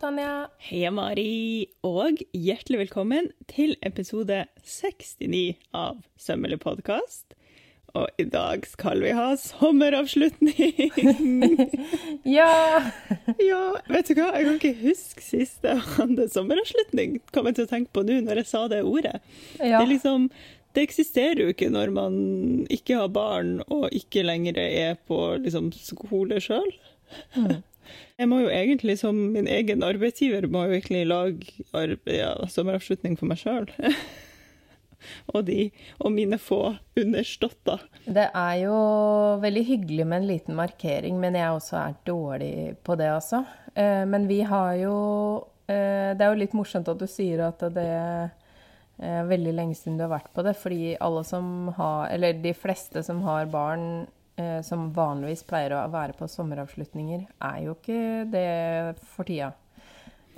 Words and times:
Tanja. 0.00 0.48
Heia, 0.58 0.90
Mari, 0.90 1.68
og 1.86 2.18
hjertelig 2.34 2.80
velkommen 2.80 3.28
til 3.50 3.76
episode 3.86 4.40
69 4.66 5.54
av 5.76 6.00
Sømmelig 6.18 6.58
podkast. 6.64 7.36
Og 7.94 8.08
i 8.18 8.24
dag 8.26 8.64
skal 8.66 9.04
vi 9.04 9.12
ha 9.14 9.28
sommeravslutning! 9.38 11.60
Ja! 12.36 12.80
ja, 13.38 13.60
vet 13.86 14.08
du 14.08 14.16
hva, 14.18 14.32
jeg 14.34 14.48
kan 14.48 14.56
ikke 14.56 14.72
huske 14.80 15.22
sist 15.22 15.66
jeg 15.68 15.78
hadde 15.94 16.26
sommeravslutning. 16.32 17.20
Kom 17.30 17.46
jeg 17.46 17.60
til 17.60 17.68
å 17.68 17.70
tenke 17.70 17.94
på 17.94 18.02
nå 18.08 18.18
når 18.24 18.42
jeg 18.42 18.50
sa 18.50 18.64
det 18.72 18.80
ordet. 18.82 19.20
ja. 19.60 19.78
Det, 19.78 19.86
liksom, 19.92 20.26
det 20.74 20.88
eksisterer 20.88 21.44
jo 21.44 21.54
ikke 21.54 21.70
når 21.70 21.94
man 21.94 22.16
ikke 22.72 22.98
har 22.98 23.14
barn 23.14 23.60
og 23.68 23.86
ikke 23.94 24.26
lenger 24.26 24.58
er 24.64 24.98
på 25.06 25.20
liksom, 25.44 25.70
skole 25.76 26.40
sjøl. 26.42 26.72
Mm. 27.38 27.62
Jeg 28.20 28.30
må 28.30 28.40
jo 28.44 28.52
egentlig 28.52 28.98
som 29.00 29.16
min 29.34 29.48
egen 29.50 29.82
arbeidsgiver 29.86 30.46
må 30.50 30.66
jo 30.68 30.76
egentlig 30.76 31.06
lage 31.10 31.64
arbeid, 31.72 32.14
ja, 32.18 32.34
sommeravslutning 32.50 33.18
for 33.20 33.30
meg 33.30 33.40
sjøl. 33.42 33.70
og 35.34 35.44
de, 35.48 35.68
og 36.00 36.12
mine 36.14 36.38
få 36.40 36.60
underståtter. 37.00 37.82
Det 38.04 38.28
er 38.30 38.54
jo 38.64 38.76
veldig 39.42 39.64
hyggelig 39.68 40.06
med 40.06 40.22
en 40.22 40.30
liten 40.30 40.58
markering, 40.58 41.18
men 41.20 41.36
jeg 41.38 41.56
også 41.58 41.80
er 41.80 41.98
dårlig 42.06 42.54
på 42.84 42.96
det, 43.00 43.10
altså. 43.12 43.44
Eh, 43.74 44.04
Men 44.06 44.28
vi 44.30 44.40
har 44.46 44.74
jo 44.78 44.96
eh, 45.66 46.14
Det 46.14 46.22
er 46.22 46.30
jo 46.30 46.40
litt 46.44 46.54
morsomt 46.54 46.88
at 46.88 47.00
du 47.00 47.08
sier 47.10 47.42
at 47.48 47.62
det 47.74 47.86
er 49.02 49.26
veldig 49.26 49.54
lenge 49.56 49.74
siden 49.74 49.96
du 49.98 50.04
har 50.04 50.12
vært 50.12 50.30
på 50.36 50.44
det, 50.46 50.54
fordi 50.54 50.92
alle 51.02 51.24
som 51.26 51.72
har 51.74 52.12
Eller 52.14 52.36
de 52.38 52.52
fleste 52.54 53.02
som 53.02 53.24
har 53.26 53.50
barn 53.50 54.06
eh, 54.36 54.60
som 54.66 54.88
vanligvis 54.96 55.44
pleier 55.48 55.74
å 55.78 55.84
være 55.92 56.16
på 56.18 56.28
sommeravslutninger, 56.30 57.26
er 57.42 57.60
jo 57.66 57.74
ikke 57.78 58.00
det 58.32 58.46
for 59.14 59.24
tida. 59.28 59.52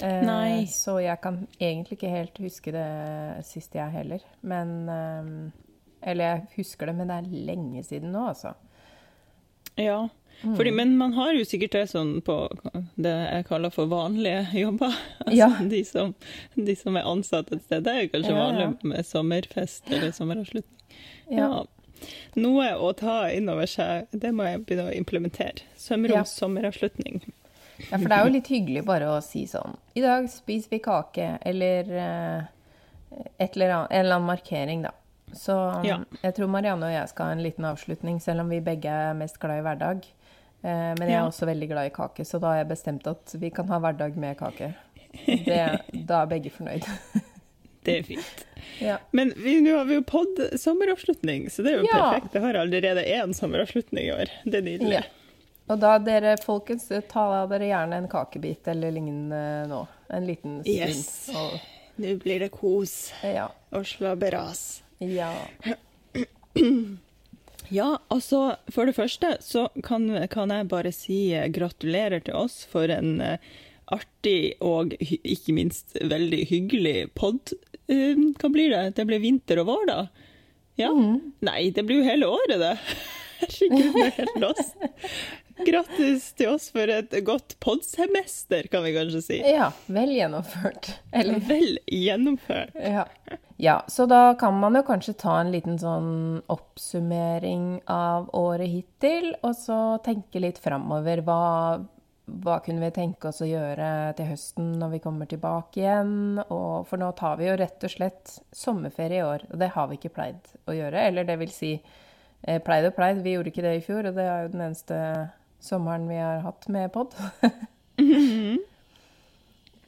Eh. 0.03 0.67
Så 0.69 0.99
jeg 1.01 1.17
kan 1.25 1.47
egentlig 1.59 1.97
ikke 1.97 2.11
helt 2.13 2.39
huske 2.45 2.73
det 2.75 2.87
sist 3.49 3.75
jeg 3.79 3.91
heller. 3.95 4.21
Men 4.43 4.75
eh, 4.93 5.31
Eller 6.11 6.25
jeg 6.29 6.43
husker 6.59 6.87
det, 6.87 6.95
men 6.99 7.09
det 7.09 7.17
er 7.17 7.47
lenge 7.49 7.83
siden 7.85 8.13
nå, 8.13 8.27
altså. 8.29 8.53
Ja, 9.77 10.07
fordi, 10.57 10.71
men 10.71 10.93
man 10.97 11.13
har 11.17 11.33
jo 11.33 11.45
sikkert 11.49 11.73
det 11.73 11.83
sånn 11.91 12.19
på 12.25 12.35
det 13.01 13.13
jeg 13.13 13.47
kaller 13.49 13.73
for 13.73 13.89
vanlige 13.89 14.45
jobber. 14.61 14.93
Altså, 15.27 15.37
Ja. 15.37 15.49
de, 15.73 15.81
som, 15.89 16.13
de 16.55 16.75
som 16.77 16.97
er 16.97 17.09
ansatt 17.09 17.51
et 17.53 17.65
sted. 17.65 17.83
Det 17.85 17.93
er 17.95 18.03
jo 18.05 18.11
kanskje 18.13 18.31
Ja, 18.33 18.37
ja. 18.37 18.45
vanlig 18.45 18.91
med 18.93 19.07
sommerfest 19.09 19.89
eller 19.91 20.13
sommeravslutning. 20.17 21.01
Ja. 21.33 21.49
Noe 22.37 22.73
å 22.77 22.91
ta 22.97 23.31
inn 23.33 23.49
over 23.49 23.67
seg, 23.67 24.07
det 24.13 24.33
må 24.37 24.45
jeg 24.45 24.65
begynne 24.67 24.91
å 24.91 24.97
implementere. 24.97 25.63
Sømroms 25.77 26.15
Ja. 26.15 26.25
sommeravslutning. 26.25 27.23
Ja, 27.91 27.99
for 27.99 28.09
det 28.09 28.17
er 28.17 28.25
jo 28.25 28.33
litt 28.33 28.49
hyggelig 28.49 28.85
bare 28.89 29.05
å 29.13 29.23
si 29.23 29.45
sånn 29.47 29.77
I 29.95 30.01
dag 30.01 30.29
spiser 30.33 30.71
vi 30.71 30.79
kake, 30.81 31.39
eller 31.45 31.91
eh, 31.93 32.45
et 33.39 33.57
eller 33.57 33.71
annet, 33.71 33.91
en 33.93 34.01
eller 34.01 34.17
annen 34.17 34.27
markering, 34.31 34.83
da. 34.83 34.91
Så 35.35 35.57
Ja. 35.85 35.99
jeg 36.23 36.35
tror 36.35 36.49
Marianne 36.49 36.87
og 36.87 36.93
jeg 36.93 37.09
skal 37.09 37.27
ha 37.27 37.33
en 37.33 37.43
liten 37.43 37.65
avslutning, 37.65 38.21
selv 38.21 38.41
om 38.41 38.49
vi 38.49 38.61
begge 38.61 38.87
er 38.89 39.15
mest 39.15 39.39
glad 39.39 39.59
i 39.59 39.63
hverdag. 39.63 40.05
Eh, 40.65 40.95
men 40.99 41.09
jeg 41.09 41.17
er 41.21 41.29
også 41.29 41.47
veldig 41.47 41.69
glad 41.69 41.87
i 41.87 41.95
kake, 41.95 42.25
så 42.25 42.41
da 42.41 42.47
har 42.55 42.57
jeg 42.65 42.69
bestemt 42.69 43.07
at 43.07 43.35
vi 43.39 43.51
kan 43.51 43.69
ha 43.69 43.79
hverdag 43.79 44.17
med 44.17 44.37
kake. 44.39 44.75
Det, 45.27 45.81
da 46.07 46.23
er 46.23 46.27
begge 46.27 46.51
fornøyd. 46.51 46.85
Det 47.85 47.99
er 47.99 48.03
fint. 48.03 48.46
Ja. 48.81 48.99
Men 49.13 49.33
vi- 49.37 49.61
nå 49.61 49.77
har 49.77 49.85
vi 49.89 49.95
jo 49.99 50.03
podd 50.03 50.41
sommeravslutning, 50.61 51.47
så 51.51 51.63
det 51.65 51.73
er 51.75 51.79
jo 51.83 51.87
Ja. 51.93 52.01
perfekt. 52.13 52.35
Jeg 52.35 52.43
har 52.43 52.55
allerede 52.55 53.05
én 53.05 53.35
sommeravslutning 53.35 54.05
i 54.09 54.13
år. 54.13 54.31
Det 54.45 54.55
er 54.55 54.63
nydelig. 54.63 54.93
ja. 54.93 55.03
Og 55.69 55.81
da, 55.81 55.99
dere 55.99 56.37
folkens, 56.39 56.89
ta 57.09 57.47
dere 57.51 57.67
gjerne 57.67 57.97
en 57.99 58.09
kakebit 58.09 58.69
eller 58.69 58.93
lignende 58.95 59.67
nå. 59.69 59.81
En 60.11 60.27
liten 60.27 60.61
stund. 60.63 60.77
Yes. 60.77 61.31
Og, 61.35 61.61
Nå 61.99 62.19
blir 62.21 62.39
det 62.45 62.51
kos 62.53 63.13
ja. 63.25 63.49
og 63.73 63.85
slabberas. 63.87 64.83
ja. 65.01 65.33
Ja, 67.69 67.97
altså 68.15 68.57
for 68.71 68.87
det 68.87 68.95
første 68.95 69.37
så 69.43 69.67
kan, 69.83 70.07
kan 70.31 70.53
jeg 70.55 70.69
bare 70.71 70.93
si 70.95 71.33
eh, 71.35 71.49
gratulerer 71.51 72.23
til 72.23 72.37
oss 72.39 72.61
for 72.71 72.87
en 72.95 73.17
eh, 73.21 73.39
artig 73.91 74.55
og 74.63 74.95
ikke 75.01 75.55
minst 75.57 75.97
veldig 75.99 76.45
hyggelig 76.51 76.95
pod. 77.19 77.53
Eh, 77.89 78.23
hva 78.41 78.51
blir 78.53 78.73
det? 78.73 78.85
Det 78.97 79.07
blir 79.09 79.23
vinter 79.23 79.63
og 79.63 79.69
vår, 79.71 79.85
da? 79.91 79.99
Ja? 80.81 80.91
Nei, 80.93 81.71
det 81.73 81.87
blir 81.89 82.03
jo 82.03 82.09
hele 82.09 82.29
året, 82.29 82.59
det. 82.61 82.75
Herregud, 83.41 83.93
det 83.95 84.05
er 84.07 84.15
helt 84.17 84.39
lost. 84.41 84.77
Grattis 85.67 86.31
til 86.37 86.51
oss 86.53 86.69
for 86.73 86.91
et 86.93 87.13
godt 87.25 87.55
podsemester, 87.65 88.67
kan 88.73 88.85
vi 88.85 88.93
kanskje 88.97 89.23
si. 89.25 89.39
ja. 89.45 89.71
Vel 89.93 90.13
gjennomført. 90.17 90.91
Eller 91.17 91.41
Vel 91.49 91.79
gjennomført. 91.89 92.77
Ja. 92.77 93.07
ja, 93.57 93.77
så 93.89 94.05
da 94.09 94.35
kan 94.41 94.57
man 94.61 94.77
jo 94.77 94.85
kanskje 94.89 95.17
ta 95.21 95.39
en 95.41 95.53
liten 95.55 95.79
sånn 95.81 96.43
oppsummering 96.53 97.83
av 97.93 98.29
året 98.37 98.69
hittil, 98.73 99.33
og 99.43 99.57
så 99.57 99.79
tenke 100.05 100.43
litt 100.45 100.61
framover. 100.61 101.25
Hva, 101.25 101.41
hva 102.27 102.57
kunne 102.65 102.83
vi 102.83 102.91
tenke 102.95 103.31
oss 103.31 103.39
å 103.45 103.47
gjøre 103.47 103.89
til 104.19 104.31
høsten 104.33 104.73
når 104.81 104.97
vi 104.97 105.03
kommer 105.05 105.29
tilbake 105.31 105.81
igjen? 105.83 106.41
Og, 106.43 106.87
for 106.89 106.99
nå 106.99 107.13
tar 107.19 107.39
vi 107.39 107.47
jo 107.47 107.57
rett 107.61 107.87
og 107.87 107.93
slett 107.93 108.35
sommerferie 108.51 109.21
i 109.21 109.27
år, 109.27 109.47
og 109.53 109.61
det 109.63 109.71
har 109.77 109.87
vi 109.91 109.99
ikke 110.01 110.15
pleid 110.17 110.51
å 110.67 110.75
gjøre. 110.75 111.07
Eller 111.07 111.29
det 111.29 111.39
vil 111.43 111.53
si 111.55 111.73
eh, 111.77 112.59
pleid 112.67 112.89
og 112.91 112.97
pleid, 112.99 113.23
vi 113.23 113.37
gjorde 113.37 113.53
ikke 113.53 113.67
det 113.67 113.77
i 113.79 113.85
fjor, 113.85 114.11
og 114.11 114.19
det 114.19 114.27
er 114.27 114.47
jo 114.47 114.55
den 114.57 114.65
eneste 114.69 115.01
sommeren 115.63 116.09
vi 116.11 116.19
har 116.19 116.43
hatt 116.47 116.67
med 116.73 116.91
pod. 116.95 117.15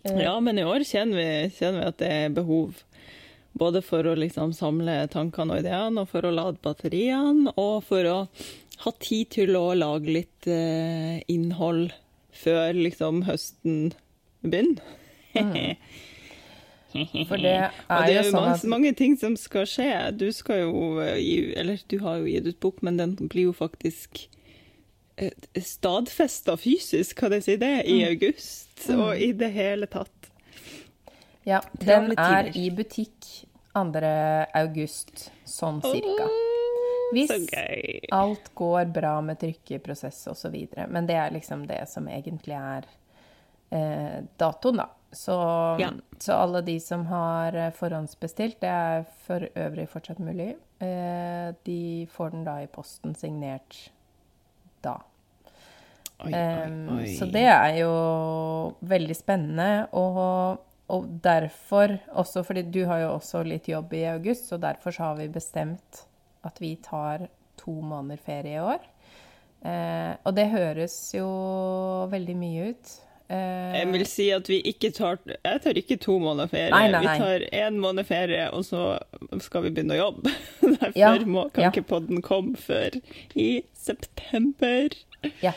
Ja, 0.08 0.38
men 0.40 0.56
i 0.56 0.64
år 0.64 0.86
kjenner 0.88 1.18
vi, 1.18 1.30
kjenner 1.58 1.82
vi 1.82 1.88
at 1.90 1.96
det 2.00 2.08
er 2.08 2.30
behov 2.32 2.78
både 3.58 3.82
for 3.84 4.06
å 4.06 4.14
liksom 4.16 4.54
samle 4.56 5.02
tankene 5.12 5.56
og 5.56 5.64
ideene, 5.64 6.04
og 6.04 6.10
for 6.12 6.24
å 6.24 6.32
lade 6.32 6.62
batteriene, 6.64 7.52
og 7.58 7.82
for 7.88 8.08
å 8.08 8.18
ha 8.84 8.92
tid 9.02 9.32
til 9.34 9.58
å 9.58 9.72
lage 9.76 10.14
litt 10.14 10.48
eh, 10.48 11.18
innhold 11.34 11.90
før 12.38 12.72
liksom 12.78 13.22
høsten 13.28 13.92
begynner. 14.42 14.82
For 17.28 17.36
det 17.36 17.52
er 17.58 17.70
det 18.08 18.14
er 18.16 18.22
jo 18.22 18.30
sånn 18.30 18.46
mange, 18.48 18.70
mange 18.72 18.92
ting 18.96 19.16
som 19.20 19.36
skal 19.38 19.66
skje. 19.68 19.90
Du 20.18 20.28
skal 20.32 20.62
jo 20.64 20.98
eh, 21.04 21.18
gi 21.20 21.36
Eller 21.60 21.82
du 21.90 21.98
har 22.04 22.20
jo 22.22 22.28
gitt 22.30 22.48
ut 22.48 22.60
bok, 22.64 22.82
men 22.86 22.96
den 23.00 23.16
blir 23.28 23.50
jo 23.50 23.54
faktisk 23.56 24.22
eh, 25.20 25.34
stadfesta 25.60 26.56
fysisk, 26.56 27.16
kan 27.20 27.34
jeg 27.36 27.44
si 27.48 27.56
det, 27.60 27.74
i 27.86 27.98
Mm. 28.00 28.08
august, 28.14 28.88
og 28.94 29.18
i 29.20 29.32
det 29.36 29.50
hele 29.52 29.86
tatt. 29.90 30.14
Ja, 31.48 31.60
den 31.80 32.12
er 32.18 32.50
i 32.56 32.68
butikk 32.70 33.44
2. 33.74 34.02
august, 34.58 35.28
sånn 35.48 35.78
cirka. 35.84 36.26
Hvis 37.12 37.32
alt 38.12 38.50
går 38.54 38.92
bra 38.92 39.20
med 39.24 39.38
trykkeprosess 39.40 40.26
videre. 40.52 40.86
Men 40.88 41.06
det 41.06 41.16
er 41.16 41.30
liksom 41.34 41.66
det 41.66 41.82
som 41.88 42.08
egentlig 42.08 42.56
er 42.58 42.88
eh, 43.70 44.22
datoen, 44.36 44.76
da. 44.82 44.88
Så, 45.12 45.34
Ja. 45.80 45.90
så 46.18 46.32
alle 46.36 46.60
de 46.62 46.78
som 46.80 47.06
har 47.06 47.54
eh, 47.56 47.70
forhåndsbestilt, 47.72 48.58
det 48.60 48.68
er 48.68 49.06
for 49.24 49.40
øvrig 49.56 49.88
fortsatt 49.88 50.18
mulig, 50.20 50.50
eh, 50.84 51.54
de 51.64 52.06
får 52.12 52.30
den 52.34 52.44
da 52.44 52.58
i 52.62 52.66
posten 52.66 53.14
signert 53.16 53.90
da. 54.84 54.98
Oi, 56.24 56.32
oi, 56.34 56.98
oi. 56.98 57.06
Så 57.16 57.28
det 57.30 57.46
er 57.46 57.76
jo 57.78 57.92
veldig 58.90 59.16
spennende. 59.16 59.88
Og, 59.96 60.58
og 60.90 61.06
derfor, 61.22 61.94
også 62.10 62.42
fordi 62.44 62.64
du 62.74 62.84
har 62.90 63.04
jo 63.04 63.12
også 63.14 63.44
litt 63.46 63.68
jobb 63.70 63.94
i 63.94 64.04
august, 64.10 64.48
så 64.50 64.58
derfor 64.60 64.90
så 64.90 65.02
har 65.12 65.16
vi 65.22 65.28
bestemt 65.28 66.04
at 66.44 66.60
vi 66.62 66.76
tar 66.82 67.26
to 67.58 67.72
måneder 67.82 68.20
ferie 68.22 68.56
i 68.56 68.62
år. 68.62 68.80
Eh, 69.66 70.14
og 70.24 70.34
det 70.36 70.48
høres 70.52 70.94
jo 71.16 71.26
veldig 72.12 72.36
mye 72.38 72.68
ut. 72.70 72.92
Eh, 73.28 73.74
Jeg 73.80 73.88
vil 73.92 74.04
si 74.08 74.28
at 74.32 74.46
vi 74.48 74.60
ikke 74.70 74.88
tar 74.96 75.18
Jeg 75.26 75.60
tar 75.64 75.76
ikke 75.76 75.98
to 76.00 76.14
måneder 76.22 76.48
ferie. 76.48 76.70
Nei, 76.70 76.86
nei, 76.92 77.02
nei. 77.04 77.16
Vi 77.18 77.24
tar 77.24 77.44
én 77.66 77.76
måned 77.82 78.06
ferie, 78.08 78.46
og 78.54 78.62
så 78.64 78.98
skal 79.44 79.66
vi 79.66 79.70
begynne 79.74 79.98
å 79.98 80.02
jobbe. 80.04 80.32
Derfor 80.62 80.96
Ja, 80.96 81.10
må, 81.26 81.48
kan 81.52 81.66
ja. 81.66 81.72
ikke 81.74 81.84
podden 81.90 82.22
komme 82.24 82.56
før 82.56 82.96
i 83.34 83.64
september. 83.74 84.94
Ja. 85.42 85.52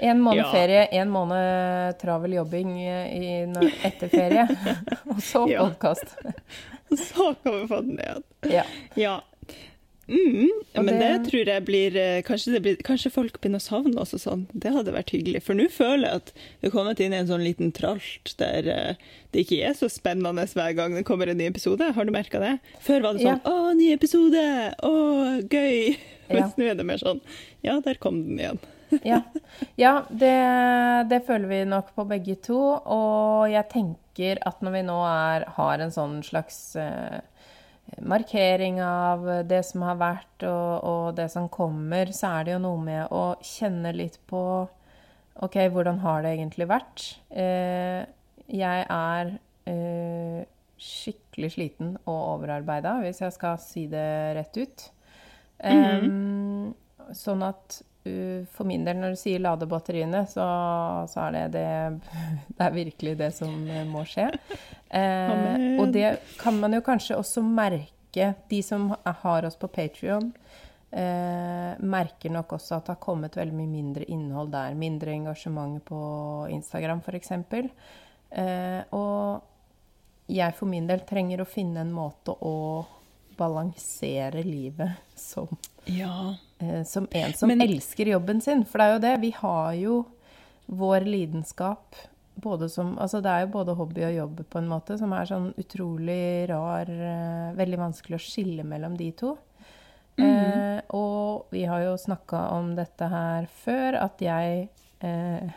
En 0.00 0.20
måned 0.24 0.40
Ja. 0.42 0.48
ferie, 0.50 0.88
en 0.98 1.10
måned 1.14 1.98
travel 2.00 2.32
jobbing 2.34 2.72
i, 2.80 3.44
etter 3.86 4.08
ferie. 4.10 4.48
og 5.12 5.20
så 5.22 5.44
podkast. 5.46 6.16
Så 6.94 7.30
kommer 7.44 7.68
podden 7.70 8.00
igjen. 8.00 8.24
Ja. 8.50 8.64
Ja. 8.98 9.14
Mm, 10.08 10.50
men 10.76 10.86
det, 10.86 10.98
det- 11.00 11.30
tror 11.30 11.48
jeg 11.48 11.64
blir 11.64 11.96
eh, 11.96 12.22
kanskje, 12.26 12.52
det 12.52 12.62
blir 12.64 12.80
kanskje 12.84 13.12
folk 13.14 13.38
begynner 13.40 13.62
å 13.62 13.64
savne 13.64 14.00
også 14.02 14.20
sånn. 14.20 14.46
Det 14.52 14.72
hadde 14.74 14.92
vært 14.92 15.14
hyggelig. 15.14 15.42
For 15.46 15.56
nå 15.56 15.70
føler 15.72 16.08
jeg 16.08 16.22
at 16.22 16.32
vi 16.36 16.68
har 16.68 16.74
kommet 16.74 17.00
inn 17.00 17.14
i 17.16 17.20
en 17.22 17.30
sånn 17.30 17.44
liten 17.44 17.72
tralt 17.76 18.34
der 18.40 18.68
eh, 18.72 19.06
det 19.32 19.46
ikke 19.46 19.62
er 19.70 19.78
så 19.78 19.88
spennende 19.90 20.44
hver 20.52 20.76
gang 20.76 20.94
det 20.94 21.06
kommer 21.08 21.30
en 21.30 21.40
ny 21.40 21.48
episode. 21.50 21.88
Har 21.96 22.04
du 22.04 22.12
merka 22.14 22.42
det? 22.42 22.58
Før 22.84 23.06
var 23.06 23.16
det 23.16 23.24
sånn 23.24 23.32
Ja. 23.32 23.40
'Å, 23.44 23.72
ny 23.78 23.90
episode! 23.94 24.44
Å, 24.82 24.94
gøy!' 25.48 25.96
Ja. 26.24 26.38
Mens 26.38 26.54
nå 26.56 26.64
er 26.64 26.76
det 26.78 26.86
mer 26.88 26.96
sånn 27.02 27.20
'Ja, 27.64 27.80
der 27.84 27.98
kom 28.00 28.22
den 28.24 28.38
igjen'. 28.40 28.62
ja. 29.04 29.20
ja 29.76 29.92
det, 30.10 30.36
det, 31.10 31.20
føler 31.26 31.48
vi 31.50 31.60
nok 31.68 31.92
på 31.96 32.06
begge 32.08 32.36
to. 32.44 32.58
Og 32.84 33.50
jeg 33.52 33.68
tenker 33.72 34.40
at 34.46 34.62
når 34.64 34.76
vi 34.78 34.82
nå 34.86 34.98
er, 35.08 35.46
har 35.56 35.82
en 35.84 35.92
sånn 35.94 36.20
slags 36.24 36.76
eh, 36.80 37.20
markering 38.04 38.80
av 38.82 39.26
det 39.48 39.62
som 39.68 39.84
har 39.86 39.98
vært 40.00 40.46
og, 40.48 40.72
og, 40.84 41.04
det 41.18 41.28
som 41.32 41.48
kommer, 41.52 42.12
så 42.16 42.38
er 42.38 42.46
det 42.46 42.54
jo 42.56 42.62
noe 42.64 42.80
med 42.82 43.12
å 43.14 43.24
kjenne 43.44 43.94
litt 43.96 44.18
på 44.30 44.42
OK, 45.44 45.56
hvordan 45.74 45.98
har 46.04 46.22
det 46.22 46.34
egentlig 46.36 46.68
vært? 46.70 47.06
Eh, 47.30 48.04
jeg 48.54 48.84
er 48.86 49.32
eh, 49.70 50.44
skikkelig 50.78 51.50
sliten 51.56 51.96
og 52.04 52.20
overarbeida, 52.36 52.98
hvis 53.02 53.22
jeg 53.24 53.34
skal 53.34 53.58
si 53.62 53.86
det 53.90 54.36
rett 54.38 54.56
ut. 54.56 54.90
Mm 55.64 55.82
-hmm. 55.82 56.74
sånn 57.14 57.42
at 57.42 57.82
for 58.04 58.68
min 58.68 58.84
del, 58.84 58.98
når 59.00 59.14
du 59.14 59.18
sier 59.20 59.40
lade 59.40 59.68
batteriene, 59.68 60.24
så, 60.28 60.44
så 61.08 61.22
er 61.26 61.36
det, 61.36 61.44
det, 61.54 62.12
det 62.58 62.66
er 62.66 62.76
virkelig 62.76 63.16
det 63.20 63.30
som 63.36 63.52
må 63.90 64.04
skje. 64.08 64.28
Eh, 64.94 65.80
og 65.80 65.88
det 65.94 66.18
kan 66.40 66.58
man 66.60 66.76
jo 66.76 66.84
kanskje 66.84 67.18
også 67.18 67.44
merke, 67.46 68.34
de 68.50 68.60
som 68.62 68.92
har 69.02 69.48
oss 69.48 69.56
på 69.58 69.70
Patrion. 69.72 70.28
Eh, 70.94 71.72
merker 71.80 72.30
nok 72.30 72.52
også 72.54 72.76
at 72.76 72.86
det 72.86 72.94
har 72.94 73.02
kommet 73.02 73.34
veldig 73.34 73.56
mye 73.56 73.72
mindre 73.72 74.04
innhold 74.14 74.52
der. 74.52 74.76
Mindre 74.78 75.10
engasjement 75.16 75.80
på 75.84 76.02
Instagram, 76.54 77.02
f.eks. 77.02 77.32
Eh, 77.34 78.80
og 78.94 80.30
jeg 80.30 80.54
for 80.54 80.70
min 80.70 80.86
del 80.86 81.02
trenger 81.08 81.42
å 81.42 81.48
finne 81.48 81.82
en 81.82 81.90
måte 81.94 82.36
å 82.46 82.54
balansere 83.34 84.44
livet 84.46 85.18
som, 85.18 85.50
ja. 85.90 86.36
Eh, 86.58 86.82
som 86.88 87.08
en 87.10 87.32
som 87.36 87.48
Men, 87.50 87.62
elsker 87.64 88.12
jobben 88.14 88.40
sin. 88.44 88.64
For 88.68 88.80
det 88.80 88.86
er 88.86 88.92
jo 88.94 89.04
det. 89.06 89.14
Vi 89.22 89.32
har 89.38 89.72
jo 89.78 90.00
vår 90.66 91.06
lidenskap 91.08 91.96
både 92.34 92.68
som 92.68 92.96
Altså 92.98 93.20
det 93.22 93.30
er 93.30 93.44
jo 93.44 93.52
både 93.54 93.74
hobby 93.78 94.02
og 94.08 94.14
jobb 94.14 94.40
på 94.50 94.58
en 94.58 94.70
måte, 94.70 94.96
som 94.98 95.12
er 95.14 95.28
sånn 95.28 95.52
utrolig 95.60 96.48
rar 96.50 96.88
eh, 96.90 97.50
Veldig 97.58 97.78
vanskelig 97.78 98.18
å 98.18 98.24
skille 98.24 98.64
mellom 98.66 98.96
de 98.98 99.10
to. 99.18 99.36
Mm 100.18 100.26
eh, 100.30 100.64
og 100.94 101.50
vi 101.50 101.64
har 101.66 101.82
jo 101.82 101.94
snakka 101.98 102.48
om 102.54 102.74
dette 102.76 103.06
her 103.10 103.46
før, 103.64 103.96
at 103.98 104.20
jeg 104.22 104.66
eh, 105.02 105.54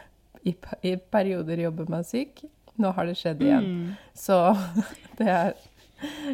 i, 0.47 0.53
i 0.81 0.93
perioder 0.97 1.61
jobber 1.67 1.89
meg 1.91 2.05
syk. 2.07 2.41
Nå 2.77 2.93
har 2.93 3.09
det 3.09 3.17
skjedd 3.19 3.41
igjen. 3.43 3.67
Mm. 3.67 4.13
Så 4.17 4.37
det 5.19 5.27
er 5.33 5.57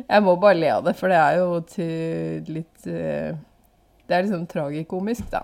Jeg 0.10 0.24
må 0.26 0.36
bare 0.36 0.60
le 0.60 0.70
av 0.76 0.88
det, 0.88 0.96
for 1.00 1.12
det 1.12 1.20
er 1.20 1.38
jo 1.40 1.60
til 1.72 2.50
litt 2.52 2.88
eh, 2.92 3.36
Det 4.14 4.20
er 4.20 4.28
liksom 4.28 4.46
tragikomisk, 4.46 5.26
da. 5.34 5.40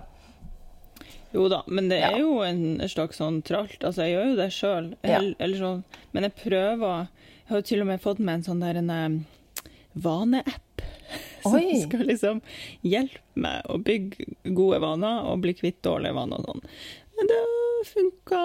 Jo 1.33 1.47
da, 1.49 1.63
men 1.65 1.87
det 1.89 2.03
er 2.05 2.19
jo 2.21 2.43
en 2.45 2.77
slags 2.89 3.17
sånn 3.17 3.39
tralt. 3.45 3.81
Altså, 3.81 4.05
jeg 4.05 4.13
gjør 4.13 4.27
jo 4.27 4.35
det 4.37 4.47
sjøl. 4.53 4.91
Ja. 5.09 5.21
Sånn. 5.57 5.81
Men 6.13 6.27
jeg 6.27 6.35
prøver 6.37 7.07
Jeg 7.07 7.49
har 7.49 7.65
til 7.65 7.81
og 7.81 7.89
med 7.89 8.03
fått 8.03 8.21
med 8.21 8.35
en 8.35 8.45
sånn 8.45 8.61
der 8.61 8.77
en 8.77 8.91
eh, 8.93 9.71
vaneapp. 9.97 10.85
Som 11.41 11.57
skal 11.81 12.05
liksom 12.11 12.43
hjelpe 12.85 13.41
meg 13.41 13.65
å 13.65 13.79
bygge 13.81 14.53
gode 14.53 14.77
vaner 14.85 15.25
og 15.25 15.41
bli 15.47 15.55
kvitt 15.57 15.81
dårlige 15.85 16.13
vaner 16.13 16.43
og 16.43 16.51
sånn. 16.51 16.65
Men 17.17 17.33
det 17.33 17.41
funka 17.89 18.43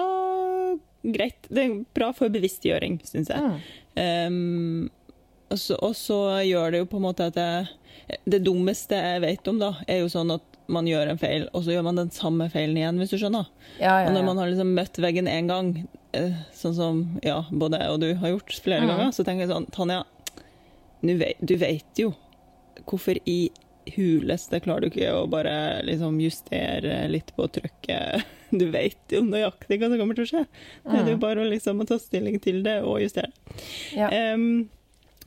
greit. 1.13 1.45
Det 1.53 1.67
er 1.67 1.79
bra 1.93 2.09
for 2.17 2.33
bevisstgjøring, 2.33 2.97
syns 3.05 3.29
jeg. 3.29 3.61
Ja. 3.93 4.25
Um, 4.25 4.89
og 5.53 5.93
så 5.93 6.19
gjør 6.41 6.73
det 6.73 6.81
jo 6.81 6.89
på 6.89 6.97
en 6.97 7.05
måte 7.05 7.29
at 7.29 7.37
det, 7.37 7.49
det 8.25 8.41
dummeste 8.45 8.97
jeg 8.99 9.23
vet 9.23 9.47
om, 9.49 9.59
da, 9.61 9.71
er 9.87 10.03
jo 10.03 10.09
sånn 10.11 10.33
at 10.35 10.59
man 10.71 10.87
gjør 10.89 11.11
en 11.11 11.21
feil, 11.21 11.47
og 11.53 11.65
så 11.65 11.75
gjør 11.75 11.85
man 11.87 11.99
den 12.01 12.11
samme 12.13 12.47
feilen 12.53 12.77
igjen, 12.79 12.99
hvis 13.01 13.13
du 13.13 13.19
skjønner. 13.21 13.49
Ja, 13.77 13.99
ja, 14.01 14.07
og 14.07 14.15
når 14.15 14.27
man 14.29 14.41
har 14.41 14.49
liksom 14.49 14.73
møtt 14.77 14.99
veggen 15.01 15.29
én 15.29 15.49
gang, 15.51 15.73
eh, 16.17 16.37
sånn 16.57 16.77
som 16.77 17.03
ja, 17.25 17.43
både 17.51 17.81
jeg 17.81 17.93
og 17.93 18.01
du 18.01 18.09
har 18.21 18.33
gjort 18.33 18.57
flere 18.65 18.85
mm. 18.85 18.91
ganger, 18.93 19.13
så 19.13 19.25
tenker 19.25 19.45
jeg 19.45 19.53
sånn 19.53 19.69
Tanja, 19.75 20.03
du 21.05 21.53
vet 21.61 22.01
jo 22.01 22.15
hvorfor 22.85 23.19
i 23.29 23.51
huleste 23.93 24.59
klarer 24.65 24.85
du 24.85 24.89
ikke 24.89 25.11
å 25.13 25.25
bare 25.29 25.83
liksom 25.85 26.17
justere 26.23 27.03
litt 27.11 27.29
på 27.37 27.45
trykket 27.53 28.25
du 28.59 28.65
vet 28.73 29.13
jo 29.13 29.21
nøyaktig 29.25 29.77
hva 29.81 29.89
som 29.91 29.99
kommer 29.99 30.17
til 30.17 30.25
å 30.25 30.29
skje. 30.29 30.43
Det 30.85 30.97
er 31.01 31.11
jo 31.11 31.17
mm. 31.19 31.23
bare 31.23 31.43
å 31.43 31.49
liksom 31.49 31.83
ta 31.89 31.97
stilling 32.01 32.39
til 32.43 32.61
det 32.65 32.79
og 32.85 33.01
justere. 33.03 33.31
Ja. 33.97 34.09
Um, 34.33 34.67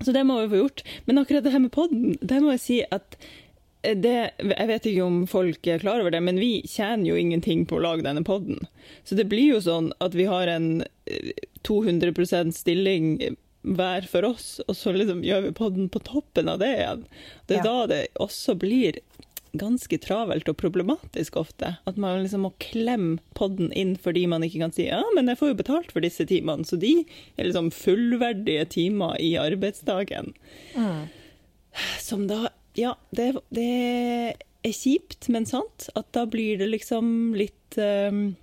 så 0.04 0.14
det 0.14 0.24
må 0.26 0.40
vi 0.40 0.52
få 0.52 0.62
gjort. 0.62 0.82
Men 1.04 1.20
akkurat 1.22 1.44
det 1.44 1.52
her 1.54 1.62
med 1.64 1.74
poden, 1.74 2.16
det 2.20 2.40
må 2.44 2.54
jeg 2.54 2.64
si 2.64 2.80
at 2.86 3.18
det, 3.82 4.14
jeg 4.42 4.68
vet 4.68 4.86
ikke 4.90 5.04
om 5.06 5.18
folk 5.30 5.66
er 5.70 5.82
klar 5.82 6.02
over 6.02 6.12
det, 6.12 6.20
men 6.24 6.40
vi 6.40 6.62
tjener 6.66 7.12
jo 7.12 7.18
ingenting 7.18 7.64
på 7.68 7.78
å 7.78 7.84
lage 7.84 8.04
denne 8.06 8.24
poden. 8.26 8.64
Så 9.06 9.18
det 9.18 9.28
blir 9.30 9.54
jo 9.54 9.60
sånn 9.62 9.92
at 10.02 10.16
vi 10.18 10.26
har 10.28 10.50
en 10.50 10.82
200 11.66 12.10
eh, 12.10 12.50
stilling 12.54 13.12
hver 13.62 14.06
for 14.10 14.26
oss, 14.28 14.58
og 14.66 14.76
så 14.76 14.92
liksom 14.94 15.22
gjør 15.26 15.46
vi 15.46 15.54
podden 15.56 15.88
på 15.92 16.02
toppen 16.06 16.50
av 16.50 16.60
det 16.62 16.72
igjen. 16.76 17.06
Det 17.46 17.58
er 17.58 17.62
ja. 17.62 17.70
da 17.70 17.86
det 17.90 18.02
også 18.22 18.54
blir 18.58 19.00
ganske 19.56 19.98
travelt 20.02 20.48
og 20.50 20.58
problematisk 20.60 21.38
ofte. 21.40 21.76
At 21.88 21.98
man 22.00 22.22
liksom 22.22 22.44
må 22.46 22.52
klemme 22.62 23.18
podden 23.38 23.70
inn 23.72 23.94
fordi 24.00 24.26
man 24.30 24.44
ikke 24.46 24.62
kan 24.64 24.74
si 24.74 24.88
ja, 24.88 25.02
men 25.16 25.30
jeg 25.30 25.40
får 25.40 25.52
jo 25.52 25.60
betalt 25.62 25.94
for 25.94 26.04
disse 26.04 26.26
timene. 26.28 26.66
Så 26.68 26.78
de 26.80 26.92
er 27.36 27.48
liksom 27.48 27.70
fullverdige 27.74 28.66
timer 28.74 29.16
i 29.22 29.34
arbeidsdagen. 29.40 30.34
Mm. 30.76 31.08
Som 32.02 32.28
da 32.30 32.48
Ja, 32.78 32.92
det, 33.10 33.32
det, 33.50 33.70
er 34.62 34.74
kjipt, 34.74 35.28
men 35.32 35.46
sant. 35.48 35.88
At 35.98 36.12
da 36.14 36.26
blir 36.30 36.60
det 36.60 36.68
liksom 36.70 37.34
litt 37.38 37.78
um, 37.78 38.36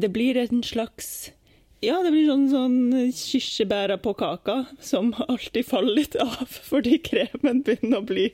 Det 0.00 0.10
blir 0.14 0.38
en 0.38 0.62
slags 0.62 1.30
ja, 1.80 1.96
det 2.04 2.10
blir 2.12 2.26
sånn, 2.28 2.46
sånn 2.52 3.12
kirsebæra 3.16 3.96
på 4.02 4.12
kaka 4.20 4.64
som 4.84 5.14
alltid 5.28 5.64
faller 5.66 5.96
litt 6.02 6.16
av 6.20 6.44
fordi 6.50 6.98
kremen 7.04 7.62
begynner 7.64 8.02
å 8.02 8.06
bli, 8.06 8.26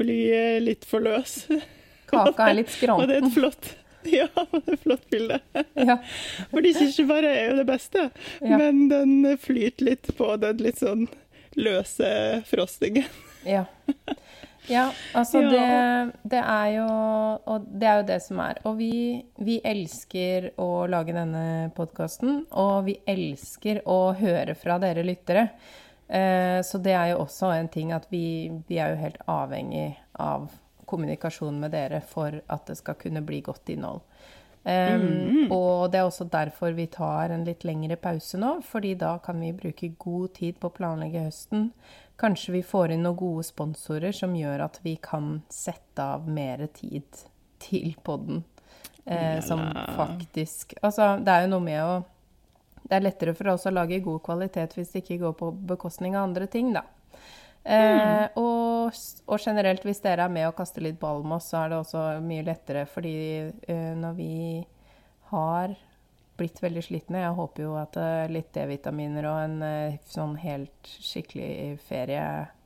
bli 0.00 0.18
eh, 0.32 0.58
litt 0.62 0.86
for 0.88 1.04
løs. 1.04 1.42
Kaka 2.08 2.48
er 2.48 2.60
litt 2.62 2.72
skranten. 2.72 3.00
Og 3.02 3.10
det 3.10 3.18
er 3.18 3.26
et 3.26 3.36
flott, 3.36 3.72
ja, 4.08 4.28
det 4.54 4.62
er 4.62 4.78
et 4.78 4.86
flott 4.86 5.04
bilde. 5.12 5.40
Ja. 5.76 5.98
Fordi 6.54 6.72
kirsebæra 6.78 7.34
er 7.36 7.50
jo 7.50 7.58
det 7.60 7.68
beste, 7.68 8.08
ja. 8.40 8.56
men 8.56 8.86
den 8.92 9.36
flyter 9.40 9.92
litt 9.92 10.14
på 10.16 10.32
den 10.40 10.64
litt 10.64 10.80
sånn 10.80 11.06
løse 11.60 12.08
frostingen. 12.48 13.08
Ja. 13.44 13.66
Ja, 14.70 14.92
altså 15.18 15.40
ja. 15.42 15.50
Det, 15.50 16.12
det, 16.30 16.38
er 16.38 16.66
jo 16.76 16.86
Og 17.50 17.64
det 17.66 17.88
er 17.88 17.96
jo 17.98 18.08
det 18.12 18.18
som 18.22 18.42
er. 18.44 18.60
Og 18.68 18.76
vi, 18.78 18.94
vi 19.42 19.58
elsker 19.64 20.52
å 20.62 20.86
lage 20.90 21.14
denne 21.16 21.72
podkasten, 21.76 22.44
og 22.50 22.86
vi 22.86 22.98
elsker 23.06 23.82
å 23.90 24.12
høre 24.18 24.54
fra 24.58 24.78
dere 24.82 25.06
lyttere. 25.06 25.48
Eh, 26.06 26.60
så 26.62 26.78
det 26.78 26.94
er 26.94 27.12
jo 27.12 27.22
også 27.24 27.54
en 27.56 27.70
ting 27.72 27.92
at 27.96 28.06
vi, 28.12 28.52
vi 28.68 28.78
er 28.78 28.92
jo 28.92 29.02
helt 29.02 29.22
avhengig 29.30 29.88
av 30.20 30.50
kommunikasjon 30.86 31.58
med 31.60 31.72
dere 31.72 32.02
for 32.04 32.36
at 32.52 32.68
det 32.68 32.76
skal 32.78 32.98
kunne 33.00 33.24
bli 33.24 33.40
godt 33.44 33.72
innhold. 33.72 34.02
Um, 34.62 35.02
mm. 35.02 35.46
Og 35.50 35.90
det 35.90 35.98
er 35.98 36.06
også 36.06 36.28
derfor 36.30 36.76
vi 36.76 36.84
tar 36.86 37.32
en 37.34 37.42
litt 37.46 37.64
lengre 37.66 37.96
pause 37.98 38.38
nå, 38.38 38.60
fordi 38.62 38.92
da 39.00 39.16
kan 39.24 39.40
vi 39.42 39.50
bruke 39.56 39.88
god 39.98 40.36
tid 40.36 40.60
på 40.62 40.70
å 40.70 40.76
planlegge 40.76 41.24
høsten. 41.24 41.72
Kanskje 42.22 42.52
vi 42.54 42.62
får 42.62 42.94
inn 42.94 43.02
noen 43.02 43.18
gode 43.18 43.42
sponsorer 43.48 44.14
som 44.14 44.34
gjør 44.38 44.62
at 44.68 44.78
vi 44.84 44.94
kan 45.02 45.40
sette 45.50 46.04
av 46.06 46.28
mer 46.30 46.68
tid 46.70 47.24
til 47.62 47.96
podden. 48.06 48.44
Eh, 49.04 49.40
som 49.42 49.58
faktisk 49.96 50.76
Altså, 50.78 51.16
det 51.18 51.32
er 51.32 51.40
jo 51.42 51.48
noe 51.56 51.64
med 51.64 51.80
å 51.82 51.94
Det 52.84 52.94
er 52.94 53.02
lettere 53.02 53.34
for 53.34 53.50
oss 53.50 53.66
å 53.66 53.72
lage 53.74 53.98
god 54.04 54.20
kvalitet 54.22 54.76
hvis 54.76 54.92
det 54.92 55.02
ikke 55.02 55.18
går 55.24 55.34
på 55.40 55.48
bekostning 55.72 56.14
av 56.14 56.28
andre 56.28 56.46
ting, 56.50 56.70
da. 56.74 56.84
Eh, 57.64 57.98
mm. 57.98 58.38
og, 58.42 59.02
og, 59.26 59.38
generelt, 59.38 59.84
hvis 59.86 60.02
dere 60.02 60.26
er 60.26 60.34
med 60.34 60.48
og 60.48 60.56
kaster 60.58 60.82
litt 60.82 60.98
ball 61.00 61.22
med 61.22 61.38
oss, 61.38 61.50
så 61.52 61.60
er 61.62 61.70
det 61.70 61.78
også 61.78 62.02
mye 62.26 62.46
lettere, 62.46 62.82
fordi 62.90 63.14
eh, 63.70 63.92
når 63.98 64.16
vi 64.18 64.34
har 65.30 65.74
blitt 66.40 66.62
veldig 66.62 66.82
slitne. 66.84 67.22
Jeg 67.24 67.36
håper 67.38 67.66
jo 67.66 67.76
at 67.80 67.98
uh, 68.00 68.24
litt 68.32 68.52
D-vitaminer 68.56 69.28
og 69.30 69.38
en 69.44 69.56
uh, 69.64 70.00
sånn 70.08 70.36
helt 70.42 70.92
skikkelig 71.02 71.78
ferie 71.86 72.24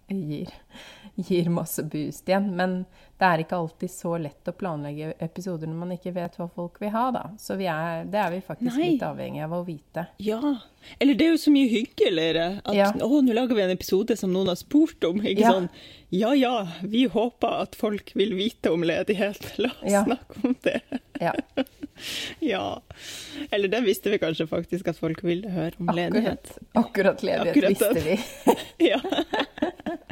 gir, 0.09 0.53
gir, 1.29 1.51
masse 1.51 1.83
boost 1.83 2.29
igjen. 2.29 2.53
Men 2.59 2.85
det 3.17 3.25
er 3.27 3.43
ikke 3.43 3.57
alltid 3.57 3.91
så 3.91 4.17
lett 4.21 4.49
å 4.51 4.53
planlegge 4.53 5.15
episoder 5.25 5.71
når 5.71 5.79
man 5.81 5.93
ikke 5.95 6.13
vet 6.17 6.35
hva 6.37 6.49
folk 6.53 6.81
vil 6.83 6.91
ha, 6.93 7.05
da. 7.15 7.23
Så 7.41 7.57
er, 7.57 8.05
det 8.13 8.21
er 8.21 8.35
vi 8.35 8.41
faktisk 8.45 8.77
Nei. 8.77 8.91
litt 8.93 9.05
avhengig 9.07 9.45
av 9.47 9.55
å 9.57 9.63
vite. 9.65 10.05
Ja. 10.21 10.41
Eller 11.01 11.17
det 11.17 11.25
er 11.25 11.33
jo 11.33 11.41
så 11.41 11.53
mye 11.55 11.71
hyggeligere 11.71 12.49
at 12.61 12.77
ja. 12.77 12.91
å, 13.03 13.23
nå 13.25 13.37
lager 13.37 13.57
vi 13.57 13.65
en 13.65 13.73
episode 13.73 14.19
som 14.21 14.35
noen 14.35 14.53
har 14.53 14.61
spurt 14.61 15.09
om. 15.09 15.23
Ikke 15.25 15.47
ja. 15.47 15.55
sånn 15.57 15.71
ja 16.09 16.35
ja, 16.35 16.69
vi 16.83 17.07
håper 17.11 17.63
at 17.65 17.75
folk 17.75 18.13
vil 18.15 18.37
vite 18.39 18.71
om 18.71 18.85
ledighet. 18.87 19.43
La 19.63 19.73
oss 19.73 19.93
ja. 19.93 20.05
snakke 20.05 20.43
om 20.43 20.55
det. 20.63 20.81
Ja. 21.21 21.33
ja. 22.53 22.83
Eller 23.51 23.73
det 23.73 23.81
visste 23.89 24.13
vi 24.13 24.21
kanskje 24.23 24.47
faktisk 24.47 24.93
at 24.93 25.01
folk 25.01 25.25
ville 25.27 25.51
høre 25.51 25.73
om 25.81 25.89
akkurat, 25.89 25.97
ledighet. 25.97 26.53
Akkurat 26.73 27.27
ledighet 27.27 27.57
akkurat 27.57 27.71
visste 27.71 28.05
vi. 28.05 28.21
ja. 28.93 29.01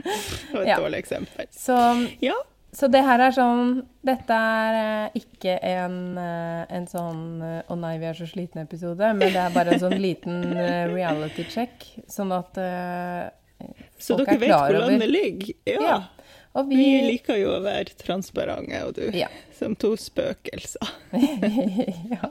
Det 0.00 0.56
var 0.56 0.64
et 0.64 0.82
dårlig 0.82 1.04
eksempel. 1.04 1.46
Så, 1.52 1.78
ja. 2.24 2.34
Så 2.74 2.88
det 2.90 3.02
her 3.06 3.22
er 3.22 3.34
sånn 3.36 3.68
Dette 4.04 4.36
er 4.36 4.78
eh, 4.78 5.18
ikke 5.20 5.54
en, 5.70 5.96
eh, 6.20 6.64
en 6.76 6.86
sånn 6.90 7.22
eh, 7.42 7.62
'Å 7.70 7.76
nei, 7.78 7.94
vi 8.02 8.08
er 8.10 8.18
så 8.18 8.26
slitne'-episode, 8.28 9.12
men 9.16 9.32
det 9.32 9.40
er 9.40 9.54
bare 9.54 9.74
en 9.76 9.82
sånn 9.86 9.96
liten 10.02 10.42
reality 10.92 11.46
check, 11.48 11.86
sånn 12.10 12.34
at 12.36 12.58
eh, 12.60 13.30
Så 13.98 14.18
dere 14.18 14.34
er 14.36 14.42
vet 14.42 14.52
hvor 14.58 14.78
landet 14.84 15.10
ligger? 15.10 15.54
Ja. 15.70 15.80
Ja. 15.88 16.62
Vi 16.68 16.76
vi 16.78 16.90
liker 17.08 17.38
jo 17.40 17.56
å 17.56 17.62
være 17.64 17.96
transparente, 17.98 18.84
og 18.86 18.94
du, 18.94 19.08
Ja. 19.16 19.26
som 19.58 19.74
to 19.74 19.96
spøkelser. 19.98 20.92
ja. 22.14 22.30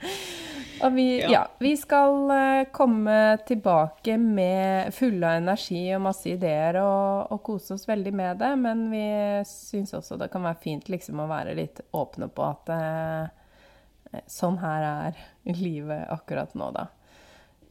Og 0.84 0.92
vi, 0.94 1.04
Ja. 1.24 1.28
ja, 1.32 1.40
vi 1.58 1.72
skal 1.76 2.30
eh, 2.30 2.64
komme 2.70 3.16
tilbake 3.48 4.14
med 4.22 4.94
fulle 4.94 5.26
av 5.26 5.40
energi 5.40 5.80
og 5.96 6.04
masse 6.04 6.28
ideer 6.30 6.78
og, 6.84 7.32
og 7.34 7.40
kose 7.48 7.74
oss 7.74 7.88
veldig 7.88 8.12
med 8.14 8.38
det, 8.38 8.52
men 8.62 8.84
vi 8.92 9.02
syns 9.48 9.90
også 9.98 10.14
det 10.20 10.28
kan 10.30 10.46
være 10.46 10.60
fint 10.62 10.86
liksom 10.92 11.18
å 11.24 11.26
være 11.26 11.56
litt 11.58 11.80
åpne 11.98 12.28
på 12.30 12.46
at 12.46 12.70
eh, 12.76 14.22
sånn 14.30 14.60
her 14.62 14.86
er 14.86 15.18
livet 15.58 16.06
akkurat 16.14 16.54
nå, 16.54 16.70
da. 16.78 16.86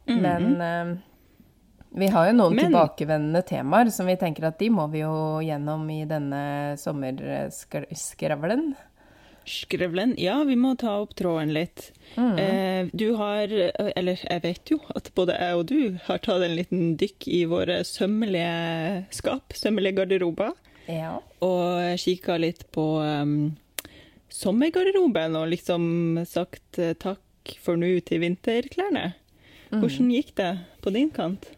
Men 0.08 0.60
eh, 0.60 0.92
vi 1.98 2.06
har 2.12 2.28
jo 2.28 2.36
noen 2.36 2.54
Men- 2.60 2.68
tilbakevendende 2.68 3.40
temaer 3.48 3.88
som 3.90 4.04
vi 4.08 4.18
tenker 4.20 4.50
at 4.50 4.58
de 4.60 4.68
må 4.68 4.84
vi 4.92 5.00
jo 5.00 5.40
gjennom 5.40 5.88
i 5.96 6.02
denne 6.08 6.76
sommerskravlen. 6.76 8.74
Skrevlen, 9.48 10.14
ja, 10.20 10.36
vi 10.44 10.54
må 10.60 10.74
ta 10.78 10.98
opp 11.02 11.14
tråden 11.18 11.50
litt. 11.56 11.88
Mm. 12.16 12.38
Eh, 12.38 12.90
du 12.92 13.06
har, 13.18 13.48
eller 13.96 14.20
jeg 14.22 14.42
vet 14.44 14.72
jo 14.72 14.78
at 14.94 15.10
både 15.16 15.36
jeg 15.38 15.56
og 15.58 15.66
du 15.70 15.98
har 16.06 16.20
tatt 16.24 16.44
en 16.44 16.56
liten 16.58 16.90
dykk 17.00 17.28
i 17.32 17.42
våre 17.50 17.80
sømmelige 17.88 19.06
skap, 19.16 19.56
sømmelige 19.56 20.00
garderober, 20.02 20.52
Ja. 20.88 21.18
og 21.44 21.98
kikka 22.00 22.38
litt 22.40 22.62
på 22.72 22.84
um, 23.04 23.56
sommergarderoben 24.32 25.36
og 25.36 25.50
liksom 25.52 25.84
sagt 26.28 26.78
eh, 26.80 26.94
takk 26.98 27.54
for 27.62 27.80
nå 27.80 27.90
til 28.08 28.22
vinterklærne. 28.24 29.12
Mm. 29.70 29.80
Hvordan 29.82 30.10
gikk 30.14 30.34
det 30.40 30.52
på 30.84 30.92
din 30.94 31.10
kant? 31.12 31.48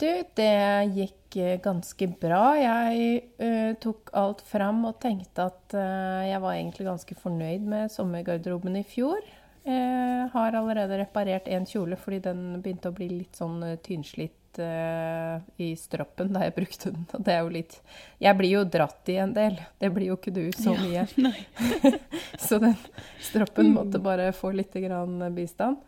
Du, 0.00 0.08
det 0.34 0.92
gikk 0.96 1.36
eh, 1.36 1.58
ganske 1.60 2.06
bra. 2.22 2.44
Jeg 2.56 3.18
uh, 3.36 3.72
tok 3.82 4.08
alt 4.16 4.40
fram 4.48 4.80
og 4.88 4.96
tenkte 5.02 5.50
at 5.50 5.76
uh, 5.76 6.22
jeg 6.24 6.40
var 6.40 6.56
egentlig 6.56 6.86
ganske 6.86 7.16
fornøyd 7.20 7.66
med 7.68 7.92
sommergarderoben 7.92 8.78
i 8.80 8.84
fjor. 8.88 9.20
Uh, 9.66 10.24
har 10.32 10.56
allerede 10.56 11.02
reparert 11.02 11.50
en 11.52 11.68
kjole 11.68 11.98
fordi 12.00 12.22
den 12.30 12.62
begynte 12.64 12.88
å 12.88 12.96
bli 12.96 13.10
litt 13.12 13.36
sånn 13.36 13.60
tynnslitt 13.84 14.36
i 14.60 15.68
stroppen 15.78 16.32
da 16.34 16.42
jeg 16.42 16.56
brukte 16.56 16.90
den. 16.90 17.04
Og 17.14 17.22
det 17.22 17.34
er 17.36 17.44
jo 17.44 17.52
litt 17.54 17.76
Jeg 18.18 18.34
blir 18.34 18.50
jo 18.50 18.62
dratt 18.66 19.12
i 19.12 19.20
en 19.22 19.30
del. 19.36 19.60
Det 19.78 19.92
blir 19.94 20.08
jo 20.08 20.16
ikke 20.18 20.32
du 20.34 20.42
så 20.56 20.74
mye. 20.74 21.04
Ja, 21.06 21.92
Så 22.48 22.58
den 22.58 22.74
stroppen 23.22 23.70
måtte 23.76 24.00
bare 24.02 24.32
få 24.34 24.50
litt 24.56 24.74
grann 24.74 25.22
bistand. 25.36 25.78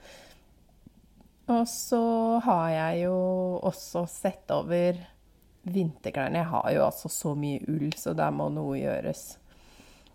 Og 1.52 1.68
så 1.68 2.02
har 2.44 2.68
jeg 2.70 3.04
jo 3.06 3.16
også 3.62 4.06
sett 4.10 4.50
over 4.54 4.98
vinterklærne. 5.62 6.42
Jeg 6.42 6.50
har 6.50 6.70
jo 6.74 6.84
altså 6.86 7.10
så 7.12 7.34
mye 7.38 7.62
ull, 7.70 7.92
så 7.98 8.14
der 8.18 8.32
må 8.34 8.48
noe 8.52 8.78
gjøres. 8.80 9.36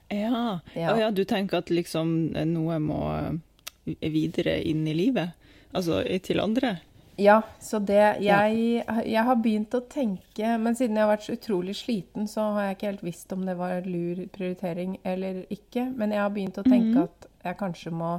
Ja. 0.09 0.59
Ja. 0.73 0.95
Ja, 0.97 1.11
du 1.11 1.23
tenker 1.27 1.61
at 1.61 1.71
liksom 1.71 2.31
noe 2.51 2.79
må 2.83 3.01
eh, 3.15 4.09
videre 4.11 4.57
inn 4.63 4.85
i 4.87 4.95
livet? 4.95 5.35
Altså 5.75 6.01
til 6.23 6.39
andre? 6.39 6.77
Ja, 7.17 7.41
så 7.59 7.79
det 7.81 8.19
jeg, 8.21 8.83
jeg 8.85 9.23
har 9.25 9.37
begynt 9.41 9.73
å 9.73 9.79
tenke 9.89 10.51
Men 10.61 10.75
siden 10.77 10.99
jeg 10.99 11.01
har 11.01 11.09
vært 11.09 11.25
så 11.25 11.33
utrolig 11.33 11.73
sliten, 11.79 12.27
så 12.29 12.51
har 12.53 12.67
jeg 12.67 12.77
ikke 12.77 12.91
helt 12.91 13.07
visst 13.07 13.33
om 13.33 13.47
det 13.47 13.55
var 13.57 13.87
lur 13.89 14.21
prioritering 14.35 14.99
eller 15.03 15.41
ikke. 15.53 15.87
Men 15.97 16.13
jeg 16.13 16.21
har 16.21 16.35
begynt 16.35 16.61
å 16.61 16.67
tenke 16.67 17.07
at 17.07 17.27
jeg 17.47 17.59
kanskje 17.59 17.95
må 17.95 18.11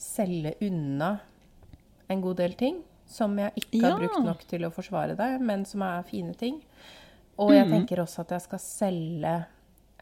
selge 0.00 0.54
unna 0.64 1.16
en 2.10 2.20
god 2.24 2.40
del 2.42 2.54
ting 2.58 2.80
som 3.10 3.36
jeg 3.40 3.52
ikke 3.58 3.80
har 3.82 3.96
Ja. 3.96 3.98
brukt 4.02 4.24
nok 4.26 4.44
til 4.50 4.66
å 4.66 4.70
forsvare 4.74 5.16
det, 5.18 5.30
men 5.42 5.64
som 5.66 5.82
er 5.82 6.02
fine 6.06 6.34
ting. 6.38 6.60
Og 7.40 7.50
jeg 7.54 7.66
tenker 7.70 8.02
også 8.02 8.20
at 8.26 8.34
jeg 8.36 8.44
skal 8.44 8.58
selge 8.62 9.46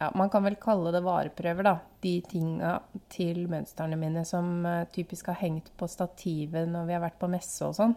ja, 0.00 0.11
Man 0.15 0.31
kan 0.31 0.45
vel 0.45 0.55
kalle 0.57 0.93
det 0.95 1.00
vareprøver, 1.03 1.62
da. 1.67 1.73
De 2.03 2.21
tinga 2.23 2.77
til 3.11 3.49
mønstrene 3.50 3.97
mine 3.99 4.25
som 4.25 4.65
eh, 4.67 4.85
typisk 4.95 5.27
har 5.27 5.35
hengt 5.41 5.73
på 5.77 5.88
stativet 5.91 6.69
når 6.71 6.87
vi 6.87 6.93
har 6.95 7.03
vært 7.03 7.19
på 7.19 7.29
messe 7.33 7.67
og 7.67 7.75
sånn. 7.75 7.97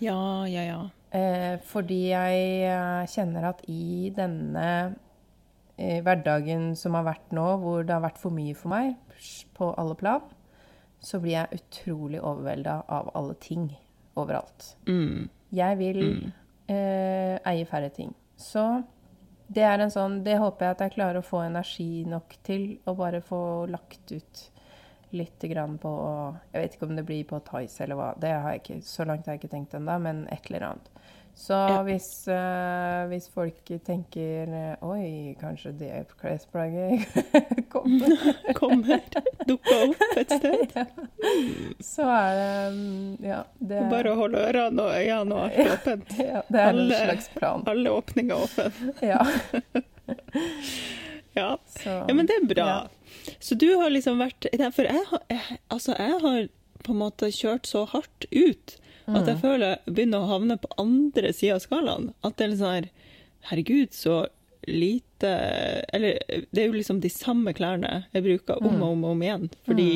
Ja, 0.00 0.44
ja, 0.46 0.62
ja. 0.68 0.80
Eh, 1.10 1.56
fordi 1.66 2.10
jeg 2.12 2.44
eh, 2.70 3.06
kjenner 3.10 3.48
at 3.50 3.64
i 3.68 4.12
denne 4.14 4.94
eh, 5.76 5.98
hverdagen 6.06 6.76
som 6.78 6.94
har 6.94 7.08
vært 7.08 7.34
nå, 7.34 7.48
hvor 7.58 7.82
det 7.82 7.90
har 7.96 8.04
vært 8.06 8.20
for 8.22 8.30
mye 8.30 8.54
for 8.54 8.70
meg 8.70 8.94
på 9.58 9.72
alle 9.82 9.96
plan, 9.98 10.22
så 11.00 11.20
blir 11.20 11.38
jeg 11.38 11.60
utrolig 11.60 12.20
overvelda 12.20 12.82
av 12.88 13.10
alle 13.16 13.34
ting 13.40 13.70
overalt. 14.20 14.74
Mm. 14.88 15.28
Jeg 15.50 15.78
vil 15.80 16.00
eh, 16.70 17.36
eie 17.48 17.66
færre 17.68 17.90
ting. 17.94 18.12
Så 18.36 18.82
det 19.50 19.64
er 19.66 19.82
en 19.82 19.90
sånn 19.90 20.20
Det 20.24 20.36
håper 20.38 20.64
jeg 20.64 20.76
at 20.76 20.82
jeg 20.84 20.94
klarer 20.94 21.20
å 21.20 21.26
få 21.26 21.42
energi 21.42 22.04
nok 22.08 22.36
til 22.46 22.76
å 22.88 22.94
bare 22.96 23.20
få 23.24 23.66
lagt 23.68 24.12
ut 24.12 24.44
litt 25.10 25.42
grann 25.50 25.74
på 25.82 25.90
Jeg 26.52 26.62
vet 26.62 26.76
ikke 26.76 26.86
om 26.86 26.94
det 26.94 27.06
blir 27.08 27.24
på 27.26 27.40
Tice 27.48 27.84
eller 27.84 27.98
hva. 27.98 28.12
Det 28.20 28.30
har 28.30 28.54
jeg 28.54 28.62
ikke, 28.62 28.78
så 28.86 29.06
langt 29.08 29.26
har 29.26 29.34
jeg 29.34 29.42
ikke 29.42 29.54
tenkt 29.56 29.74
ennå, 29.74 29.98
men 30.02 30.26
et 30.30 30.46
eller 30.50 30.68
annet. 30.68 30.92
Så 31.40 31.56
Ja. 31.56 31.78
hvis, 31.86 32.08
uh, 32.28 33.06
hvis 33.08 33.30
folk 33.32 33.70
tenker 33.86 34.50
eh, 34.52 34.82
Oi, 34.84 35.34
kanskje 35.40 35.70
det 35.78 36.02
klesplagget 36.20 37.06
kommer 37.72 38.12
Kommer, 38.60 39.00
dukker 39.48 39.86
opp 39.86 40.18
et 40.20 40.34
sted. 40.38 40.74
Så 41.80 42.04
er 42.04 42.36
det 42.36 42.76
mm, 42.76 43.16
Ja. 43.24 43.40
Det, 43.58 43.80
Bare 43.90 44.12
å 44.12 44.18
holde 44.20 44.42
ørene 44.50 44.84
og 44.84 44.92
øynene 44.98 45.38
og 45.38 45.46
alt 45.48 45.72
åpent. 45.78 46.12
ja, 46.20 46.42
det 46.52 46.60
er 46.66 46.76
en 46.84 46.92
slags 46.92 47.30
plan. 47.38 47.64
Alle 47.72 47.96
åpninger 47.96 48.44
åpne. 48.44 48.94
Ja. 49.00 49.24
Ja. 51.32 51.58
Ja, 51.84 52.14
men 52.14 52.26
det 52.26 52.36
er 52.36 52.46
bra. 52.52 52.68
Ja. 52.68 53.32
Så 53.40 53.54
du 53.54 53.68
har 53.80 53.90
liksom 53.90 54.20
vært 54.20 54.46
For 54.74 54.86
jeg 54.88 55.04
har, 55.10 55.22
jeg, 55.30 55.58
altså, 55.70 55.94
jeg 55.96 56.20
har 56.24 56.48
på 56.84 56.94
en 56.94 57.00
måte 57.02 57.28
kjørt 57.32 57.68
så 57.68 57.84
hardt 57.92 58.26
ut 58.32 58.76
at 59.18 59.28
jeg 59.30 59.40
føler 59.42 59.72
jeg 59.72 59.94
begynner 59.94 60.24
å 60.24 60.30
havne 60.34 60.56
på 60.60 60.70
andre 60.80 61.32
sida 61.36 61.56
av 61.56 61.64
skalaen. 61.64 62.10
At 62.26 62.36
det 62.36 62.46
er 62.46 62.52
litt 62.52 62.62
sånn 62.62 62.76
her 62.76 62.90
Herregud, 63.50 63.94
så 63.96 64.16
lite 64.68 65.28
Eller 65.96 66.18
det 66.52 66.60
er 66.60 66.66
jo 66.68 66.76
liksom 66.76 66.98
de 67.00 67.08
samme 67.08 67.54
klærne 67.56 68.02
jeg 68.12 68.26
bruker 68.26 68.60
om 68.60 68.82
og 68.82 68.90
om 68.92 69.06
og 69.06 69.14
om 69.14 69.22
igjen. 69.24 69.46
Fordi 69.64 69.90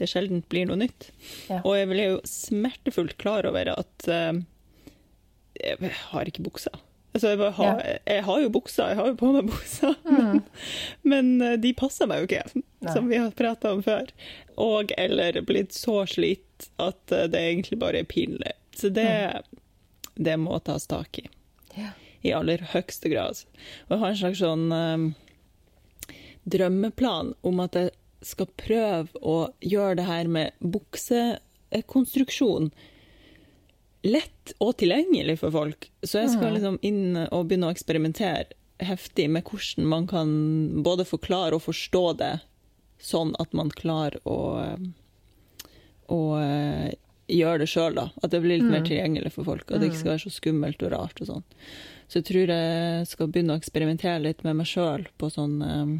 det 0.00 0.08
sjelden 0.10 0.40
blir 0.50 0.66
noe 0.66 0.80
nytt. 0.80 1.10
Ja. 1.50 1.60
Og 1.62 1.76
jeg 1.76 1.90
ble 1.90 2.08
jo 2.08 2.16
smertefullt 2.26 3.18
klar 3.20 3.46
over 3.46 3.70
at 3.76 4.08
uh, 4.08 4.40
jeg 5.60 5.92
har 6.10 6.30
ikke 6.30 6.46
bukser. 6.48 6.80
Altså, 7.14 7.30
jeg, 7.30 7.52
har, 7.54 7.82
jeg 8.10 8.22
har 8.26 8.38
jo 8.42 8.48
bukser, 8.50 8.88
jeg 8.90 8.98
har 8.98 9.12
jo 9.12 9.18
på 9.20 9.28
meg 9.36 9.46
bukser, 9.46 9.92
men, 10.16 10.40
men 11.06 11.28
eh, 11.46 11.52
de 11.62 11.70
passer 11.78 12.08
meg 12.10 12.24
jo 12.24 12.26
ikke, 12.26 12.62
som 12.88 13.06
vi 13.06 13.20
har 13.20 13.30
prata 13.38 13.70
om 13.70 13.84
før. 13.86 14.10
Og 14.58 14.90
eller 14.98 15.38
blitt 15.46 15.76
så 15.78 16.00
at 16.82 17.12
eh, 17.12 17.28
det 17.30 17.40
egentlig 17.40 17.78
bare 17.80 17.98
er 18.02 18.06
pinlig. 18.08 18.52
Så 18.76 18.88
det, 18.94 19.42
det 20.14 20.36
må 20.40 20.58
tas 20.64 20.86
tak 20.90 21.18
i. 21.22 21.24
Ja. 21.74 21.90
I 22.24 22.32
aller 22.32 22.58
høyeste 22.72 23.08
grad. 23.12 23.34
Og 23.86 23.92
jeg 23.94 24.02
har 24.02 24.10
en 24.10 24.22
slags 24.22 24.40
sånn 24.42 24.66
eh, 24.74 24.98
drømmeplan 26.56 27.28
om 27.46 27.56
at 27.64 27.72
jeg 27.78 27.88
skal 28.24 28.48
prøve 28.56 29.08
å 29.20 29.48
gjøre 29.60 29.98
det 30.00 30.06
her 30.08 30.26
med 30.32 30.48
buksekonstruksjon 30.64 32.72
lett 34.04 34.52
og 34.60 34.76
tilgjengelig 34.80 35.38
for 35.40 35.52
folk. 35.52 35.88
Så 36.04 36.22
jeg 36.22 36.34
skal 36.34 36.56
liksom 36.56 36.76
inn 36.84 37.16
og 37.24 37.48
begynne 37.48 37.70
å 37.70 37.74
eksperimentere 37.74 38.52
heftig 38.84 39.30
med 39.32 39.46
hvordan 39.48 39.88
man 39.88 40.08
kan 40.10 40.28
både 40.84 41.06
forklare 41.08 41.56
og 41.56 41.64
forstå 41.64 42.04
det, 42.20 42.34
sånn 43.00 43.32
at 43.40 43.54
man 43.56 43.72
klarer 43.72 44.18
å, 44.28 44.66
å 46.12 46.20
eh, 46.40 46.94
gjøre 47.32 47.64
det 47.64 47.68
sjøl, 47.72 47.96
da. 47.96 48.08
At 48.22 48.32
det 48.34 48.42
blir 48.44 48.60
litt 48.60 48.70
mer 48.70 48.84
tilgjengelig 48.84 49.34
for 49.36 49.48
folk. 49.48 49.68
At 49.70 49.80
det 49.80 49.90
ikke 49.90 50.02
skal 50.02 50.14
være 50.14 50.24
så 50.26 50.34
skummelt 50.34 50.82
og 50.84 50.92
rart 50.92 51.22
og 51.24 51.30
sånn. 51.30 51.44
Så 52.08 52.20
jeg 52.20 52.28
tror 52.28 52.50
jeg 52.52 53.06
skal 53.08 53.30
begynne 53.32 53.54
å 53.56 53.60
eksperimentere 53.60 54.20
litt 54.26 54.42
med 54.44 54.58
meg 54.60 54.68
sjøl 54.68 55.06
på 55.20 55.30
sånn 55.32 55.54
eh, 55.64 55.94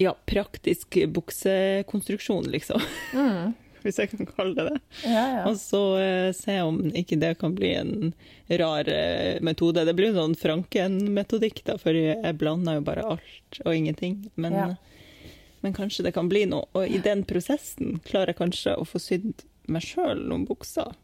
ja, 0.00 0.14
praktisk 0.24 0.96
buksekonstruksjon, 1.12 2.48
liksom. 2.54 2.80
Hvis 3.84 3.96
jeg 4.00 4.10
kan 4.12 4.28
kalle 4.28 4.56
det 4.56 4.64
det. 4.70 4.80
Ja, 5.08 5.24
ja. 5.34 5.42
Og 5.48 5.56
så 5.60 5.80
uh, 5.96 6.30
se 6.36 6.58
om 6.64 6.82
ikke 6.96 7.16
det 7.20 7.34
kan 7.40 7.54
bli 7.56 7.70
en 7.78 8.10
rar 8.60 8.88
uh, 8.88 9.40
metode. 9.44 9.86
Det 9.88 9.94
blir 9.96 10.10
jo 10.10 10.18
sånn 10.18 10.36
Franken-metodikk, 10.40 11.62
da, 11.68 11.78
for 11.80 11.96
jeg 11.96 12.36
blander 12.40 12.76
jo 12.76 12.84
bare 12.88 13.06
alt 13.14 13.60
og 13.64 13.72
ingenting. 13.76 14.22
Men, 14.40 14.56
Ja. 14.56 14.70
Men 15.60 15.76
kanskje 15.76 16.06
det 16.06 16.14
kan 16.16 16.28
bli 16.30 16.46
noe. 16.48 16.68
Og 16.76 16.88
i 16.88 17.00
den 17.04 17.24
prosessen 17.28 17.98
klarer 18.06 18.32
jeg 18.32 18.40
kanskje 18.40 18.76
å 18.80 18.86
få 18.88 19.00
sydd 19.02 19.44
meg 19.70 19.84
sjøl 19.86 20.22
noen 20.26 20.46
bukser 20.48 20.94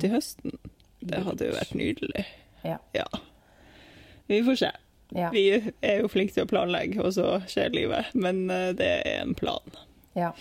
til 0.00 0.12
høsten. 0.12 0.58
Det 1.06 1.22
hadde 1.26 1.48
jo 1.48 1.56
vært 1.56 1.74
nydelig. 1.76 2.26
Ja. 2.64 2.78
Ja. 2.96 3.06
Vi 4.26 4.42
får 4.44 4.60
se. 4.62 4.70
Ja. 5.14 5.30
Vi 5.30 5.72
er 5.80 6.00
jo 6.02 6.10
flinke 6.10 6.34
til 6.34 6.46
å 6.46 6.50
planlegge, 6.50 6.98
og 7.02 7.12
så 7.14 7.36
skjer 7.50 7.74
livet. 7.74 8.14
Men 8.18 8.46
eh, 8.50 8.72
det 8.76 8.88
er 9.06 9.20
en 9.20 9.36
plan. 9.38 9.76
Ja. 10.18 10.32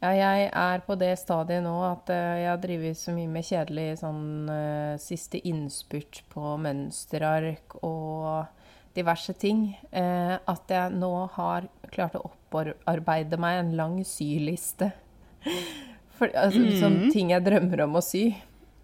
ja. 0.00 0.10
Jeg 0.16 0.48
er 0.56 0.84
på 0.86 0.96
det 1.00 1.12
stadiet 1.20 1.64
nå 1.64 1.74
at 1.84 2.10
eh, 2.12 2.42
jeg 2.42 2.50
har 2.50 2.60
drevet 2.60 3.00
så 3.00 3.14
mye 3.16 3.30
med 3.30 3.44
kjedelig 3.44 4.00
sånn 4.00 4.24
uh, 4.48 5.00
siste 5.00 5.40
innspurt 5.48 6.22
på 6.32 6.54
mønsterark 6.60 7.76
og 7.84 8.48
diverse 8.96 9.34
ting, 9.38 9.78
uh, 9.92 10.36
at 10.50 10.72
jeg 10.72 10.96
nå 10.96 11.12
har 11.36 11.68
klart 11.92 12.16
å 12.18 12.24
opparbeide 12.30 13.38
meg 13.40 13.60
en 13.62 13.72
lang 13.78 14.00
syliste. 14.06 14.90
For, 16.20 16.28
altså, 16.36 16.60
mm. 16.60 16.78
Sånne 16.82 17.10
ting 17.14 17.32
jeg 17.32 17.44
drømmer 17.46 17.86
om 17.86 17.96
å 17.96 18.04
sy. 18.04 18.26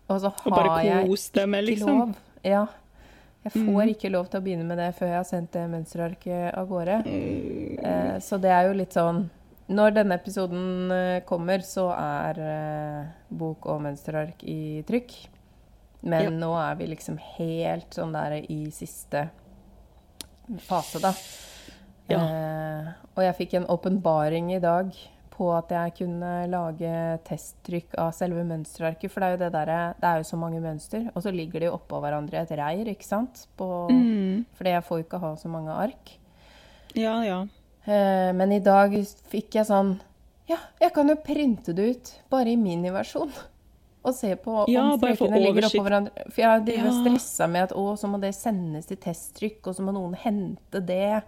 Og 0.06 0.22
så 0.22 0.30
Og 0.30 0.52
bare 0.54 0.70
har 0.70 0.84
jeg 0.86 1.08
med, 1.08 1.12
ikke 1.12 1.64
liksom. 1.66 1.98
lov. 1.98 2.20
Ja. 2.46 2.66
Jeg 3.46 3.52
får 3.52 3.82
mm. 3.84 3.90
ikke 3.92 4.10
lov 4.10 4.28
til 4.30 4.40
å 4.40 4.42
begynne 4.42 4.66
med 4.66 4.80
det 4.80 4.88
før 4.96 5.12
jeg 5.12 5.20
har 5.20 5.26
sendt 5.28 5.52
det 5.54 5.64
mønsterarket 5.70 6.56
av 6.56 6.66
gårde. 6.70 6.96
Mm. 7.06 7.78
Eh, 7.90 8.16
så 8.24 8.38
det 8.42 8.50
er 8.50 8.66
jo 8.66 8.76
litt 8.80 8.96
sånn 8.96 9.26
Når 9.66 9.94
denne 9.96 10.14
episoden 10.18 10.92
eh, 10.94 11.20
kommer, 11.26 11.62
så 11.66 11.88
er 11.94 12.38
eh, 12.42 13.08
bok 13.34 13.66
og 13.70 13.80
mønsterark 13.82 14.44
i 14.46 14.82
trykk. 14.86 15.14
Men 16.06 16.22
Ja. 16.22 16.30
nå 16.30 16.52
er 16.62 16.76
vi 16.78 16.86
liksom 16.92 17.18
helt 17.36 17.90
sånn 17.94 18.14
der 18.14 18.38
i 18.46 18.70
siste 18.70 19.28
fase, 20.66 21.00
da. 21.02 21.12
Ja. 22.08 22.20
Eh, 22.22 22.88
og 23.16 23.22
jeg 23.24 23.36
fikk 23.40 23.54
en 23.58 23.66
åpenbaring 23.72 24.52
i 24.54 24.60
dag 24.62 24.92
på 25.36 25.50
at 25.52 25.72
jeg 25.74 25.92
kunne 25.98 26.30
lage 26.48 26.90
testtrykk 27.26 27.96
av 28.00 28.12
selve 28.16 28.44
mønsterarket. 28.48 29.10
For 29.12 29.20
det 29.20 29.26
er 29.26 29.34
jo 29.34 29.40
det 29.42 29.52
der, 29.52 29.94
Det 30.00 30.08
er 30.08 30.16
jo 30.22 30.28
så 30.30 30.38
mange 30.40 30.60
mønster, 30.64 31.10
og 31.14 31.22
så 31.22 31.32
ligger 31.34 31.60
de 31.60 31.72
oppå 31.72 32.00
hverandre 32.00 32.38
i 32.38 32.42
et 32.46 32.54
reir, 32.56 32.86
ikke 32.94 33.04
sant? 33.04 33.46
På, 33.58 33.88
Mm. 33.90 34.44
Fordi 34.56 34.70
jeg 34.70 34.84
får 34.84 34.98
jo 34.98 35.04
ikke 35.04 35.20
ha 35.20 35.34
så 35.36 35.48
mange 35.48 35.70
ark. 35.70 36.14
Ja, 36.94 37.22
ja. 37.22 37.42
Eh, 37.86 38.32
men 38.32 38.52
i 38.52 38.60
dag 38.60 38.92
fikk 39.30 39.54
jeg 39.54 39.66
sånn 39.66 40.00
Ja, 40.48 40.56
jeg 40.80 40.92
kan 40.94 41.08
jo 41.08 41.16
printe 41.16 41.74
det 41.74 41.90
ut, 41.90 42.20
bare 42.30 42.48
i 42.52 42.56
miniversjon. 42.56 43.30
Og 44.06 44.14
se 44.14 44.30
på 44.38 44.52
om 44.62 44.70
Ja, 44.70 44.84
strekene 45.00 45.40
ligger 45.42 45.66
oppå 45.66 45.82
hverandre. 45.82 46.26
For 46.30 46.42
jeg 46.44 46.64
driver 46.68 46.90
Ja. 46.92 46.96
stressa 47.02 47.48
med 47.50 47.62
at 47.68 47.72
å, 47.74 47.86
så 47.98 48.06
må 48.10 48.20
det 48.22 48.34
sendes 48.38 48.86
til 48.86 48.96
testtrykk, 49.02 49.66
og 49.66 49.74
så 49.74 49.82
må 49.82 49.92
noen 49.96 50.14
hente 50.14 50.80
det. 50.86 51.22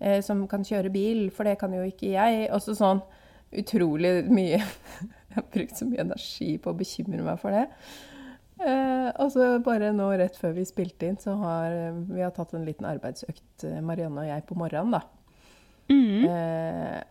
Eh, 0.00 0.20
som 0.24 0.46
kan 0.48 0.62
kjøre 0.64 0.92
bil, 0.92 1.30
for 1.30 1.44
det 1.44 1.58
kan 1.60 1.72
jo 1.72 1.82
ikke 1.84 2.12
jeg. 2.12 2.50
Og 2.52 2.60
så 2.64 2.74
sånn 2.76 3.02
utrolig 3.52 4.28
mye 4.30 4.60
Jeg 5.30 5.36
har 5.36 5.44
brukt 5.54 5.76
så 5.78 5.86
mye 5.86 6.00
energi 6.02 6.56
på 6.58 6.72
å 6.72 6.76
bekymre 6.76 7.22
meg 7.22 7.38
for 7.38 7.54
det. 7.54 7.66
Eh, 8.60 9.10
og 9.22 9.30
så 9.32 9.62
bare 9.62 9.92
nå 9.94 10.08
rett 10.18 10.34
før 10.36 10.52
vi 10.56 10.64
spilte 10.66 11.06
inn, 11.06 11.16
så 11.22 11.36
har 11.38 11.70
eh, 11.72 12.00
vi 12.10 12.20
har 12.20 12.32
tatt 12.36 12.52
en 12.58 12.64
liten 12.66 12.84
arbeidsøkt, 12.90 13.62
eh, 13.64 13.78
Marianne 13.80 14.20
og 14.24 14.26
jeg, 14.26 14.44
på 14.48 14.56
morgenen, 14.58 14.90
da. 14.96 15.00
Mm. 15.88 16.24
Eh, 16.28 17.02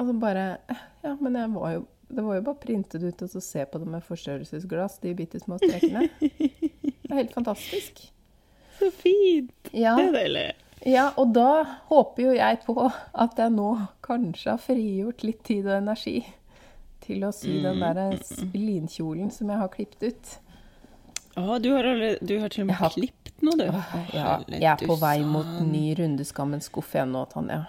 og 0.00 0.08
så 0.08 0.14
bare 0.20 0.46
eh, 0.68 0.80
Ja, 1.04 1.12
men 1.20 1.36
jeg 1.38 1.52
var 1.54 1.74
jo 1.76 1.84
det 2.08 2.22
var 2.24 2.34
jo 2.38 2.42
bare 2.46 2.60
printet 2.62 3.02
ut 3.02 3.22
og 3.22 3.30
så 3.32 3.40
se 3.42 3.64
på 3.66 3.78
det 3.82 3.86
med 3.90 4.02
forstørrelsesglass, 4.06 4.98
de 5.02 5.14
bitte 5.14 5.40
små 5.40 5.56
strekene. 5.62 6.08
Det 6.20 7.10
er 7.10 7.18
helt 7.22 7.32
fantastisk. 7.34 8.04
Så 8.78 8.88
fint! 8.90 9.68
Ja, 9.72 9.94
Det 9.96 10.08
er 10.08 10.14
deilig. 10.16 10.46
ja, 10.90 11.04
og 11.16 11.30
da 11.36 11.62
håper 11.88 12.24
jo 12.24 12.32
jeg 12.34 12.58
på 12.66 12.74
at 12.90 13.38
jeg 13.38 13.52
nå 13.54 13.68
kanskje 14.02 14.50
har 14.50 14.58
frigjort 14.58 15.22
litt 15.22 15.44
tid 15.46 15.68
og 15.70 15.76
energi 15.78 16.16
til 17.04 17.22
å 17.22 17.30
sy 17.36 17.60
den 17.62 17.78
der 17.84 18.16
s- 18.18 18.40
linkjolen 18.52 19.30
som 19.30 19.52
jeg 19.52 19.60
har 19.62 19.70
klippet 19.70 20.08
ut. 20.10 20.32
Å, 21.38 21.58
du 21.62 21.70
har, 21.74 21.84
allerede, 21.86 22.18
du 22.26 22.34
har 22.42 22.48
til 22.50 22.64
og 22.64 22.70
med 22.72 22.76
har- 22.80 22.90
klippet 22.96 23.46
nå, 23.46 23.54
du. 23.62 23.64
Åh, 23.70 23.94
Ja, 24.14 24.34
jeg 24.48 24.66
er 24.74 24.82
på 24.86 24.98
vei 24.98 25.16
mot 25.22 25.54
ny 25.66 25.86
rundeskammens 25.98 26.66
skuff 26.70 26.94
igjen 26.98 27.14
nå, 27.14 27.24
Tanja. 27.30 27.62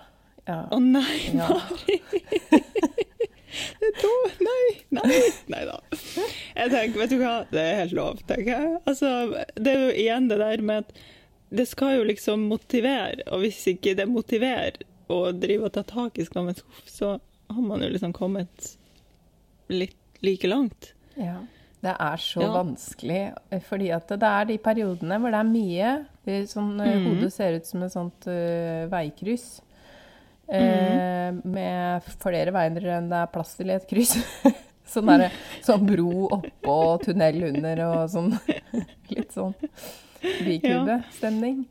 Ja. 0.48 0.64
Å 0.74 0.80
nei, 0.82 1.22
Ja. 1.38 1.48
Mari! 1.54 2.02
Det 2.10 3.30
to- 4.02 4.32
Nei, 4.46 4.66
nei, 4.92 5.20
nei 5.54 5.64
da. 5.66 5.80
Jeg 6.56 6.72
tenker, 6.72 7.00
vet 7.00 7.10
du 7.14 7.18
hva, 7.22 7.36
det 7.52 7.62
er 7.62 7.76
helt 7.84 7.96
lov, 7.98 8.20
tenker 8.28 8.52
jeg. 8.56 8.72
Altså, 8.88 9.12
det 9.56 9.74
er 9.76 9.84
jo 9.86 9.94
igjen 10.06 10.28
det 10.32 10.40
der 10.42 10.62
med 10.62 10.86
at 10.86 10.94
det 11.56 11.68
skal 11.70 11.98
jo 12.00 12.04
liksom 12.10 12.48
motivere, 12.50 13.24
og 13.32 13.44
hvis 13.46 13.62
ikke 13.72 13.96
det 13.96 14.08
motiverer 14.10 14.80
å 15.14 15.20
drive 15.38 15.68
og 15.70 15.74
ta 15.78 15.84
tak 15.88 16.18
i 16.20 16.26
skammens 16.26 16.58
skuff, 16.64 16.82
så 16.90 17.12
har 17.54 17.62
man 17.62 17.84
jo 17.86 17.90
liksom 17.94 18.14
kommet 18.18 18.72
litt 19.70 19.96
like 20.26 20.48
langt. 20.50 20.94
Ja. 21.16 21.38
Det 21.86 21.94
er 22.02 22.18
så 22.18 22.42
Ja. 22.42 22.50
vanskelig, 22.64 23.34
eh, 23.52 23.60
fordi 23.62 23.92
at 23.94 24.08
det 24.08 24.24
er 24.24 24.46
de 24.46 24.58
periodene 24.58 25.20
hvor 25.22 25.30
det 25.30 25.40
er 25.40 25.52
mye 25.52 26.06
det, 26.26 26.50
sånn, 26.50 26.80
eh, 26.82 26.96
Mhm. 26.98 27.06
Hodet 27.06 27.34
ser 27.34 27.54
ut 27.60 27.66
som 27.66 27.84
et 27.84 27.92
sånt 27.92 28.26
uh, 28.28 28.88
veikryss. 28.90 29.62
Eh, 30.48 31.32
Med 31.44 32.04
flere 32.22 32.52
veier 32.54 32.88
enn 32.98 33.10
det 33.10 33.18
er 33.24 33.32
plass 33.34 33.56
til 33.58 33.72
i 33.72 33.76
et 33.78 33.88
kryss. 33.90 34.16
sånn, 34.94 35.08
der, 35.10 35.32
sånn 35.66 35.86
bro 35.90 36.28
oppå 36.38 36.76
og 36.94 37.06
tunnel 37.08 37.48
under 37.50 37.82
og 37.88 38.04
sånn 38.14 38.30
litt 39.14 39.34
sånn 39.34 39.56
bikubestemning. 40.46 41.64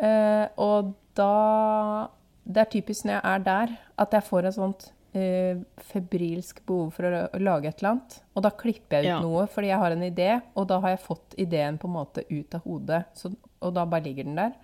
Eh, 0.00 0.46
og 0.60 0.94
da 1.18 2.08
Det 2.50 2.62
er 2.64 2.70
typisk 2.72 3.04
når 3.04 3.18
jeg 3.18 3.22
er 3.34 3.42
der, 3.44 3.74
at 4.00 4.14
jeg 4.16 4.24
får 4.26 4.46
et 4.48 4.56
sånt 4.56 4.86
eh, 5.14 5.60
febrilsk 5.92 6.62
behov 6.66 6.88
for 6.96 7.06
å, 7.06 7.20
å 7.36 7.40
lage 7.42 7.68
et 7.68 7.78
eller 7.82 7.92
annet. 7.92 8.16
Og 8.34 8.42
da 8.46 8.50
klipper 8.50 8.96
jeg 8.96 9.04
ut 9.06 9.10
Ja. 9.12 9.20
noe 9.22 9.44
fordi 9.52 9.68
jeg 9.70 9.78
har 9.84 9.94
en 9.94 10.06
idé, 10.08 10.30
og 10.56 10.66
da 10.72 10.80
har 10.80 10.94
jeg 10.96 11.04
fått 11.04 11.36
ideen 11.38 11.78
på 11.78 11.86
en 11.90 11.94
måte 11.98 12.24
ut 12.30 12.56
av 12.56 12.64
hodet. 12.64 13.02
Så, 13.14 13.30
og 13.60 13.74
da 13.76 13.84
bare 13.84 14.06
ligger 14.08 14.24
den 14.26 14.40
der. 14.40 14.56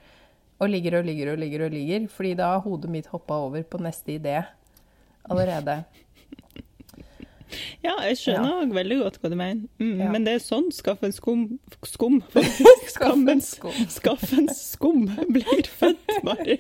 Og 0.61 0.71
ligger 0.73 0.99
og 1.01 1.05
ligger 1.05 1.33
og 1.35 1.39
ligger 1.43 1.67
og 1.67 1.71
ligger. 1.75 2.07
Fordi 2.09 2.35
da 2.39 2.53
har 2.55 2.63
hodet 2.65 2.91
mitt 2.91 3.07
hoppa 3.13 3.35
over 3.47 3.63
på 3.63 3.81
neste 3.85 4.17
idé 4.17 4.39
allerede. 5.29 5.85
Ja, 7.85 7.93
jeg 8.03 8.17
skjønner 8.19 8.65
ja. 8.65 8.71
veldig 8.75 8.97
godt 9.05 9.19
hva 9.23 9.29
du 9.31 9.37
mener. 9.39 9.69
Mm, 9.79 10.01
Ja. 10.01 10.09
Men 10.11 10.25
det 10.27 10.33
er 10.35 10.41
sånn 10.43 10.71
skaffen 10.75 11.13
skum 11.15 11.45
Skum? 11.87 12.17
Skammens 12.97 13.53
skum. 13.55 13.77
Skaffens 13.93 14.59
skum 14.73 15.05
blir 15.31 15.69
født, 15.79 16.11
Mari. 16.27 16.57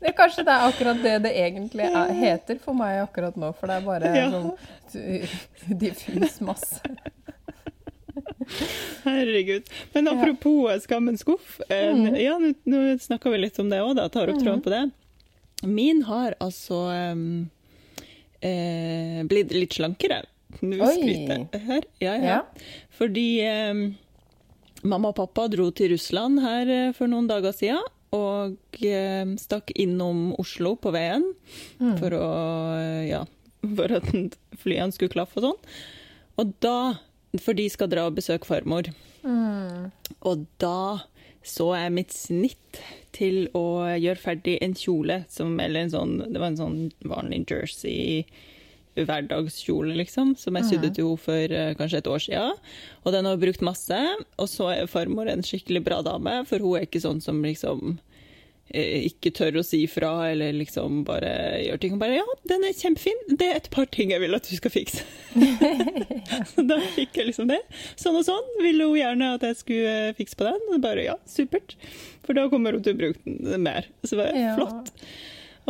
Det 0.00 0.08
er 0.08 0.16
kanskje 0.16 0.42
det 0.48 0.54
er 0.56 0.64
akkurat 0.66 1.02
det 1.04 1.14
det 1.26 1.30
egentlig 1.36 1.86
er, 1.92 2.10
heter 2.16 2.58
for 2.62 2.72
meg 2.74 3.02
akkurat 3.04 3.36
nå, 3.38 3.52
for 3.60 3.68
det 3.70 3.76
er 3.76 3.86
bare 3.86 4.12
Ja. 4.16 4.28
sånn 4.32 5.78
diffus 5.78 6.40
masse. 6.40 6.80
Herregud. 9.04 9.68
Men 9.94 10.08
apropos 10.08 10.82
skammens 10.84 11.20
skuff. 11.24 11.60
eh, 11.68 11.92
Mm. 11.94 12.16
Ja, 12.20 12.38
nå- 12.38 12.52
snakker 12.64 12.98
snakka 13.06 13.30
vi 13.32 13.38
litt 13.38 13.58
om 13.58 13.70
det 13.70 13.80
òg, 13.80 13.94
da. 13.96 14.08
Tar 14.08 14.28
opp 14.32 14.40
tråden 14.42 14.62
på 14.62 14.70
det. 14.70 14.90
Min 15.66 16.02
har 16.08 16.34
altså 16.40 16.80
um, 17.12 17.50
eh, 18.40 19.22
blitt 19.28 19.52
litt 19.52 19.74
slankere. 19.76 20.22
Nå 20.60 20.78
skryter 20.94 21.46
jeg 21.52 21.60
her. 21.68 21.82
Ja, 22.02 22.14
ja. 22.14 22.24
Ja. 22.24 22.40
Fordi 22.98 23.26
um, 23.70 23.82
mamma 24.82 25.12
og 25.12 25.16
pappa 25.20 25.46
dro 25.52 25.70
til 25.70 25.92
Russland 25.94 26.40
her 26.42 26.70
uh, 26.88 26.92
for 26.96 27.06
noen 27.12 27.28
dager 27.30 27.52
siden. 27.56 27.82
Og 28.10 28.56
em, 28.82 29.36
stakk 29.38 29.70
innom 29.78 30.32
Oslo 30.42 30.72
på 30.82 30.90
veien 30.90 31.22
for 32.00 32.10
å 32.10 32.24
eh, 32.74 33.04
Ja, 33.06 33.20
for 33.76 33.92
at 34.00 34.08
flyene 34.58 34.90
skulle 34.90 35.12
klaffe 35.12 35.38
og 35.38 35.44
sånn. 35.44 35.68
Og 36.42 36.50
da 36.64 36.74
For 37.38 37.54
de 37.54 37.68
skal 37.70 37.90
dra 37.92 38.08
og 38.08 38.16
besøke 38.18 38.48
farmor. 38.48 38.90
Og 40.26 40.46
da 40.58 41.06
så 41.46 41.70
jeg 41.72 41.92
mitt 41.96 42.12
snitt 42.12 42.80
til 43.16 43.46
å 43.56 43.88
gjøre 43.96 44.20
ferdig 44.20 44.58
en 44.60 44.74
kjole 44.76 45.22
som 45.32 45.54
Eller 45.62 45.86
en 45.86 45.92
sånn 45.94 46.10
Det 46.20 46.36
var 46.36 46.50
en 46.50 46.58
sånn 46.58 46.80
vanlig 47.08 47.46
jersey 47.48 48.26
hverdagskjole, 48.98 49.94
liksom, 49.96 50.34
som 50.36 50.56
jeg 50.58 50.66
sydde 50.66 50.88
til 50.96 51.06
henne 51.06 51.22
for 51.22 51.52
uh, 51.54 51.70
kanskje 51.78 52.00
et 52.02 52.08
år 52.10 52.22
siden. 52.24 52.56
Og 53.06 53.14
den 53.14 53.24
har 53.24 53.36
jeg 53.36 53.42
brukt 53.44 53.62
masse. 53.64 54.00
Og 54.34 54.48
så 54.50 54.66
er 54.74 54.90
farmor 54.90 55.30
en 55.30 55.44
skikkelig 55.46 55.84
bra 55.86 56.00
dame, 56.04 56.40
for 56.50 56.60
hun 56.60 56.76
er 56.76 56.88
ikke 56.88 57.00
sånn 57.00 57.22
som 57.24 57.38
liksom 57.46 57.94
ikke 58.70 59.32
tør 59.34 59.58
å 59.60 59.64
si 59.66 59.80
fra, 59.90 60.10
eller 60.30 60.52
liksom 60.54 61.00
bare 61.08 61.30
gjør 61.64 61.80
ting. 61.82 61.94
Og 61.96 62.02
bare 62.02 62.20
'ja, 62.20 62.26
den 62.48 62.64
er 62.64 62.76
kjempefin, 62.76 63.18
det 63.36 63.48
er 63.48 63.56
et 63.56 63.70
par 63.70 63.86
ting 63.86 64.10
jeg 64.14 64.20
vil 64.20 64.34
at 64.34 64.46
du 64.46 64.54
skal 64.56 64.70
fikse'. 64.70 65.02
Da 66.70 66.78
fikk 66.94 67.16
jeg 67.18 67.26
liksom 67.30 67.48
det. 67.50 67.60
Sånn 67.98 68.16
og 68.20 68.24
sånn 68.26 68.46
ville 68.62 68.86
hun 68.86 68.98
gjerne 68.98 69.34
at 69.34 69.42
jeg 69.42 69.56
skulle 69.56 69.96
eh, 70.10 70.14
fikse 70.14 70.36
på 70.38 70.46
den. 70.46 70.60
Og 70.74 70.80
bare 70.84 71.04
ja, 71.04 71.16
supert. 71.26 71.74
For 72.26 72.34
da 72.36 72.48
kommer 72.52 72.72
hun 72.76 72.82
til 72.86 72.94
å 72.94 73.00
bruke 73.00 73.20
den 73.24 73.62
mer. 73.66 73.88
Så 74.04 74.16
bare 74.20 74.36
Ja. 74.38 74.54
flott. 74.56 74.92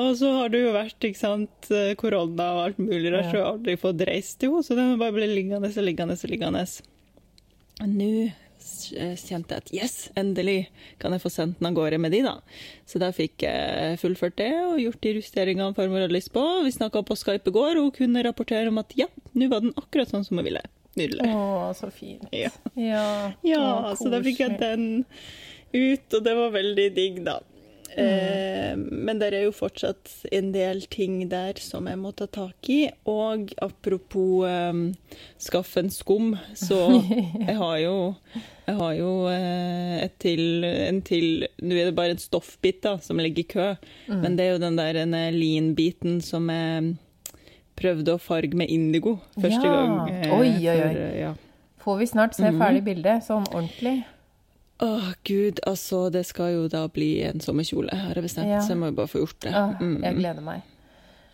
Og 0.01 0.15
så 0.17 0.31
har 0.37 0.49
det 0.53 0.61
jo 0.63 0.73
vært 0.73 1.01
ikke 1.05 1.19
sant, 1.19 1.71
eh, 1.71 1.95
korona 1.95 2.47
og 2.57 2.63
alt 2.69 2.79
mulig 2.79 3.11
der, 3.11 3.25
så 3.27 3.33
jeg 3.37 3.43
har 3.45 3.53
aldri 3.55 3.77
fått 3.81 4.07
reist 4.07 4.39
til 4.41 4.51
henne. 4.53 4.65
Så 4.65 4.77
den 4.77 4.99
bare 4.99 5.13
ble 5.13 5.27
liggende 5.29 5.69
og 5.69 5.85
liggende 5.85 6.17
og 6.17 6.31
liggende. 6.31 6.65
Nå 7.81 8.33
kjente 9.21 9.57
jeg 9.57 9.63
at 9.65 9.73
yes, 9.75 9.95
endelig 10.19 10.69
kan 11.03 11.15
jeg 11.15 11.23
få 11.23 11.31
sendt 11.33 11.59
den 11.61 11.71
av 11.71 11.77
gårde 11.79 11.99
med 12.03 12.15
de, 12.15 12.23
da. 12.27 12.37
Så 12.89 13.01
da 13.03 13.11
fikk 13.15 13.45
jeg 13.47 13.99
fullført 14.03 14.37
det 14.41 14.51
og 14.65 14.81
gjort 14.83 15.01
de 15.05 15.15
justeringene 15.19 15.77
farmor 15.77 16.05
hadde 16.05 16.17
lyst 16.17 16.33
på. 16.35 16.43
Vi 16.67 16.73
snakka 16.75 17.03
på 17.07 17.19
Skype 17.19 17.51
i 17.53 17.57
går, 17.57 17.77
og 17.81 17.91
hun 17.91 17.97
kunne 17.99 18.25
rapportere 18.27 18.73
om 18.73 18.81
at 18.83 18.95
ja, 18.99 19.09
nå 19.35 19.51
var 19.53 19.65
den 19.65 19.77
akkurat 19.81 20.13
sånn 20.13 20.27
som 20.27 20.41
hun 20.41 20.49
ville. 20.49 20.63
Nydelig. 20.99 21.29
Å, 21.31 21.71
så 21.79 21.91
fint. 21.95 22.27
Ja. 22.35 22.51
Ja, 22.75 23.07
Ja, 23.47 23.95
så 23.99 24.11
da 24.11 24.19
fikk 24.25 24.41
jeg 24.43 24.59
den 24.61 24.89
ut, 25.71 26.07
og 26.17 26.25
det 26.27 26.35
var 26.35 26.51
veldig 26.57 26.89
digg, 26.97 27.21
da. 27.27 27.39
Eh, 27.97 28.77
men 28.77 29.19
det 29.19 29.33
er 29.35 29.45
jo 29.47 29.53
fortsatt 29.57 30.13
en 30.31 30.53
del 30.55 30.83
ting 30.93 31.25
der 31.31 31.59
som 31.59 31.89
jeg 31.91 31.99
må 31.99 32.13
ta 32.15 32.27
tak 32.31 32.69
i. 32.71 32.85
Og 33.11 33.51
apropos 33.63 34.47
um, 34.47 34.85
skaffe 35.43 35.83
en 35.83 35.91
skum, 35.91 36.33
så 36.55 36.79
jeg 37.49 37.57
har 37.59 37.77
jo, 37.83 37.97
jeg 38.69 38.77
har 38.79 38.95
jo 39.01 39.11
eh, 39.33 39.97
et 40.05 40.17
til, 40.23 40.65
en 40.65 41.03
til 41.03 41.47
Nå 41.63 41.75
er 41.75 41.91
det 41.91 41.97
bare 41.99 42.15
en 42.15 42.23
stoffbit 42.23 42.83
da, 42.87 42.97
som 43.03 43.19
ligger 43.19 43.43
i 43.43 43.51
kø, 43.51 43.69
men 44.13 44.37
det 44.39 44.47
er 44.47 44.53
jo 44.55 44.63
den 44.63 44.79
der 44.79 45.03
en 45.03 45.17
lean-biten 45.35 46.21
som 46.23 46.47
jeg 46.53 46.95
prøvde 47.81 48.13
å 48.15 48.21
farge 48.21 48.55
med 48.61 48.69
indigo 48.71 49.17
første 49.41 49.65
Ja. 49.65 49.73
gang. 49.73 50.11
eh, 50.13 50.33
Oi, 50.37 50.49
oi, 50.53 50.69
oi. 50.69 50.81
for, 50.81 50.97
eh, 51.01 51.21
ja. 51.23 51.35
Får 51.81 51.97
vi 51.99 52.07
snart 52.11 52.35
se 52.37 52.51
ferdig 52.53 52.83
bilde, 52.85 53.15
sånn 53.25 53.47
ordentlig? 53.57 54.03
Åh, 54.83 55.13
gud, 55.29 55.61
altså, 55.67 56.11
det 56.13 56.23
skal 56.27 56.55
jo 56.55 56.69
da 56.73 56.87
bli 56.89 57.23
en 57.29 57.41
sommerkjole, 57.41 57.91
har 57.93 58.15
jeg 58.15 58.25
bestemt, 58.25 58.49
Ja. 58.49 58.61
så 58.65 58.69
jeg 58.73 58.79
må 58.81 58.87
jo 58.87 58.93
bare 58.97 59.09
få 59.13 59.19
gjort 59.25 59.41
det. 59.45 59.53
Mm, 59.81 60.03
jeg 60.03 60.15
gleder 60.17 60.41
meg. 60.43 60.63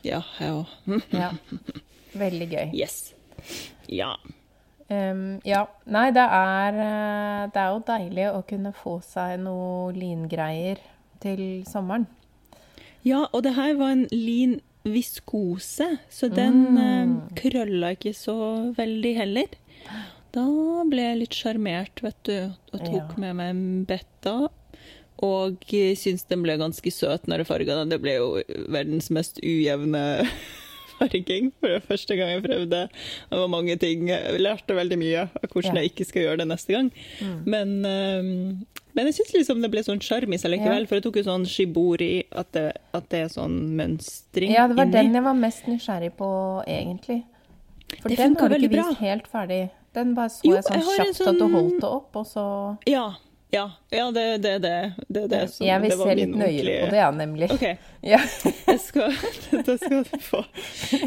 Ja, 0.05 0.23
jeg 0.41 0.51
òg. 0.51 0.67
Ja. 1.13 1.31
Veldig 2.17 2.49
gøy. 2.51 2.71
Yes. 2.75 3.15
Ja. 3.89 4.15
Um, 4.89 5.41
ja. 5.45 5.65
Nei, 5.87 6.11
det 6.15 6.23
er, 6.23 6.77
eh, 6.83 7.47
det 7.53 7.61
er 7.63 7.73
jo 7.75 7.81
deilig 7.87 8.27
å 8.33 8.43
kunne 8.47 8.73
få 8.75 9.01
seg 9.03 9.39
noe 9.43 9.93
lingreier 9.93 10.79
til 11.21 11.65
sommeren. 11.67 12.07
ja, 13.05 13.27
og 13.33 13.43
det 13.43 13.55
her 13.55 13.75
var 13.79 13.93
en 13.95 14.07
lin 14.11 14.61
viskose, 14.85 15.99
så 16.11 16.29
den 16.33 16.77
Mm. 16.77 16.79
eh, 16.79 17.35
krølla 17.35 17.91
ikke 17.97 18.15
så 18.15 18.73
veldig 18.77 19.17
heller. 19.17 19.47
Da 20.33 20.45
ble 20.91 21.03
jeg 21.03 21.19
litt 21.23 21.37
sjarmert, 21.37 22.03
vet 22.05 22.19
du, 22.25 22.53
og 22.73 22.81
tok 22.85 23.15
Ja. 23.15 23.21
med 23.23 23.37
meg 23.37 23.51
en 23.51 23.85
betta. 23.89 24.49
Og 25.25 25.61
syntes 25.65 25.97
syns 25.97 26.27
den 26.29 26.43
ble 26.43 26.59
ganske 26.61 26.91
søt 26.93 27.25
når 27.27 27.39
jeg 27.39 27.47
farga 27.47 27.77
den. 27.79 27.89
Det 27.89 28.03
ble 28.03 28.17
jo 28.19 28.43
verdens 28.69 29.09
mest 29.11 29.39
ujevne 29.41 30.29
farging 30.99 31.53
for 31.61 31.69
det 31.73 31.83
første 31.89 32.17
gang 32.19 32.35
jeg 32.35 32.43
prøvde. 32.45 32.83
Det 33.31 33.39
var 33.41 33.49
mange 33.49 33.77
ting. 33.81 34.09
Jeg 34.09 34.41
lærte 34.41 34.77
veldig 34.77 34.99
mye 35.01 35.23
av 35.25 35.49
hvordan 35.53 35.75
Ja. 35.75 35.81
jeg 35.83 35.93
ikke 35.95 36.07
skal 36.11 36.23
gjøre 36.27 36.39
det 36.43 36.49
neste 36.49 36.73
gang. 36.77 36.91
Men, 37.47 37.73
eh, 37.85 38.23
men 38.93 39.07
jeg 39.09 39.15
syns 39.15 39.33
liksom 39.39 39.63
det 39.63 39.71
ble 39.73 39.81
sånn 39.83 40.01
sjarm 40.05 40.33
i 40.35 40.37
seg 40.37 40.53
likevel, 40.53 40.85
Ja. 40.85 40.87
for 40.87 40.97
jeg 40.97 41.05
tok 41.05 41.17
jo 41.17 41.23
sånn 41.25 41.47
shibori, 41.49 42.25
at 42.33 42.53
det, 42.53 42.77
at 42.93 43.09
det 43.09 43.19
er 43.25 43.29
sånn 43.33 43.73
mønstring 43.77 44.53
Ja, 44.53 44.67
det 44.69 44.77
var 44.77 44.85
inni. 44.85 44.93
den 44.93 45.15
jeg 45.15 45.23
var 45.25 45.35
mest 45.35 45.65
nysgjerrig 45.67 46.13
på, 46.17 46.63
egentlig. 46.69 47.25
For 48.03 48.09
Det 48.11 48.19
den 48.19 48.35
har 48.37 48.49
du 48.49 48.55
ikke 48.57 48.71
bra. 48.73 48.89
vist 48.91 49.01
helt 49.01 49.27
ferdig. 49.29 49.71
Den 49.97 50.15
bare 50.15 50.29
så 50.33 50.45
Jo, 50.45 50.55
jeg 50.59 50.65
sånn 50.67 50.77
jeg 50.77 50.85
kjapt 51.07 51.17
sånn... 51.17 51.29
at 51.33 51.39
du 51.41 51.45
sånn- 51.47 51.55
holdt 51.57 51.81
det 51.81 51.91
opp, 51.91 52.17
og 52.21 52.27
så 52.29 52.45
Ja, 52.91 53.07
ja, 53.51 53.71
ja 53.91 54.11
det 54.11 54.39
det, 54.39 54.59
det, 54.59 54.93
det, 55.09 55.27
det 55.31 55.49
som 55.53 55.67
Jeg 55.67 55.83
vil 55.83 55.91
det 55.93 55.99
var 56.01 56.09
se 56.11 56.15
litt 56.19 56.33
nøyere 56.35 56.79
på 56.81 56.91
det, 56.91 56.99
ja, 56.99 57.11
nemlig. 57.15 57.51
OK, 57.55 57.67
Ja. 58.07 58.21
det, 58.67 58.79
skal, 58.79 59.15
det 59.51 59.79
skal 59.81 60.05
du 60.07 60.19
få. 60.23 60.45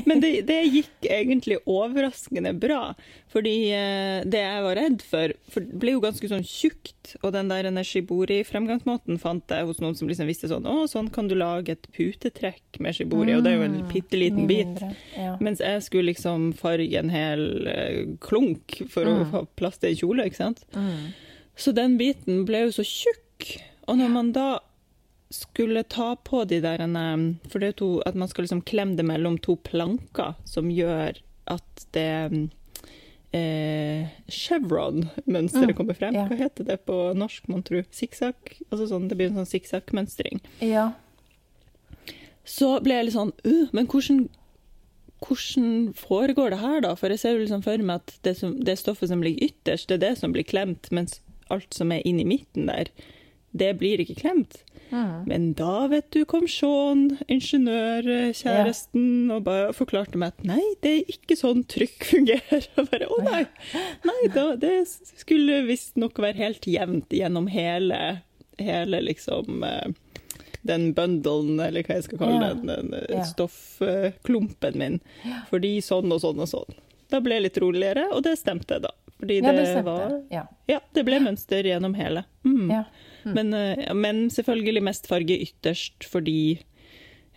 Men 0.06 0.20
det, 0.20 0.32
det 0.48 0.58
gikk 0.68 1.08
egentlig 1.08 1.60
overraskende 1.64 2.52
bra. 2.60 2.94
Fordi 3.32 3.54
eh, 3.76 4.26
det 4.28 4.42
jeg 4.42 4.64
var 4.66 4.76
redd 4.80 5.04
for 5.06 5.36
For 5.54 5.64
det 5.64 5.78
ble 5.80 5.94
jo 5.94 6.02
ganske 6.04 6.32
sånn 6.32 6.44
tjukt. 6.48 7.14
Og 7.22 7.32
den 7.36 7.52
der 7.52 7.70
shibori-fremgangsmåten 7.88 9.20
fant 9.22 9.54
jeg 9.54 9.68
hos 9.70 9.80
noen 9.84 9.96
som 9.96 10.12
liksom 10.12 10.28
visste 10.30 10.50
sånn 10.52 10.68
Å, 10.68 10.90
sånn 10.92 11.12
kan 11.14 11.30
du 11.30 11.38
lage 11.40 11.78
et 11.78 11.88
putetrekk 11.96 12.82
med 12.84 12.98
shibori. 12.98 13.38
Og 13.38 13.46
det 13.46 13.54
er 13.54 13.62
jo 13.62 13.70
en 13.70 13.80
bitte 13.92 14.20
liten 14.20 14.50
bit. 14.50 14.84
Ja. 15.16 15.38
Mens 15.44 15.64
jeg 15.64 15.86
skulle 15.88 16.12
liksom 16.12 16.52
farge 16.60 17.00
en 17.00 17.14
hel 17.14 17.48
eh, 17.72 18.04
klunk 18.24 18.82
for 18.92 19.08
å 19.08 19.18
få 19.32 19.48
plass 19.60 19.80
til 19.80 19.94
en 19.94 20.00
kjole, 20.04 20.28
ikke 20.28 20.44
sant. 20.44 20.66
Mm. 20.76 21.12
Så 21.60 21.74
den 21.76 21.98
biten 22.00 22.46
ble 22.48 22.66
jo 22.68 22.76
så 22.80 22.86
tjukk. 22.88 23.50
Og 23.90 24.00
når 24.00 24.12
man 24.14 24.32
da 24.36 24.50
skulle 25.30 25.84
ta 25.84 26.16
på 26.26 26.44
de 26.50 26.62
der 26.64 26.82
eh, 26.82 27.26
For 27.52 27.62
det 27.62 27.68
er 27.68 27.78
to, 27.82 27.90
at 28.06 28.16
man 28.18 28.30
skal 28.32 28.48
liksom 28.48 28.64
klemme 28.66 28.98
det 28.98 29.06
mellom 29.06 29.38
to 29.38 29.58
planker, 29.66 30.38
som 30.46 30.72
gjør 30.74 31.20
at 31.50 31.86
det 31.94 32.50
eh, 33.34 34.10
Chevron-mønsteret 34.30 35.76
kommer 35.78 35.98
frem. 35.98 36.18
ja. 36.18 36.26
Hva 36.30 36.40
heter 36.40 36.68
det 36.68 36.82
på 36.88 36.98
norsk, 37.18 37.48
mon 37.50 37.64
tro? 37.66 37.84
Sikksakk? 37.94 38.56
Altså 38.70 38.90
sånn, 38.92 39.08
det 39.10 39.18
blir 39.20 39.32
en 39.32 39.42
sånn 39.42 39.54
sikksakk-mønstring. 39.54 40.44
ja. 40.66 40.92
Så 42.50 42.80
ble 42.82 42.96
jeg 42.96 43.06
litt 43.06 43.14
sånn 43.14 43.30
uh, 43.46 43.70
Men 43.78 43.86
hvordan, 43.86 44.24
hvordan 45.22 45.74
foregår 45.94 46.50
det 46.50 46.58
her, 46.64 46.80
da? 46.82 46.96
For 46.98 47.14
jeg 47.14 47.22
ser 47.22 47.36
jo 47.36 47.44
liksom 47.44 47.62
for 47.62 47.84
meg 47.86 48.02
at 48.02 48.16
det, 48.26 48.34
som, 48.40 48.56
det 48.66 48.80
stoffet 48.80 49.12
som 49.12 49.22
ligger 49.22 49.52
ytterst, 49.52 49.92
det 49.92 50.00
er 50.00 50.06
det 50.08 50.16
som 50.18 50.34
blir 50.34 50.48
klemt, 50.48 50.90
mens 50.96 51.20
alt 51.50 51.74
som 51.74 51.92
er 51.96 52.04
inni 52.08 52.26
midten 52.28 52.68
der, 52.72 52.92
det 53.52 53.72
blir 53.80 54.00
ikke 54.04 54.20
klemt. 54.22 54.60
Mm. 54.92 55.24
Men 55.30 55.46
da, 55.58 55.88
vet 55.90 56.10
du, 56.14 56.24
kom 56.30 56.46
Sean, 56.50 57.18
ingeniørkjæresten, 57.30 59.30
og 59.34 59.44
bare 59.46 59.72
forklarte 59.78 60.18
meg 60.22 60.34
at 60.36 60.46
nei, 60.50 60.62
det 60.84 60.92
er 61.00 61.12
ikke 61.14 61.38
sånn 61.38 61.64
trykk 61.70 62.06
fungerer. 62.12 62.66
Og 62.80 62.90
bare, 62.92 63.08
å 63.10 63.18
nei, 63.26 63.44
nei 64.08 64.20
da, 64.34 64.52
det 64.60 64.74
skulle 64.90 65.64
visstnok 65.68 66.18
være 66.22 66.38
helt 66.42 66.68
jevnt 66.70 67.14
gjennom 67.14 67.50
hele, 67.54 68.00
hele 68.62 69.02
liksom 69.06 69.64
eh, 69.66 69.90
den 70.70 70.90
bundlen, 70.98 71.56
eller 71.64 71.86
hva 71.88 72.00
jeg 72.00 72.08
skal 72.10 72.22
kalle 72.24 72.40
Ja. 72.42 72.54
den, 72.54 72.66
den 72.74 72.94
eh, 73.02 73.08
Ja. 73.20 73.26
stoffklumpen 73.30 74.78
min. 74.82 75.00
Fordi 75.52 75.76
sånn 75.86 76.10
og 76.14 76.22
sånn 76.26 76.42
og 76.46 76.50
sånn. 76.52 76.80
Da 77.10 77.22
ble 77.26 77.38
jeg 77.40 77.48
litt 77.48 77.62
roligere, 77.62 78.10
og 78.14 78.26
det 78.28 78.36
stemte 78.42 78.82
da. 78.84 78.92
Fordi 79.20 79.42
ja, 79.42 79.52
det, 79.52 79.82
var 79.84 80.16
Ja. 80.32 80.46
Ja, 80.70 80.80
det 80.96 81.04
ble 81.08 81.20
mønster 81.24 81.66
gjennom 81.68 81.96
hele. 82.00 82.24
Mm. 82.48 82.72
Ja. 82.72 82.84
Men, 83.28 83.54
eh, 83.54 83.94
men 83.94 84.30
selvfølgelig 84.32 84.84
mest 84.86 85.10
farge 85.12 85.36
ytterst, 85.44 86.08
fordi 86.08 86.62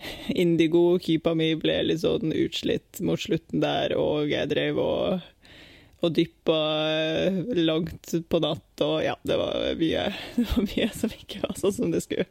indigo-kypa 0.45 1.35
mi 1.39 1.53
ble 1.59 1.81
litt 1.89 2.05
sånn 2.05 2.35
utslitt 2.35 3.03
mot 3.05 3.21
slutten 3.21 3.63
der, 3.65 3.97
og 3.99 4.31
jeg 4.31 4.51
drev 4.53 4.79
og, 4.83 5.27
og 6.03 6.15
dyppa 6.15 6.61
eh, 6.95 7.43
langt 7.59 8.15
på 8.31 8.43
natt, 8.47 8.85
og 8.87 8.97
ja, 9.03 9.17
det 9.27 9.43
var 9.43 9.59
mye, 9.83 10.07
det 10.39 10.49
var 10.55 10.71
mye 10.71 10.89
som 11.03 11.19
ikke 11.19 11.43
var 11.49 11.59
sånn 11.59 11.77
som 11.81 11.95
det 11.95 12.05
skulle. 12.07 12.31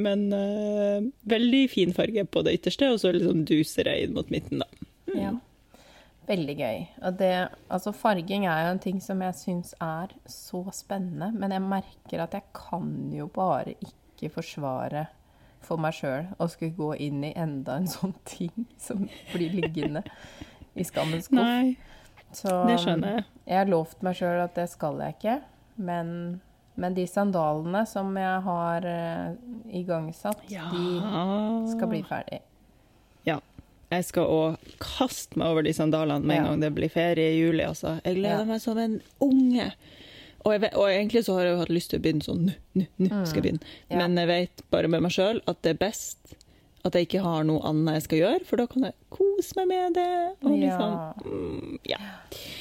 Men 0.00 0.30
uh, 0.32 1.04
veldig 1.28 1.66
fin 1.72 1.92
farge 1.96 2.24
på 2.24 2.44
det 2.46 2.56
ytterste, 2.60 2.88
og 2.94 3.02
så 3.02 3.12
liksom 3.12 3.44
duser 3.48 3.92
jeg 3.92 4.06
inn 4.06 4.16
mot 4.16 4.32
midten, 4.32 4.64
da. 4.64 4.86
Ja. 5.12 5.36
Veldig 6.28 6.54
gøy. 6.54 6.84
Og 7.02 7.16
det, 7.18 7.32
altså 7.72 7.92
farging 7.96 8.46
er 8.46 8.66
jo 8.66 8.74
en 8.76 8.82
ting 8.82 9.00
som 9.02 9.22
jeg 9.24 9.34
syns 9.34 9.72
er 9.82 10.12
så 10.30 10.62
spennende, 10.74 11.32
men 11.34 11.54
jeg 11.54 11.64
merker 11.64 12.22
at 12.22 12.36
jeg 12.36 12.46
kan 12.54 12.92
jo 13.14 13.26
bare 13.32 13.74
ikke 13.82 14.30
forsvare 14.36 15.06
for 15.62 15.78
meg 15.82 15.94
sjøl 15.94 16.30
å 16.42 16.48
skulle 16.50 16.74
gå 16.74 16.92
inn 17.06 17.22
i 17.26 17.32
enda 17.38 17.76
en 17.78 17.88
sånn 17.90 18.14
ting 18.26 18.66
som 18.78 19.04
blir 19.32 19.54
liggende 19.54 20.04
i 20.74 20.86
skammens 20.86 21.26
skuff. 21.30 21.42
Nei, 21.42 21.74
Så 22.34 22.54
det 22.70 22.78
skjønner 22.82 23.16
jeg. 23.18 23.26
jeg 23.50 23.60
har 23.60 23.70
lovt 23.70 24.02
meg 24.06 24.18
sjøl 24.18 24.40
at 24.44 24.54
det 24.58 24.68
skal 24.72 25.02
jeg 25.02 25.18
ikke, 25.18 25.36
men, 25.82 26.14
men 26.78 26.96
de 26.98 27.06
sandalene 27.10 27.82
som 27.90 28.14
jeg 28.18 28.38
har 28.46 28.86
uh, 28.86 29.34
igangsatt, 29.74 30.46
de 30.48 30.86
skal 31.74 31.90
bli 31.90 32.02
ferdig. 32.06 32.42
Jeg 33.92 34.04
skal 34.08 34.24
òg 34.32 34.70
kaste 34.80 35.36
meg 35.36 35.52
over 35.52 35.66
de 35.66 35.72
sandalene 35.76 36.24
med 36.24 36.38
en 36.40 36.46
gang 36.50 36.62
det 36.64 36.70
blir 36.76 36.88
ferie 36.92 37.34
i 37.34 37.40
juli. 37.42 37.64
Altså. 37.66 37.98
Jeg 38.06 38.16
gleder 38.22 38.46
meg 38.48 38.62
som 38.64 38.78
en 38.80 39.00
unge. 39.20 39.72
Og, 40.42 40.56
vet, 40.58 40.72
og 40.74 40.88
egentlig 40.90 41.20
så 41.26 41.36
har 41.36 41.44
jeg 41.46 41.52
jo 41.54 41.58
hatt 41.60 41.70
lyst 41.76 41.92
til 41.92 42.00
å 42.00 42.02
begynne 42.02 42.24
sånn 42.26 42.46
nå, 42.48 42.54
nå, 42.74 42.86
nå 42.98 43.20
skal 43.28 43.38
jeg 43.38 43.44
begynne. 43.44 43.74
Ja. 43.92 44.00
Men 44.00 44.16
jeg 44.18 44.30
vet 44.32 44.62
bare 44.74 44.88
med 44.90 45.04
meg 45.04 45.12
sjøl 45.14 45.38
at 45.46 45.60
det 45.62 45.76
er 45.76 45.82
best 45.84 46.32
at 46.82 46.96
jeg 46.98 47.06
ikke 47.06 47.20
har 47.22 47.44
noe 47.46 47.60
annet 47.68 47.94
jeg 48.00 48.02
skal 48.08 48.18
gjøre, 48.18 48.40
for 48.48 48.58
da 48.58 48.64
kan 48.66 48.86
jeg 48.88 48.94
kose 49.14 49.54
meg 49.60 49.68
med 49.70 49.92
det. 50.00 50.06
Og 50.42 50.56
liksom, 50.58 50.96
Ja. 50.96 51.12
mm, 51.22 51.76
ja. 51.86 51.98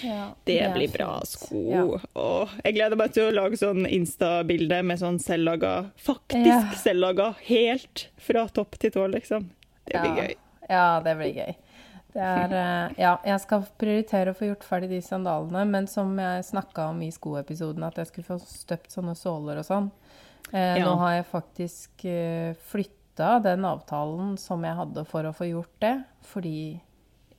Ja, 0.06 0.28
Det, 0.46 0.60
det 0.62 0.68
blir 0.76 0.92
bra 0.94 1.08
sko. 1.26 1.64
Ja. 1.72 1.88
Åh, 2.22 2.54
jeg 2.68 2.76
gleder 2.78 3.00
meg 3.02 3.16
til 3.16 3.32
å 3.32 3.34
lage 3.34 3.58
sånn 3.58 3.88
Insta-bilde 3.90 4.84
med 4.86 5.00
sånn 5.02 5.18
selvlaga 5.24 5.74
Faktisk 5.98 6.46
Ja. 6.52 6.62
selvlaga 6.84 7.32
helt 7.50 8.10
fra 8.22 8.46
topp 8.54 8.78
til 8.78 8.92
tå, 8.94 9.08
liksom. 9.10 9.50
Det 9.90 9.98
blir 9.98 10.14
Ja. 10.18 10.28
gøy. 10.28 10.36
Ja, 10.72 11.02
det 11.04 11.18
blir 11.20 11.34
gøy. 11.36 11.56
Det 12.12 12.22
er 12.28 12.54
eh, 12.60 12.94
Ja, 13.00 13.14
jeg 13.28 13.40
skal 13.44 13.66
prioritere 13.80 14.32
å 14.34 14.36
få 14.38 14.48
gjort 14.50 14.66
ferdig 14.68 14.90
de 14.92 15.02
sandalene, 15.04 15.66
men 15.68 15.88
som 15.88 16.12
jeg 16.20 16.44
snakka 16.48 16.90
om 16.92 17.02
i 17.06 17.12
skoepisoden, 17.12 17.84
at 17.88 18.00
jeg 18.02 18.10
skulle 18.10 18.28
få 18.28 18.40
støpt 18.44 18.92
sånne 18.96 19.16
såler 19.20 19.62
og 19.62 19.68
sånn. 19.68 19.92
Eh, 20.52 20.80
Ja. 20.80 20.86
Nå 20.88 20.96
har 21.00 21.14
jeg 21.20 21.28
faktisk 21.32 22.06
eh, 22.10 22.54
flytta 22.72 23.38
den 23.44 23.64
avtalen 23.68 24.38
som 24.40 24.64
jeg 24.68 24.76
hadde 24.76 25.06
for 25.08 25.28
å 25.28 25.36
få 25.36 25.48
gjort 25.52 25.76
det, 25.84 25.94
fordi 26.28 26.56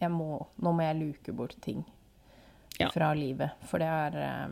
jeg 0.03 0.11
må 0.11 0.47
Nå 0.61 0.73
må 0.75 0.83
jeg 0.83 0.99
luke 1.01 1.33
bort 1.37 1.57
ting 1.63 1.85
Ja. 2.81 2.89
fra 2.91 3.13
livet, 3.15 3.53
for 3.69 3.79
det 3.79 3.89
er 3.89 4.17
eh, 4.17 4.49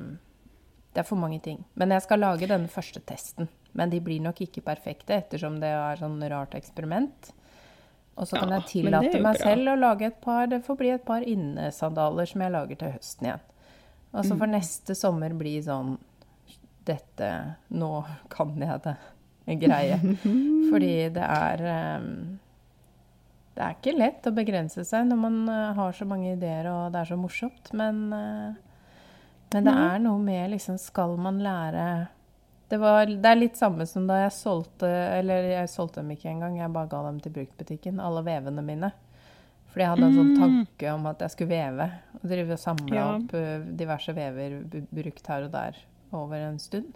Det 0.93 1.01
er 1.05 1.09
for 1.09 1.17
mange 1.17 1.41
ting. 1.41 1.65
Men 1.77 1.91
jeg 1.95 2.03
skal 2.03 2.19
lage 2.21 2.49
denne 2.51 2.69
første 2.69 3.01
testen. 3.07 3.49
Men 3.73 3.91
de 3.91 4.01
blir 4.03 4.21
nok 4.21 4.41
ikke 4.43 4.61
perfekte, 4.67 5.15
ettersom 5.15 5.61
det 5.63 5.69
er 5.71 5.97
sånn 6.01 6.19
rart 6.29 6.57
eksperiment. 6.59 7.31
Og 8.21 8.29
så 8.29 8.37
kan 8.39 8.51
Ja, 8.53 8.59
jeg 8.61 8.69
tillate 8.69 9.21
meg 9.25 9.39
bra. 9.39 9.47
selv 9.47 9.71
å 9.73 9.79
lage 9.81 10.07
et 10.11 10.21
par 10.21 10.47
Det 10.53 10.59
får 10.67 10.77
bli 10.77 10.91
et 10.93 11.05
par 11.09 11.25
innesandaler 11.25 12.29
som 12.29 12.43
jeg 12.45 12.53
lager 12.53 12.77
til 12.83 12.93
høsten 12.93 13.27
igjen. 13.31 13.41
Og 14.13 14.25
så 14.27 14.37
får 14.37 14.47
Mm. 14.51 14.55
neste 14.59 14.95
sommer 14.99 15.33
bli 15.39 15.55
sånn 15.65 15.97
dette 16.85 17.31
Nå 17.71 18.05
kan 18.29 18.55
jeg 18.59 18.83
det. 18.85 18.97
En 19.47 19.59
greie. 19.61 19.99
Fordi 20.71 20.93
det 21.15 21.25
er 21.27 21.63
um, 22.01 22.39
Det 23.57 23.63
er 23.67 23.75
ikke 23.79 23.97
lett 23.99 24.27
å 24.27 24.35
begrense 24.35 24.85
seg 24.87 25.07
når 25.09 25.17
man 25.25 25.39
uh, 25.49 25.73
har 25.75 25.93
så 25.97 26.07
mange 26.07 26.33
ideer 26.37 26.69
og 26.71 26.93
det 26.93 27.01
er 27.03 27.11
så 27.11 27.19
morsomt, 27.19 27.73
men 27.73 28.13
uh, 28.13 28.53
men 29.53 29.65
det 29.67 29.73
er 29.75 29.99
noe 29.99 30.19
med 30.23 30.53
liksom 30.53 30.77
Skal 30.79 31.17
man 31.19 31.41
lære 31.43 32.09
det, 32.71 32.79
var, 32.79 33.11
det, 33.11 33.27
er 33.27 33.39
litt 33.39 33.59
samme 33.59 33.87
som 33.89 34.07
da 34.07 34.21
jeg 34.21 34.35
solgte 34.37 34.89
Eller 35.19 35.49
jeg 35.51 35.71
solgte 35.73 36.05
dem 36.05 36.13
ikke 36.15 36.31
engang, 36.31 36.59
jeg 36.61 36.71
bare 36.75 36.91
ga 36.93 37.01
dem 37.09 37.19
til 37.23 37.35
bruktbutikken, 37.35 38.03
alle 38.03 38.23
vevene 38.27 38.63
mine. 38.63 38.93
Fordi 39.71 39.85
jeg 39.85 39.93
hadde 39.93 40.07
en 40.07 40.19
sånn 40.19 40.31
mm. 40.33 40.39
tanke 40.39 40.93
om 40.93 41.09
at 41.11 41.25
jeg 41.25 41.35
skulle 41.35 41.51
veve. 41.51 41.89
Og 42.19 42.29
drive 42.33 42.55
og 42.57 42.63
samle 42.63 42.97
ja. 42.97 43.09
opp 43.17 43.35
uh, 43.35 43.67
diverse 43.83 44.15
vever 44.15 44.57
brukt 44.91 45.31
her 45.31 45.47
og 45.47 45.53
der 45.55 45.83
over 46.15 46.47
en 46.47 46.59
stund. 46.63 46.95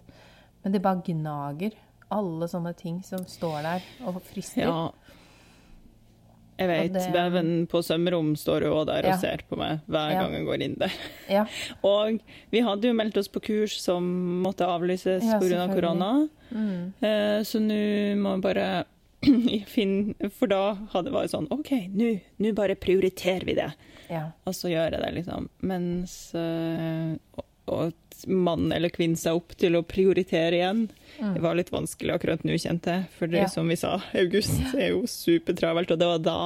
Men 0.63 0.75
det 0.75 0.83
bare 0.83 1.03
gnager. 1.07 1.77
Alle 2.15 2.49
sånne 2.51 2.75
ting 2.77 2.99
som 3.03 3.23
står 3.27 3.61
der 3.65 3.85
og 4.07 4.19
frister. 4.27 4.67
Ja. 4.67 5.21
Jeg 6.55 6.69
vet. 6.71 6.93
Det... 6.95 7.05
Veven 7.11 7.51
på 7.71 7.81
sømrom 7.83 8.33
står 8.39 8.67
jo 8.67 8.73
òg 8.79 8.87
der 8.89 9.09
og 9.11 9.19
ser 9.19 9.43
på 9.49 9.59
meg 9.59 9.83
hver 9.91 10.13
ja. 10.13 10.23
gang 10.23 10.35
jeg 10.37 10.47
går 10.47 10.65
inn 10.65 10.75
der. 10.79 10.97
Ja. 11.31 11.45
og 11.91 12.19
vi 12.53 12.63
hadde 12.63 12.91
jo 12.91 12.97
meldt 12.97 13.19
oss 13.19 13.31
på 13.31 13.43
kurs 13.43 13.75
som 13.83 14.07
måtte 14.45 14.67
avlyses 14.69 15.25
ja, 15.25 15.39
av 15.61 15.73
korona. 15.75 16.11
Mm. 16.51 16.93
Eh, 17.03 17.39
så 17.47 17.59
nå 17.63 17.81
må 18.21 18.37
vi 18.37 18.45
bare 18.45 18.69
finne 19.75 20.29
For 20.37 20.51
da 20.51 20.75
hadde 20.93 21.09
det 21.09 21.15
vært 21.15 21.33
sånn 21.33 21.49
OK, 21.53 21.71
nå 21.97 22.55
bare 22.55 22.77
prioriterer 22.79 23.47
vi 23.47 23.57
det. 23.57 23.71
Ja. 24.07 24.29
Og 24.45 24.55
så 24.55 24.69
gjør 24.69 24.93
jeg 24.93 25.01
det, 25.01 25.11
liksom. 25.17 25.49
Mens 25.65 26.15
øh, 26.37 27.15
og 27.65 27.87
at 27.87 28.04
mann 28.27 28.71
eller 28.71 28.93
kvinne 28.93 29.19
seg 29.19 29.37
opp 29.37 29.55
til 29.59 29.77
å 29.77 29.83
prioritere 29.85 30.59
igjen. 30.59 30.85
Mm. 31.19 31.33
Det 31.35 31.43
var 31.43 31.57
litt 31.59 31.71
vanskelig 31.73 32.15
akkurat 32.15 32.45
nå, 32.47 32.57
kjente 32.61 32.95
jeg. 32.95 33.07
For 33.17 33.31
det, 33.31 33.43
ja. 33.43 33.51
som 33.51 33.69
vi 33.71 33.77
sa, 33.79 33.97
august 34.17 34.57
er 34.73 34.93
jo 34.93 35.03
supertravelt. 35.09 35.93
Og 35.93 36.01
det 36.01 36.09
var 36.09 36.23
da 36.23 36.39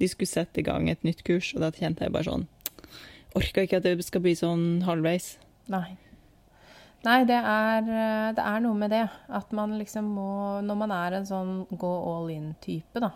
de 0.00 0.10
skulle 0.10 0.30
sette 0.30 0.62
i 0.62 0.66
gang 0.66 0.90
et 0.90 1.04
nytt 1.06 1.24
kurs, 1.26 1.52
og 1.56 1.64
da 1.64 1.72
kjente 1.74 2.06
jeg 2.06 2.14
bare 2.14 2.30
sånn 2.30 2.48
Orka 3.34 3.64
ikke 3.66 3.80
at 3.80 3.86
det 3.88 4.04
skal 4.06 4.22
bli 4.22 4.36
sånn 4.38 4.84
halvveis. 4.86 5.32
Nei. 5.72 5.96
Nei, 7.04 7.18
det 7.28 7.36
er, 7.36 7.82
det 8.36 8.44
er 8.44 8.62
noe 8.64 8.78
med 8.78 8.92
det. 8.94 9.04
At 9.26 9.50
man 9.56 9.74
liksom 9.80 10.06
må 10.16 10.30
Når 10.64 10.78
man 10.84 10.94
er 10.94 11.18
en 11.18 11.26
sånn 11.28 11.54
go 11.74 11.90
all 12.12 12.30
in-type, 12.32 13.02
da, 13.02 13.10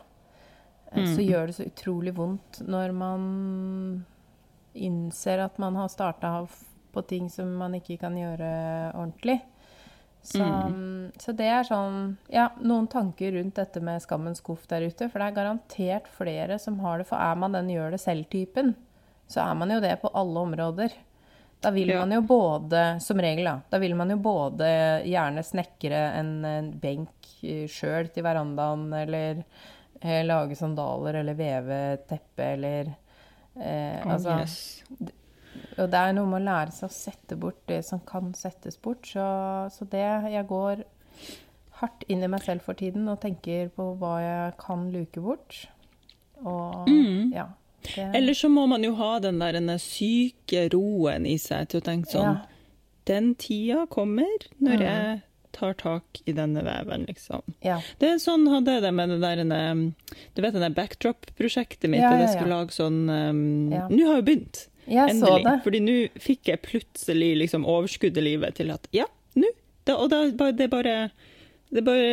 eh, 0.90 1.04
mm. 1.04 1.12
så 1.14 1.24
gjør 1.24 1.46
det 1.46 1.56
så 1.56 1.68
utrolig 1.70 2.16
vondt 2.18 2.62
når 2.66 2.94
man 2.98 3.28
innser 4.78 5.40
at 5.42 5.58
man 5.58 5.78
har 5.78 5.88
starta 5.90 6.34
på 6.92 7.04
ting 7.08 7.28
som 7.32 7.50
man 7.60 7.76
ikke 7.78 7.98
kan 8.00 8.16
gjøre 8.18 8.50
ordentlig. 8.94 9.40
Så, 10.22 10.42
mm. 10.42 11.12
så, 11.16 11.32
det 11.32 11.46
er 11.46 11.64
sånn 11.64 12.16
Ja, 12.28 12.48
noen 12.60 12.88
tanker 12.90 13.32
rundt 13.32 13.56
dette 13.56 13.80
med 13.80 14.02
skammens 14.02 14.42
skuff 14.42 14.66
der 14.68 14.84
ute. 14.88 15.08
For 15.08 15.20
det 15.20 15.28
er 15.30 15.36
garantert 15.38 16.08
flere 16.12 16.58
som 16.60 16.80
har 16.82 17.00
det. 17.00 17.08
For 17.08 17.20
er 17.22 17.38
man 17.38 17.54
den 17.56 17.70
gjør 17.72 17.94
det 17.94 18.02
selv-typen, 18.02 18.74
så 19.30 19.44
er 19.46 19.60
man 19.60 19.72
jo 19.72 19.78
det 19.84 19.94
på 20.02 20.10
alle 20.16 20.42
områder. 20.48 20.96
Da 21.60 21.72
vil 21.74 21.90
man 21.90 22.12
jo 22.14 22.20
både, 22.22 23.00
som 23.02 23.18
regel, 23.18 23.48
da, 23.48 23.56
da 23.70 23.80
vil 23.82 23.96
man 23.98 24.12
jo 24.12 24.18
både 24.22 24.68
gjerne 25.08 25.42
snekre 25.42 26.02
en, 26.20 26.30
en 26.46 26.68
benk 26.78 27.32
sjøl 27.70 28.10
til 28.14 28.22
verandaen, 28.26 28.84
eller 28.94 29.40
eh, 30.00 30.22
lage 30.26 30.54
sandaler, 30.58 31.18
eller 31.18 31.38
veve 31.38 31.80
teppe, 32.06 32.52
eller 32.52 32.92
eh, 33.58 33.98
oh, 34.04 34.12
Altså 34.14 34.38
yes. 34.38 34.58
Og 35.78 35.90
det 35.92 35.98
er 35.98 36.14
noe 36.16 36.28
med 36.28 36.40
å 36.40 36.46
lære 36.48 36.74
seg 36.74 36.88
å 36.88 36.94
sette 36.94 37.38
bort 37.38 37.60
det 37.70 37.82
som 37.86 38.00
kan 38.06 38.32
settes 38.36 38.78
bort. 38.82 39.06
Så, 39.06 39.26
så 39.74 39.86
det 39.92 40.04
Jeg 40.32 40.46
går 40.50 40.82
hardt 41.78 42.04
inn 42.10 42.24
i 42.24 42.30
meg 42.30 42.42
selv 42.42 42.66
for 42.66 42.78
tiden 42.78 43.06
og 43.10 43.20
tenker 43.22 43.70
på 43.74 43.92
hva 44.00 44.16
jeg 44.22 44.56
kan 44.60 44.88
luke 44.94 45.22
bort. 45.22 45.62
Og 46.42 46.90
mm. 46.90 47.32
ja. 47.36 47.48
Det... 47.88 48.10
Eller 48.18 48.34
så 48.34 48.50
må 48.50 48.66
man 48.66 48.82
jo 48.84 48.96
ha 48.98 49.16
den 49.22 49.38
der 49.38 49.54
den 49.54 49.70
syke 49.80 50.66
roen 50.74 51.26
i 51.30 51.38
seg 51.40 51.70
til 51.70 51.80
å 51.80 51.86
tenke 51.86 52.10
sånn 52.10 52.32
ja. 52.34 52.46
Den 53.08 53.30
tida 53.40 53.86
kommer 53.88 54.42
når 54.58 54.74
mm. 54.74 54.82
jeg 54.84 55.20
tar 55.56 55.76
tak 55.80 56.18
i 56.28 56.34
denne 56.36 56.60
veven, 56.66 57.06
liksom. 57.08 57.40
Ja. 57.64 57.78
Det 58.02 58.10
er 58.12 58.18
sånn 58.20 58.44
hadde 58.52 58.74
jeg 58.76 58.84
det 58.84 58.90
med 58.92 59.14
det 59.14 59.20
der 59.22 59.40
Du 60.36 60.42
vet 60.44 60.58
det 60.58 60.74
backdrop-prosjektet 60.76 61.88
mitt, 61.88 62.02
ja, 62.02 62.10
ja, 62.12 62.18
ja. 62.18 62.26
jeg 62.26 62.34
skulle 62.36 62.58
lage 62.58 62.76
sånn 62.76 62.98
um, 63.08 63.40
Nå 63.72 64.10
har 64.10 64.20
jo 64.20 64.26
begynt. 64.26 64.66
Jeg 64.88 65.14
Endelig. 65.14 65.56
Fordi 65.64 65.80
nå 65.84 65.96
fikk 66.22 66.50
jeg 66.52 66.62
plutselig 66.64 67.32
liksom 67.42 67.66
overskudd 67.68 68.16
i 68.18 68.24
livet 68.24 68.56
til 68.58 68.72
at 68.74 68.88
ja, 68.96 69.08
nå. 69.38 69.52
Og 69.94 70.08
da, 70.12 70.24
det 70.52 70.66
er 70.66 70.72
bare 70.72 70.96
det 71.68 71.82
er 71.82 71.86
bare 71.86 72.08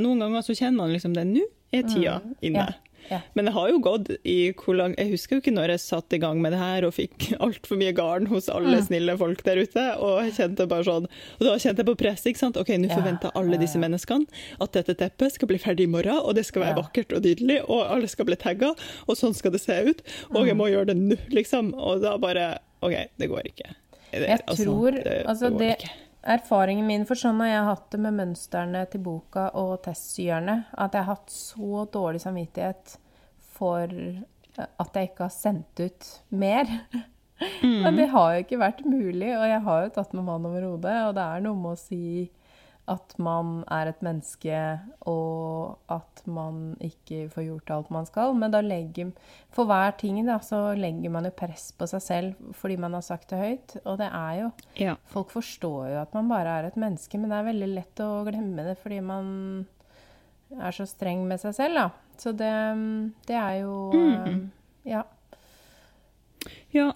Noen 0.00 0.22
ganger 0.24 0.44
så 0.44 0.56
kjenner 0.56 0.84
man 0.84 0.94
liksom 0.94 1.16
det. 1.16 1.26
Nå 1.28 1.44
er 1.72 1.84
tida 1.88 2.18
mm. 2.20 2.32
inne. 2.48 2.64
Ja. 2.66 2.79
Ja. 3.10 3.20
Men 3.34 3.48
det 3.48 3.54
har 3.56 3.70
jo 3.72 3.80
gått 3.82 4.10
i 4.22 4.52
hvor 4.54 4.76
lang 4.78 4.92
Jeg 4.94 5.10
husker 5.10 5.36
jo 5.36 5.42
ikke 5.42 5.54
når 5.54 5.72
jeg 5.74 5.82
satte 5.82 6.14
i 6.14 6.20
gang 6.22 6.38
med 6.42 6.54
det 6.54 6.60
her 6.60 6.86
og 6.86 6.94
fikk 6.94 7.30
altfor 7.44 7.80
mye 7.80 7.94
garn 7.96 8.28
hos 8.30 8.48
alle 8.52 8.78
mm. 8.78 8.86
snille 8.86 9.16
folk 9.20 9.42
der 9.46 9.62
ute. 9.64 9.86
Og 9.98 10.20
jeg 10.28 10.36
kjente 10.38 10.68
bare 10.70 10.86
sånn 10.86 11.08
Og 11.10 11.44
da 11.46 11.56
kjente 11.56 11.82
jeg 11.82 11.90
på 11.90 11.96
press. 12.04 12.26
ikke 12.30 12.42
sant? 12.42 12.60
OK, 12.60 12.72
nå 12.78 12.90
forventer 12.92 13.34
alle 13.38 13.58
disse 13.60 13.80
menneskene 13.82 14.28
at 14.62 14.74
dette 14.76 14.96
teppet 14.98 15.34
skal 15.34 15.50
bli 15.50 15.58
ferdig 15.60 15.86
i 15.86 15.90
morgen, 15.90 16.20
og 16.20 16.34
det 16.36 16.44
skal 16.48 16.64
være 16.64 16.78
vakkert 16.78 17.14
og 17.16 17.24
nydelig, 17.24 17.60
og 17.70 17.82
alle 17.86 18.08
skal 18.10 18.26
bli 18.28 18.36
tagga, 18.40 18.72
og 19.06 19.18
sånn 19.18 19.34
skal 19.36 19.54
det 19.54 19.62
se 19.62 19.76
ut. 19.86 20.02
Og 20.34 20.48
jeg 20.48 20.56
mm. 20.56 20.60
må 20.60 20.68
gjøre 20.70 20.90
det 20.92 20.96
nå, 20.98 21.18
liksom. 21.34 21.72
Og 21.78 22.04
da 22.04 22.16
bare 22.20 22.52
OK, 22.84 22.96
det 23.20 23.30
går 23.30 23.50
ikke. 23.52 23.72
Det, 24.10 24.24
jeg 24.26 24.40
altså, 24.42 24.64
tror 24.66 24.96
det, 24.96 25.18
altså, 25.30 25.50
det, 25.54 25.74
det 25.78 25.90
erfaringen 26.22 26.86
min 26.88 27.06
for 27.08 27.18
sånn 27.18 27.40
har 27.42 27.50
jeg 27.50 27.68
hatt 27.68 27.86
det 27.94 28.00
med 28.04 28.18
mønstrene 28.18 28.82
til 28.92 29.04
boka 29.04 29.48
og 29.58 29.78
testsyerne, 29.86 30.64
at 30.72 30.96
jeg 30.96 31.06
har 31.06 31.16
hatt 31.16 31.32
så 31.32 31.86
dårlig 31.92 32.22
samvittighet 32.24 32.96
for 33.56 33.86
eh, 33.88 34.66
at 34.66 34.96
jeg 34.96 35.10
ikke 35.10 35.26
har 35.26 35.34
sendt 35.34 35.86
ut 35.86 36.12
mer. 36.28 36.68
Mm. 37.62 37.78
Men 37.86 37.96
det 37.96 38.10
har 38.12 38.34
jo 38.34 38.40
ikke 38.42 38.56
vært 38.60 38.80
mulig, 38.84 39.30
og 39.32 39.46
jeg 39.48 39.60
har 39.64 39.84
jo 39.86 39.92
tatt 39.94 40.10
med 40.12 40.26
mann 40.26 40.44
over 40.44 40.60
hodet. 40.60 40.96
Og 41.08 41.14
det 41.16 41.22
er 41.24 41.44
noe 41.46 41.56
med 41.56 41.70
å 41.72 41.78
si 41.80 42.26
at 42.90 43.14
man 43.22 43.60
er 43.70 43.90
et 43.90 44.00
menneske, 44.02 44.58
og 45.08 45.78
at 45.92 46.22
man 46.26 46.74
ikke 46.82 47.28
får 47.32 47.46
gjort 47.46 47.72
alt 47.76 47.92
man 47.94 48.08
skal. 48.08 48.34
Men 48.38 48.52
da 48.54 48.62
legger 48.64 49.12
For 49.54 49.68
hver 49.70 49.94
ting 50.00 50.18
da, 50.26 50.40
så 50.42 50.74
legger 50.78 51.12
man 51.14 51.28
jo 51.28 51.34
press 51.36 51.70
på 51.76 51.88
seg 51.90 52.02
selv 52.04 52.54
fordi 52.58 52.78
man 52.80 52.96
har 52.98 53.04
sagt 53.06 53.30
det 53.30 53.40
høyt. 53.40 53.76
Og 53.84 54.00
det 54.00 54.10
er 54.10 54.34
jo 54.42 54.50
ja. 54.80 54.96
Folk 55.12 55.30
forstår 55.34 55.92
jo 55.94 56.00
at 56.02 56.16
man 56.16 56.30
bare 56.30 56.58
er 56.58 56.70
et 56.70 56.80
menneske, 56.80 57.18
men 57.18 57.30
det 57.30 57.38
er 57.38 57.50
veldig 57.50 57.70
lett 57.76 58.04
å 58.04 58.10
glemme 58.26 58.66
det 58.66 58.76
fordi 58.82 59.00
man 59.04 59.30
er 60.58 60.74
så 60.74 60.86
streng 60.88 61.22
med 61.30 61.38
seg 61.42 61.54
selv, 61.54 61.78
da. 61.78 62.16
Så 62.20 62.34
det, 62.36 62.52
det 63.30 63.36
er 63.38 63.60
jo 63.62 63.76
mm. 63.94 64.40
Ja. 64.90 65.04
Ja, 66.72 66.92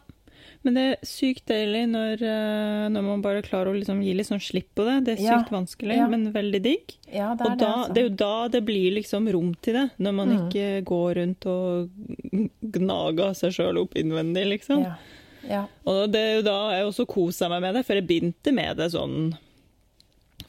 men 0.64 0.78
det 0.78 0.84
er 0.88 1.08
sykt 1.08 1.44
deilig 1.50 1.82
når, 1.92 2.22
eh, 2.24 2.84
når 2.92 3.04
man 3.04 3.24
bare 3.24 3.42
klarer 3.44 3.68
å 3.70 3.76
liksom 3.76 4.00
gi 4.04 4.14
litt 4.16 4.30
sånn 4.30 4.42
slipp 4.42 4.70
på 4.78 4.86
det. 4.88 4.94
Det 5.06 5.14
er 5.14 5.20
sykt 5.20 5.50
ja. 5.50 5.54
vanskelig, 5.54 5.98
ja. 6.00 6.06
men 6.10 6.26
veldig 6.32 6.60
digg. 6.64 6.94
Ja, 7.08 7.34
det 7.36 7.44
er 7.44 7.50
og 7.50 7.58
da, 7.58 7.58
det, 7.58 7.68
altså. 7.68 7.92
det, 7.92 8.00
er 8.00 8.06
jo 8.08 8.14
da 8.24 8.36
det 8.54 8.62
blir 8.68 8.94
liksom 8.96 9.28
rom 9.36 9.50
til 9.64 9.76
det. 9.78 9.86
Når 10.00 10.16
man 10.20 10.32
mm. 10.32 10.38
ikke 10.40 10.68
går 10.88 11.10
rundt 11.20 11.48
og 11.52 11.90
gnager 12.78 13.36
seg 13.36 13.58
sjøl 13.58 13.82
opp 13.84 13.98
innvendig, 14.00 14.46
liksom. 14.56 14.86
Og 15.84 16.06
det 16.12 16.22
er 16.24 16.38
jo 16.38 16.46
da 16.46 16.58
jeg 16.72 16.86
også 16.88 17.08
kosa 17.10 17.50
meg 17.52 17.60
med 17.66 17.76
det, 17.76 17.84
for 17.84 18.00
jeg 18.00 18.08
begynte 18.08 18.54
med 18.56 18.80
det 18.80 18.94
sånn 18.96 19.34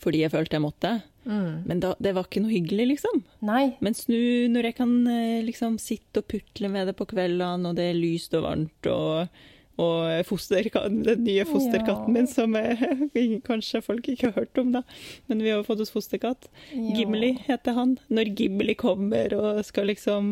fordi 0.05 0.21
jeg 0.21 0.33
følte 0.33 0.59
jeg 0.59 0.61
måtte. 0.61 0.91
Mm. 1.25 1.65
Men 1.65 1.81
da, 1.81 1.95
det 2.03 2.13
var 2.13 2.27
ikke 2.27 2.43
noe 2.43 2.53
hyggelig, 2.53 2.85
liksom. 2.93 3.23
Nei. 3.47 3.73
Mens 3.85 4.05
nå 4.11 4.19
når 4.53 4.69
jeg 4.69 4.77
kan 4.77 4.93
eh, 5.09 5.41
liksom 5.45 5.79
sitte 5.81 6.21
og 6.21 6.29
putle 6.29 6.69
med 6.69 6.91
det 6.91 6.95
på 6.99 7.07
kveldene, 7.09 7.71
og 7.71 7.79
det 7.79 7.89
er 7.89 7.97
lyst 7.97 8.35
og 8.37 8.45
varmt 8.45 8.89
og 8.91 9.41
og 9.81 10.27
foster, 10.29 10.69
den 10.71 11.23
nye 11.25 11.43
fosterkatten 11.47 12.13
min, 12.15 12.27
som 12.31 12.55
jeg, 12.55 13.41
kanskje 13.49 13.81
folk 13.83 14.07
ikke 14.07 14.29
har 14.29 14.45
hørt 14.45 14.61
om, 14.61 14.71
da. 14.77 14.83
Men 15.27 15.43
vi 15.43 15.51
har 15.51 15.65
fått 15.67 15.83
oss 15.83 15.91
fosterkatt. 15.91 16.47
Ja. 16.71 16.95
Gimli 16.99 17.33
heter 17.47 17.75
han. 17.75 17.97
Når 18.07 18.31
Gimli 18.39 18.77
kommer 18.79 19.35
og 19.35 19.59
skal 19.67 19.91
liksom 19.91 20.29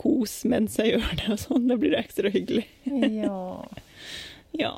kose 0.00 0.48
mens 0.48 0.78
jeg 0.80 0.94
gjør 0.94 1.12
det 1.20 1.28
og 1.34 1.42
sånn, 1.42 1.68
da 1.68 1.76
blir 1.78 1.92
det 1.94 2.00
ekstra 2.00 2.32
hyggelig. 2.32 2.64
Ja. 2.88 3.36
ja. 4.64 4.74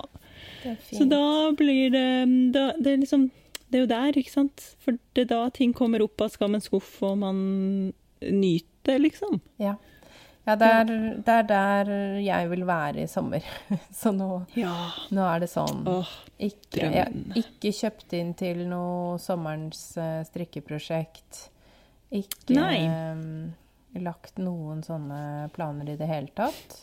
Så 0.91 1.07
da 1.09 1.53
blir 1.57 1.93
det 1.95 2.09
da, 2.55 2.71
det, 2.79 2.97
er 2.97 3.03
liksom, 3.05 3.29
det 3.69 3.79
er 3.79 3.85
jo 3.85 3.91
der, 3.95 4.19
ikke 4.19 4.35
sant. 4.35 4.69
For 4.83 4.99
det 5.15 5.27
er 5.27 5.33
da 5.37 5.43
ting 5.55 5.75
kommer 5.77 6.03
opp 6.03 6.25
av 6.25 6.35
skammens 6.35 6.67
skuff, 6.71 6.97
og 7.07 7.19
man 7.23 7.39
nyter, 8.25 8.99
liksom. 9.03 9.39
Ja. 9.63 9.77
Ja, 10.45 10.57
det 10.61 10.67
er, 10.69 10.91
det 11.25 11.35
er, 11.35 11.47
der 11.49 11.91
jeg 12.21 12.49
vil 12.51 12.67
være 12.69 13.05
i 13.05 13.09
sommer. 13.09 13.45
Så 14.01 14.13
nå, 14.13 14.43
ja. 14.59 14.75
nå 15.17 15.25
er 15.25 15.41
det 15.41 15.49
sånn. 15.49 15.81
Åh, 15.89 16.11
ikke, 16.37 16.89
jeg, 16.93 17.23
ikke 17.41 17.73
kjøpt 17.73 18.13
inn 18.19 18.35
til 18.37 18.67
noe 18.69 19.17
sommerens 19.23 19.95
uh, 19.97 20.21
strikkeprosjekt. 20.29 21.47
Ikke 22.15 22.61
um, 22.61 23.55
lagt 24.05 24.37
noen 24.43 24.85
sånne 24.85 25.49
planer 25.57 25.95
i 25.95 25.97
det 26.01 26.11
hele 26.11 26.29
tatt. 26.37 26.77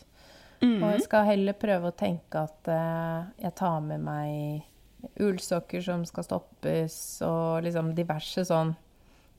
Mm. 0.62 0.80
Og 0.80 0.88
jeg 0.96 1.06
skal 1.06 1.30
heller 1.30 1.58
prøve 1.58 1.92
å 1.92 1.96
tenke 1.98 2.42
at 2.42 2.70
uh, 2.70 3.30
jeg 3.38 3.54
tar 3.62 3.78
med 3.86 4.02
meg 4.02 5.22
ullsokker 5.22 5.82
som 5.82 6.02
skal 6.06 6.26
stoppes, 6.26 6.96
og 7.26 7.62
liksom 7.66 7.94
diverse 7.98 8.46
sånn 8.46 8.74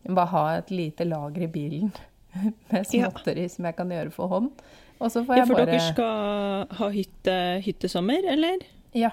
Bare 0.04 0.32
ha 0.34 0.42
et 0.58 0.72
lite 0.76 1.06
lager 1.08 1.46
i 1.46 1.48
bilen 1.48 1.94
med 2.70 2.88
småtteri 2.88 3.48
ja. 3.48 3.52
som 3.52 3.68
jeg 3.70 3.78
kan 3.78 3.92
gjøre 3.94 4.14
for 4.14 4.32
hånd. 4.32 4.52
Og 5.00 5.12
så 5.12 5.24
får 5.26 5.36
jeg 5.36 5.44
ja, 5.44 5.48
for 5.50 5.60
bare 5.60 5.72
dere 5.72 5.88
skal 5.92 6.78
ha 6.80 6.90
hytte, 6.94 7.38
hyttesommer, 7.66 8.26
eller? 8.34 8.64
Ja. 8.96 9.12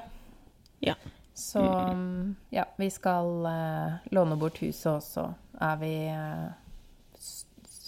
ja. 0.84 0.94
Så 1.34 1.62
mm, 1.62 2.34
ja, 2.54 2.66
vi 2.78 2.90
skal 2.92 3.46
uh, 3.46 4.10
låne 4.14 4.36
bort 4.38 4.60
huset, 4.62 4.90
og 4.92 5.02
så 5.02 5.30
er 5.60 5.78
vi 5.80 5.94
uh, 6.12 6.50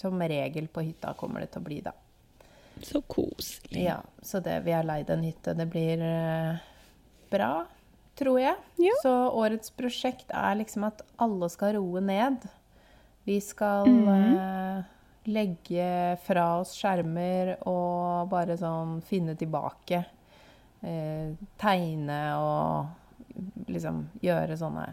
som 0.03 0.19
regel 0.19 0.67
på 0.67 0.83
hytta, 0.83 1.13
kommer 1.15 1.45
det 1.45 1.53
til 1.53 1.63
å 1.63 1.67
bli, 1.67 1.79
da. 1.85 1.93
Så 2.83 3.03
koselig. 3.07 3.85
Ja, 3.85 4.01
så 4.25 4.41
det, 4.43 4.57
vi 4.65 4.73
har 4.75 4.83
leid 4.83 5.11
en 5.13 5.23
hytte. 5.23 5.53
Det 5.55 5.67
blir 5.71 6.01
uh, 6.01 6.57
bra, 7.31 7.53
tror 8.19 8.41
jeg. 8.41 8.57
Ja. 8.81 8.97
Så 9.05 9.13
årets 9.31 9.71
prosjekt 9.77 10.33
er 10.33 10.57
liksom 10.59 10.89
at 10.89 11.05
alle 11.21 11.47
skal 11.53 11.77
roe 11.77 12.01
ned. 12.03 12.43
Vi 13.23 13.39
skal 13.41 13.87
mm 13.87 14.07
-hmm. 14.09 14.83
Legge 15.29 16.17
fra 16.25 16.47
oss 16.59 16.73
skjermer 16.77 17.55
og 17.69 18.29
bare 18.31 18.57
sånn 18.59 18.99
finne 19.07 19.37
tilbake. 19.39 20.03
Eh, 20.83 21.33
tegne 21.61 22.19
og 22.41 23.67
liksom 23.71 24.07
gjøre 24.23 24.57
sånne 24.59 24.87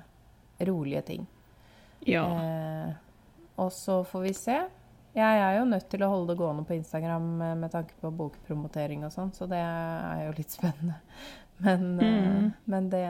rolige 0.69 1.03
ting. 1.13 1.27
Ja. 2.07 2.25
Eh, 2.41 2.93
og 3.61 3.73
så 3.73 4.01
får 4.05 4.23
vi 4.29 4.35
se. 4.37 4.59
Jeg 5.13 5.43
er 5.43 5.57
jo 5.59 5.67
nødt 5.67 5.89
til 5.91 6.05
å 6.07 6.13
holde 6.13 6.33
det 6.33 6.39
gående 6.39 6.65
på 6.69 6.77
Instagram 6.77 7.31
med 7.59 7.71
tanke 7.73 7.97
på 7.99 8.13
bokpromotering 8.15 9.03
og 9.05 9.11
sånn, 9.13 9.33
så 9.35 9.49
det 9.51 9.59
er 9.59 10.27
jo 10.29 10.37
litt 10.39 10.55
spennende. 10.55 11.01
Men, 11.61 11.83
mm. 11.99 12.05
eh, 12.07 12.45
men 12.65 12.87
det 12.89 13.01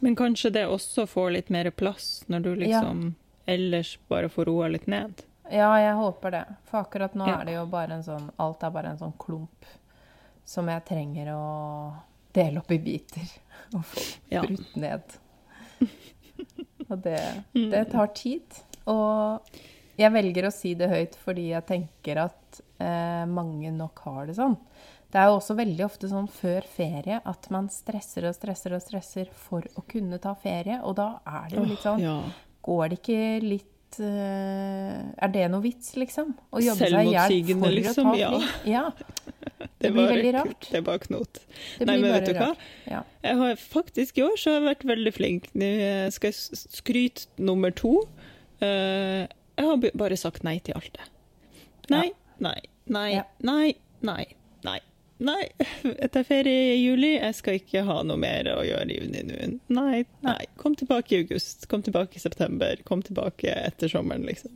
Men 0.00 0.16
kanskje 0.18 0.50
det 0.50 0.64
også 0.66 1.04
får 1.06 1.28
litt 1.36 1.52
mer 1.54 1.68
plass, 1.70 2.24
når 2.26 2.40
du 2.42 2.48
liksom 2.64 3.02
ja. 3.04 3.52
ellers 3.54 3.92
bare 4.10 4.26
får 4.26 4.48
roa 4.50 4.72
litt 4.74 4.88
ned? 4.90 5.22
Ja, 5.50 5.70
jeg 5.80 5.94
håper 5.96 6.34
det. 6.34 6.44
For 6.68 6.82
akkurat 6.82 7.14
nå 7.16 7.28
ja. 7.28 7.38
er 7.40 7.48
det 7.48 7.56
jo 7.56 7.64
bare 7.70 7.98
en 7.98 8.04
sånn 8.04 8.28
Alt 8.42 8.64
er 8.66 8.74
bare 8.74 8.92
en 8.92 9.00
sånn 9.00 9.14
klump 9.20 9.68
som 10.48 10.68
jeg 10.72 10.84
trenger 10.88 11.32
å 11.34 11.46
dele 12.32 12.62
opp 12.62 12.70
i 12.72 12.78
biter 12.80 13.32
og 13.76 13.82
få 13.88 14.04
ja. 14.32 14.44
brutt 14.44 14.76
ned. 14.80 15.18
Og 16.88 16.96
det, 17.04 17.20
det 17.52 17.82
tar 17.92 18.08
tid. 18.16 18.62
Og 18.88 19.58
jeg 19.98 20.14
velger 20.14 20.46
å 20.48 20.54
si 20.54 20.72
det 20.78 20.88
høyt 20.88 21.18
fordi 21.20 21.50
jeg 21.50 21.66
tenker 21.68 22.22
at 22.22 22.60
eh, 22.80 23.24
mange 23.28 23.72
nok 23.74 24.00
har 24.06 24.30
det 24.30 24.38
sånn. 24.38 24.56
Det 25.08 25.20
er 25.20 25.30
jo 25.30 25.38
også 25.38 25.56
veldig 25.56 25.84
ofte 25.86 26.08
sånn 26.08 26.28
før 26.32 26.64
ferie 26.68 27.18
at 27.28 27.48
man 27.52 27.70
stresser 27.72 28.28
og 28.28 28.36
stresser 28.36 28.76
og 28.76 28.84
stresser 28.84 29.30
for 29.32 29.64
å 29.76 29.84
kunne 29.88 30.20
ta 30.22 30.34
ferie. 30.38 30.80
Og 30.84 30.96
da 30.96 31.10
er 31.24 31.48
det 31.48 31.58
jo 31.58 31.66
litt 31.68 31.84
sånn. 31.84 32.04
Går 32.64 32.92
det 32.92 33.00
ikke 33.00 33.20
litt 33.44 33.74
uh, 34.02 35.08
Er 35.16 35.32
det 35.34 35.46
noe 35.52 35.64
vits, 35.64 35.94
liksom? 35.98 36.34
Å 36.52 36.62
jobbe 36.62 36.90
seg 36.92 37.10
i 37.10 37.14
hjel 37.14 37.60
for 37.60 37.74
liksom, 37.74 38.10
å 38.10 38.14
ta 38.14 38.18
ja. 38.20 38.30
ja. 38.76 38.84
Det, 39.82 39.90
blir 39.94 40.10
veldig 40.10 40.32
rart. 40.34 40.66
Det 40.70 40.80
er 40.80 40.84
bare 40.86 41.02
knot. 41.04 41.40
Nei, 41.80 41.96
men 42.02 42.10
vet 42.12 42.28
du 42.28 42.38
hva? 42.38 42.50
Ja. 42.90 43.02
Jeg 43.24 43.38
har 43.40 43.60
faktisk 43.62 44.18
i 44.18 44.24
år 44.26 44.34
så 44.38 44.52
har 44.52 44.60
jeg 44.60 44.66
vært 44.68 44.86
veldig 44.90 45.12
flink. 45.14 45.48
Nå 45.58 45.70
skal 46.14 46.32
jeg 46.32 46.60
skryte 46.64 47.28
nummer 47.42 47.74
to. 47.74 48.00
Uh, 48.62 49.26
jeg 49.58 49.66
har 49.66 49.86
bare 49.98 50.18
sagt 50.18 50.44
nei 50.46 50.58
til 50.66 50.78
alt 50.78 50.90
det. 50.98 51.08
Nei, 51.94 52.08
nei, 52.42 52.58
nei, 52.90 53.22
nei, 53.46 53.72
nei, 54.04 54.24
nei. 54.66 54.78
Nei, 55.18 55.48
etter 56.04 56.26
ferie 56.26 56.74
i 56.74 56.82
juli, 56.82 57.14
jeg 57.16 57.38
skal 57.38 57.58
ikke 57.58 57.82
ha 57.88 58.02
noe 58.06 58.20
mer 58.20 58.50
å 58.52 58.60
gjøre 58.66 58.86
i 58.86 59.00
juni 59.00 59.24
nå. 59.26 59.48
Nei, 59.74 60.04
nei. 60.26 60.40
Kom 60.60 60.76
tilbake 60.78 61.16
i 61.16 61.24
august, 61.24 61.66
kom 61.70 61.82
tilbake 61.86 62.20
i 62.20 62.22
september, 62.22 62.78
kom 62.88 63.02
tilbake 63.06 63.54
etter 63.66 63.90
sommeren, 63.90 64.26
liksom. 64.28 64.54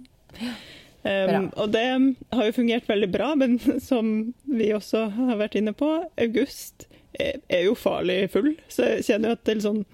Um, 1.03 1.49
og 1.59 1.73
det 1.75 1.83
har 2.31 2.47
jo 2.47 2.55
fungert 2.55 2.87
veldig 2.89 3.11
bra, 3.11 3.33
men 3.39 3.59
som 3.91 4.33
vi 4.47 4.71
også 4.75 5.09
har 5.17 5.41
vært 5.41 5.59
inne 5.59 5.75
på, 5.75 5.91
august 6.23 6.87
er, 7.19 7.65
jo 7.65 7.75
farlig 7.79 8.31
full. 8.33 8.55
Så 8.71 8.95
jeg 8.95 9.09
kjenner 9.11 9.33
jo 9.33 9.39
at 9.39 9.45
det 9.45 9.53
er 9.53 9.59
litt 9.59 9.67
sånn 9.67 9.85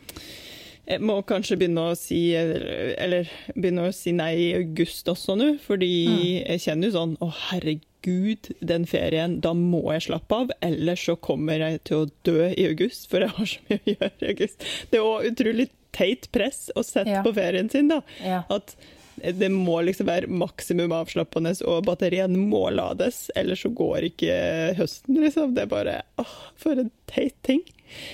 jeg 0.88 1.05
må 1.05 1.18
kanskje 1.29 1.59
begynne 1.61 1.90
å 1.90 1.96
si 1.98 2.20
Eller 2.35 3.29
begynne 3.55 3.88
å 3.88 3.94
si 3.94 4.14
nei 4.16 4.33
i 4.46 4.48
august 4.57 5.09
også 5.11 5.37
nå, 5.38 5.53
fordi 5.64 5.92
mm. 6.09 6.24
jeg 6.55 6.64
kjenner 6.64 6.88
jo 6.88 6.96
sånn 6.96 7.14
Å, 7.24 7.31
herregud, 7.51 8.53
den 8.72 8.87
ferien, 8.88 9.38
da 9.44 9.53
må 9.57 9.83
jeg 9.92 10.07
slappe 10.09 10.42
av. 10.44 10.53
Ellers 10.64 11.05
så 11.09 11.16
kommer 11.20 11.61
jeg 11.61 11.83
til 11.88 12.05
å 12.05 12.11
dø 12.27 12.51
i 12.51 12.68
august, 12.70 13.09
for 13.11 13.24
jeg 13.24 13.35
har 13.37 13.51
så 13.51 13.64
mye 13.68 13.81
å 13.83 13.94
gjøre 13.94 14.12
i 14.22 14.31
august. 14.33 14.68
Det 14.88 15.01
er 15.01 15.09
òg 15.09 15.33
utrolig 15.33 15.66
teit 15.98 16.29
press 16.33 16.68
å 16.79 16.85
sette 16.87 17.18
ja. 17.18 17.24
på 17.27 17.35
ferien 17.37 17.68
sin, 17.72 17.90
da. 17.90 18.01
Ja. 18.22 18.44
At 18.55 18.77
det 19.18 19.48
må 19.51 19.81
liksom 19.83 20.07
være 20.09 20.31
maksimum 20.31 20.94
avslappende, 20.94 21.53
og 21.66 21.83
batterien 21.88 22.37
må 22.51 22.68
lades. 22.70 23.27
Ellers 23.38 23.64
så 23.66 23.72
går 23.74 24.09
ikke 24.12 24.37
høsten, 24.79 25.18
liksom. 25.24 25.57
Det 25.57 25.66
er 25.66 25.72
bare 25.72 25.96
åh, 26.22 26.37
for 26.61 26.81
en 26.81 26.92
teit 27.11 27.37
ting. 27.46 27.64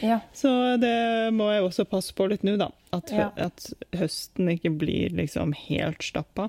Ja. 0.03 0.21
Så 0.33 0.77
det 0.83 1.31
må 1.35 1.51
jeg 1.53 1.63
også 1.65 1.85
passe 1.89 2.15
på 2.17 2.27
litt 2.31 2.43
nå, 2.47 2.57
da. 2.61 2.69
At, 2.95 3.13
ja. 3.13 3.31
at 3.37 3.73
høsten 3.99 4.49
ikke 4.55 4.71
blir 4.85 5.09
liksom 5.17 5.53
helt 5.67 6.03
stappa. 6.05 6.49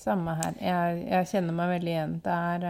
Samme 0.00 0.34
her. 0.38 0.54
Jeg, 0.60 1.06
jeg, 1.08 1.26
kjenner 1.32 1.52
meg 1.56 1.68
veldig 1.76 1.92
igjen. 1.94 2.14
Det 2.24 2.34
er 2.34 2.60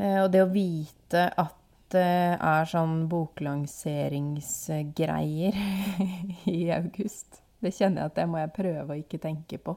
øh, 0.00 0.18
Og 0.24 0.30
det 0.32 0.42
å 0.42 0.52
vite 0.52 1.22
at 1.36 1.54
det 1.94 2.38
er 2.42 2.64
sånn 2.66 3.08
boklanseringsgreier 3.10 5.54
i 6.50 6.70
august, 6.74 7.42
det 7.62 7.70
kjenner 7.76 8.02
jeg 8.02 8.08
at 8.10 8.16
det 8.18 8.26
må 8.30 8.36
jeg 8.40 8.56
prøve 8.56 8.90
å 8.90 8.98
ikke 8.98 9.18
tenke 9.22 9.58
på. 9.62 9.72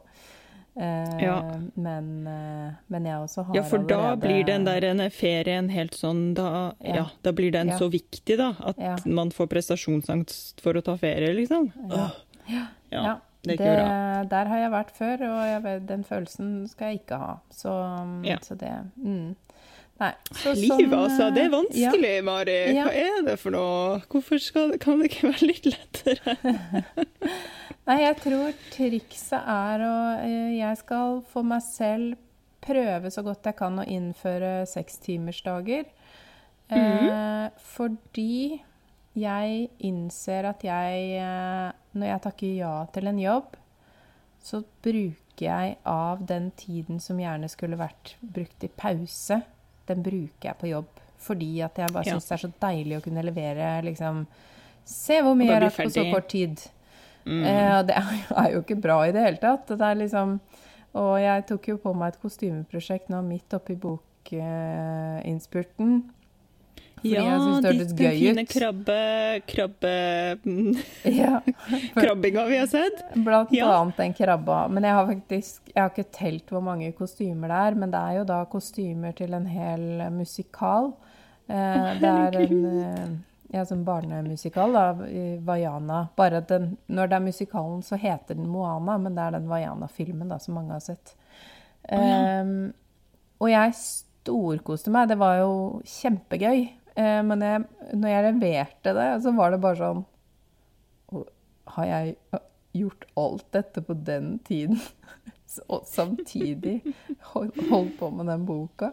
Eh, 0.76 1.24
ja. 1.24 1.62
Men, 1.74 2.28
eh, 2.28 2.74
men, 2.88 3.06
jeg 3.06 3.20
også 3.20 3.44
har 3.48 3.56
Ja, 3.56 3.64
for 3.64 3.80
allerede... 3.80 4.10
da 4.10 4.28
blir 4.28 4.44
den 4.48 4.68
der 4.68 5.10
ferien 5.10 5.70
helt 5.74 5.98
sånn 5.98 6.34
da, 6.38 6.76
ja. 6.80 6.96
ja 7.02 7.06
da 7.26 7.34
blir 7.36 7.52
den 7.52 7.74
så 7.78 7.90
viktig, 7.92 8.38
da. 8.40 8.54
At 8.60 9.06
man 9.06 9.34
får 9.36 9.50
prestasjonsangst 9.52 10.64
for 10.64 10.80
å 10.80 10.86
ta 10.86 10.96
ferie, 11.02 11.34
liksom. 11.36 11.72
Ja. 11.90 13.20
Det 13.42 13.56
det, 13.56 13.58
bra. 13.64 14.24
Der 14.28 14.50
har 14.52 14.60
jeg 14.60 14.72
vært 14.74 14.90
før, 14.98 15.22
og 15.30 15.64
vet, 15.64 15.86
den 15.88 16.02
følelsen 16.04 16.50
skal 16.68 16.92
jeg 16.92 17.04
ikke 17.04 17.20
ha. 17.22 17.36
Så, 17.56 17.72
så 18.44 18.58
det 18.60 18.74
mm. 19.00 19.30
Nei. 20.00 20.12
Så, 20.32 20.54
Livet, 20.56 20.80
sånn, 20.80 20.94
altså. 20.96 21.30
Det 21.36 21.42
er 21.44 21.50
vanskelig, 21.52 22.12
Mari. 22.24 22.60
Hva 22.78 22.92
er 22.96 23.24
det 23.28 23.36
for 23.42 23.56
noe? 23.56 23.98
Hvorfor 24.12 24.40
skal, 24.44 24.78
kan 24.80 25.02
det 25.02 25.12
ikke 25.12 25.34
være 25.34 25.50
litt 25.50 25.68
lettere? 25.68 26.38
Nei, 27.90 28.04
jeg 28.04 28.18
tror 28.22 28.58
trikset 28.70 29.48
er 29.50 29.82
å 29.82 29.94
eh, 30.22 30.58
Jeg 30.60 30.78
skal 30.84 31.24
for 31.32 31.48
meg 31.48 31.64
selv 31.66 32.20
prøve 32.62 33.10
så 33.10 33.24
godt 33.26 33.48
jeg 33.50 33.58
kan 33.58 33.82
å 33.82 33.88
innføre 33.88 34.68
sekstimersdager. 34.70 35.90
Mm 36.70 37.08
eh, 37.10 37.46
fordi 37.66 38.60
jeg 39.18 39.70
innser 39.82 40.46
at 40.52 40.62
jeg 40.62 41.16
eh, 41.18 41.72
Når 41.98 42.12
jeg 42.12 42.22
takker 42.28 42.52
ja 42.60 42.74
til 42.94 43.10
en 43.10 43.22
jobb, 43.24 43.56
så 44.44 44.62
bruker 44.86 45.46
jeg 45.48 45.78
av 45.88 46.22
den 46.30 46.52
tiden 46.60 47.00
som 47.02 47.18
gjerne 47.20 47.50
skulle 47.50 47.80
vært 47.80 48.14
brukt 48.22 48.64
i 48.64 48.70
pause, 48.70 49.40
den 49.90 50.04
bruker 50.06 50.52
jeg 50.52 50.60
på 50.62 50.70
jobb. 50.70 51.00
Fordi 51.20 51.50
at 51.66 51.80
jeg 51.80 51.96
bare 51.96 52.06
ja. 52.06 52.20
syns 52.20 52.30
det 52.30 52.36
er 52.38 52.44
så 52.44 52.52
deilig 52.62 53.00
å 53.00 53.06
kunne 53.08 53.26
levere 53.26 53.72
liksom 53.88 54.26
Se 54.90 55.20
hvor 55.22 55.36
mye 55.38 55.50
jeg 55.50 55.58
har 55.58 55.66
hatt 55.68 55.82
på 55.84 55.92
så 55.94 56.06
kort 56.10 56.30
tid. 56.32 56.62
Mm. 57.30 57.46
Eh, 57.46 57.86
det 57.86 57.94
er 57.96 58.50
jo 58.56 58.60
ikke 58.64 58.82
bra 58.82 59.06
i 59.06 59.12
det 59.16 59.22
hele 59.26 59.38
tatt. 59.42 59.68
Det 59.80 59.90
liksom, 60.02 60.28
og 60.98 61.14
jeg 61.22 61.46
tok 61.50 61.64
jo 61.74 61.78
på 61.84 61.92
meg 61.98 62.08
et 62.14 62.22
kostymeprosjekt 62.24 63.08
nå 63.14 63.20
midt 63.26 63.50
oppi 63.58 63.76
bokinnspurten. 63.80 65.90
Fordi 67.00 67.16
ja, 67.16 67.22
jeg 67.24 67.40
syns 67.40 67.62
det 67.64 67.70
hørtes 67.70 67.94
gøy 67.96 68.10
ut. 68.10 68.20
Fine 68.20 68.44
krabbe... 68.50 68.96
krabbe 69.48 69.94
ja. 71.22 71.36
Krabbinga 71.96 72.42
vi 72.50 72.58
har 72.60 72.68
sett. 72.72 72.98
Blant 73.16 73.52
ja. 73.56 73.68
annet 73.78 73.98
den 74.02 74.14
krabba. 74.18 74.58
Men 74.68 74.84
jeg 74.88 74.94
har 74.98 75.06
faktisk 75.08 75.60
jeg 75.72 75.80
har 75.80 75.90
ikke 75.94 76.18
telt 76.18 76.48
hvor 76.52 76.64
mange 76.66 76.92
kostymer 76.98 77.48
det 77.54 77.60
er. 77.70 77.74
Men 77.80 77.90
det 77.94 78.02
er 78.04 78.14
jo 78.20 78.26
da 78.34 78.40
kostymer 78.52 79.12
til 79.16 79.32
en 79.38 79.48
hel 79.48 79.86
musikal. 80.12 80.86
Eh, 81.48 81.90
det 82.02 82.10
er 82.10 82.32
en 82.44 82.60
ja, 83.52 83.66
som 83.66 83.84
barnemusikal, 83.84 84.74
da, 84.74 84.84
Vaiana. 85.46 86.08
Bare 86.16 86.44
at 86.44 86.52
den, 86.52 86.76
når 86.88 87.10
det 87.10 87.18
er 87.18 87.26
musikalen, 87.26 87.82
så 87.86 87.98
heter 87.98 88.38
den 88.38 88.50
Moana, 88.50 88.98
men 89.02 89.16
det 89.18 89.24
er 89.24 89.38
den 89.38 89.50
Vaiana-filmen 89.50 90.30
da, 90.30 90.38
som 90.42 90.60
mange 90.60 90.76
har 90.76 90.84
sett. 90.86 91.16
Oh, 91.90 91.98
ja. 91.98 92.42
um, 92.44 92.70
og 93.40 93.50
jeg 93.50 93.74
storkoste 93.80 94.94
meg. 94.94 95.10
Det 95.10 95.18
var 95.18 95.40
jo 95.42 95.54
kjempegøy. 95.88 96.68
Uh, 96.94 97.22
men 97.26 97.46
jeg, 97.46 97.66
når 97.96 98.14
jeg 98.14 98.28
leverte 98.28 98.96
det, 99.00 99.10
så 99.26 99.34
var 99.38 99.54
det 99.54 99.62
bare 99.64 99.80
sånn 99.80 100.06
Har 101.70 101.86
jeg 101.88 102.16
gjort 102.76 103.06
alt 103.18 103.46
dette 103.56 103.84
på 103.86 103.98
den 103.98 104.38
tiden? 104.46 104.78
Og 105.74 105.88
samtidig 105.90 106.84
holdt 107.34 107.96
på 107.98 108.12
med 108.14 108.30
den 108.30 108.46
boka. 108.46 108.92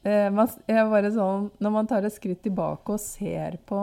Eh, 0.00 1.10
sånn, 1.12 1.50
når 1.60 1.72
man 1.74 1.88
tar 1.88 2.06
et 2.06 2.14
skritt 2.14 2.40
tilbake 2.44 2.94
og 2.94 3.02
ser 3.02 3.58
på 3.68 3.82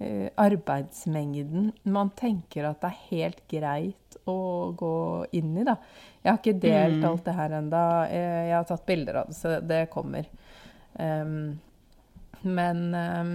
eh, 0.00 0.28
arbeidsmengden 0.36 1.70
man 1.88 2.10
tenker 2.18 2.68
at 2.68 2.82
det 2.82 2.90
er 2.90 3.06
helt 3.08 3.40
greit 3.48 4.18
å 4.28 4.74
gå 4.76 4.98
inn 5.32 5.54
i, 5.56 5.64
da. 5.64 5.78
Jeg 6.20 6.30
har 6.30 6.40
ikke 6.42 6.60
delt 6.60 7.06
alt 7.08 7.24
det 7.24 7.36
her 7.38 7.54
enda. 7.56 7.84
Eh, 8.12 8.42
jeg 8.50 8.56
har 8.58 8.68
tatt 8.68 8.84
bilder 8.88 9.22
av 9.22 9.30
det, 9.30 9.38
så 9.38 9.54
det 9.64 9.86
kommer. 9.94 10.28
Um, 10.98 11.56
men 12.42 12.82
um, 12.92 13.32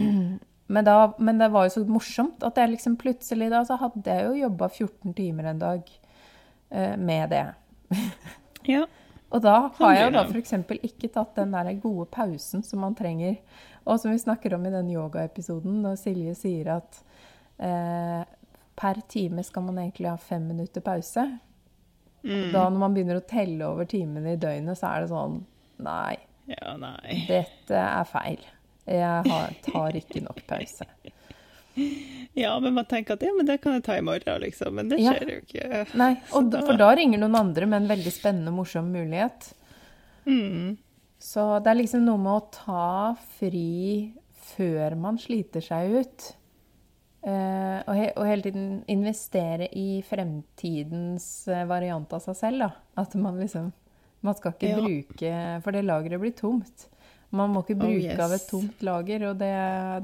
men, 0.74 0.84
da, 0.84 0.98
men, 1.16 1.40
det 1.40 1.48
var 1.54 1.64
jo 1.66 1.74
så 1.78 1.84
morsomt 1.88 2.44
at 2.44 2.58
jeg 2.60 2.74
liksom 2.74 2.96
plutselig 3.00 3.48
da 3.52 3.62
så 3.68 3.78
hadde 3.80 4.04
jeg 4.04 4.26
jo 4.26 4.40
jobba 4.42 4.68
14 4.68 5.16
timer 5.16 5.52
en 5.52 5.64
dag 5.64 5.90
uh, 6.74 6.94
med 7.00 7.32
det. 7.32 7.46
ja. 8.68 8.84
Og 9.34 9.42
da 9.42 9.56
har 9.78 9.94
jeg 9.96 10.04
jo 10.06 10.12
da 10.14 10.22
f.eks. 10.28 10.52
ikke 10.86 11.10
tatt 11.14 11.38
den 11.38 11.54
der 11.56 11.72
gode 11.82 12.06
pausen 12.14 12.62
som 12.64 12.84
man 12.84 12.94
trenger. 12.98 13.40
Og 13.86 13.98
som 14.00 14.12
vi 14.12 14.20
snakker 14.22 14.54
om 14.54 14.66
i 14.66 14.74
den 14.74 14.90
yogaepisoden, 14.94 15.80
når 15.82 15.98
Silje 16.00 16.34
sier 16.38 16.70
at 16.76 17.00
eh, 17.62 18.22
per 18.76 19.02
time 19.10 19.42
skal 19.46 19.66
man 19.66 19.80
egentlig 19.82 20.10
ha 20.10 20.16
fem 20.20 20.46
minutter 20.46 20.84
pause. 20.84 21.26
Mm. 22.26 22.52
Da 22.54 22.64
når 22.68 22.78
man 22.82 22.94
begynner 22.94 23.20
å 23.20 23.26
telle 23.26 23.66
over 23.66 23.88
timene 23.90 24.34
i 24.34 24.40
døgnet, 24.40 24.78
så 24.78 24.92
er 24.92 25.04
det 25.04 25.12
sånn 25.12 25.42
Nei. 25.86 26.16
Ja, 26.48 26.72
nei. 26.80 27.18
Dette 27.28 27.76
er 27.76 28.06
feil. 28.08 28.46
Jeg 28.86 29.26
har, 29.26 29.54
tar 29.66 29.98
ikke 29.98 30.22
nok 30.24 30.40
pause. 30.48 30.86
Ja, 32.36 32.50
men 32.60 32.74
man 32.76 32.84
tenker 32.84 33.16
at 33.16 33.22
ja, 33.24 33.30
men 33.32 33.46
det 33.48 33.62
kan 33.62 33.78
jeg 33.78 33.86
ta 33.86 33.94
i 33.96 34.02
morgen, 34.04 34.42
liksom. 34.42 34.74
Men 34.76 34.90
det 34.90 34.98
skjer 35.00 35.22
ja. 35.24 35.36
jo 35.38 35.40
ikke. 35.40 35.84
Nei, 35.96 36.10
og, 36.36 36.50
da... 36.52 36.58
For 36.68 36.76
da 36.76 36.90
ringer 36.98 37.22
noen 37.22 37.38
andre 37.38 37.68
med 37.70 37.78
en 37.78 37.88
veldig 37.88 38.12
spennende, 38.12 38.52
morsom 38.52 38.90
mulighet. 38.92 39.46
Mm. 40.28 40.74
Så 41.22 41.46
det 41.64 41.72
er 41.72 41.78
liksom 41.78 42.04
noe 42.04 42.20
med 42.20 42.34
å 42.34 42.42
ta 42.52 42.90
fri 43.38 44.12
før 44.52 44.98
man 45.00 45.16
sliter 45.20 45.64
seg 45.64 45.96
ut. 45.96 46.26
Uh, 47.26 47.80
og, 47.88 47.94
he 47.96 48.10
og, 48.12 48.22
hele 48.28 48.44
tiden 48.44 48.66
investere 48.92 49.66
i 49.74 50.02
fremtidens 50.06 51.24
uh, 51.50 51.64
variant 51.66 52.12
av 52.14 52.22
seg 52.22 52.36
selv. 52.38 52.66
Da. 52.66 53.00
At 53.02 53.16
man 53.18 53.40
liksom 53.40 53.72
Man 54.24 54.34
skal 54.34 54.54
ikke 54.54 54.68
ja. 54.70 54.76
bruke 54.80 55.32
For 55.62 55.76
det 55.76 55.82
lageret 55.84 56.22
blir 56.22 56.32
tomt. 56.34 56.86
Man 57.30 57.52
må 57.52 57.62
ikke 57.64 57.76
oh, 57.76 57.82
bruke 57.82 57.98
oh, 57.98 58.04
yes. 58.04 58.20
av 58.22 58.34
et 58.36 58.46
tomt 58.48 58.84
lager, 58.86 59.24
og 59.30 59.40
det, 59.40 59.54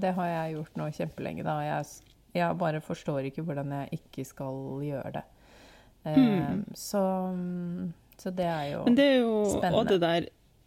det, 0.02 0.14
har 0.16 0.30
jeg 0.32 0.56
gjort 0.56 0.80
nå 0.80 0.88
kjempelenge. 0.96 1.46
da. 1.46 1.56
Jeg, 1.66 2.12
jeg, 2.34 2.58
bare 2.58 2.82
forstår 2.84 3.30
ikke 3.30 3.44
hvordan 3.46 3.74
jeg 3.78 4.00
ikke 4.00 4.26
skal 4.26 4.60
gjøre 4.86 5.14
det. 5.20 5.24
Mm. 6.02 6.64
så, 6.74 7.00
så, 8.18 8.30
det 8.34 8.46
er 8.50 8.64
jo, 8.72 8.80
Men 8.88 8.96
det 8.98 9.04
er 9.06 9.18
jo 9.20 9.34
spennende. 9.52 9.78
Og 9.78 9.86
det 9.86 10.00
der, 10.02 10.24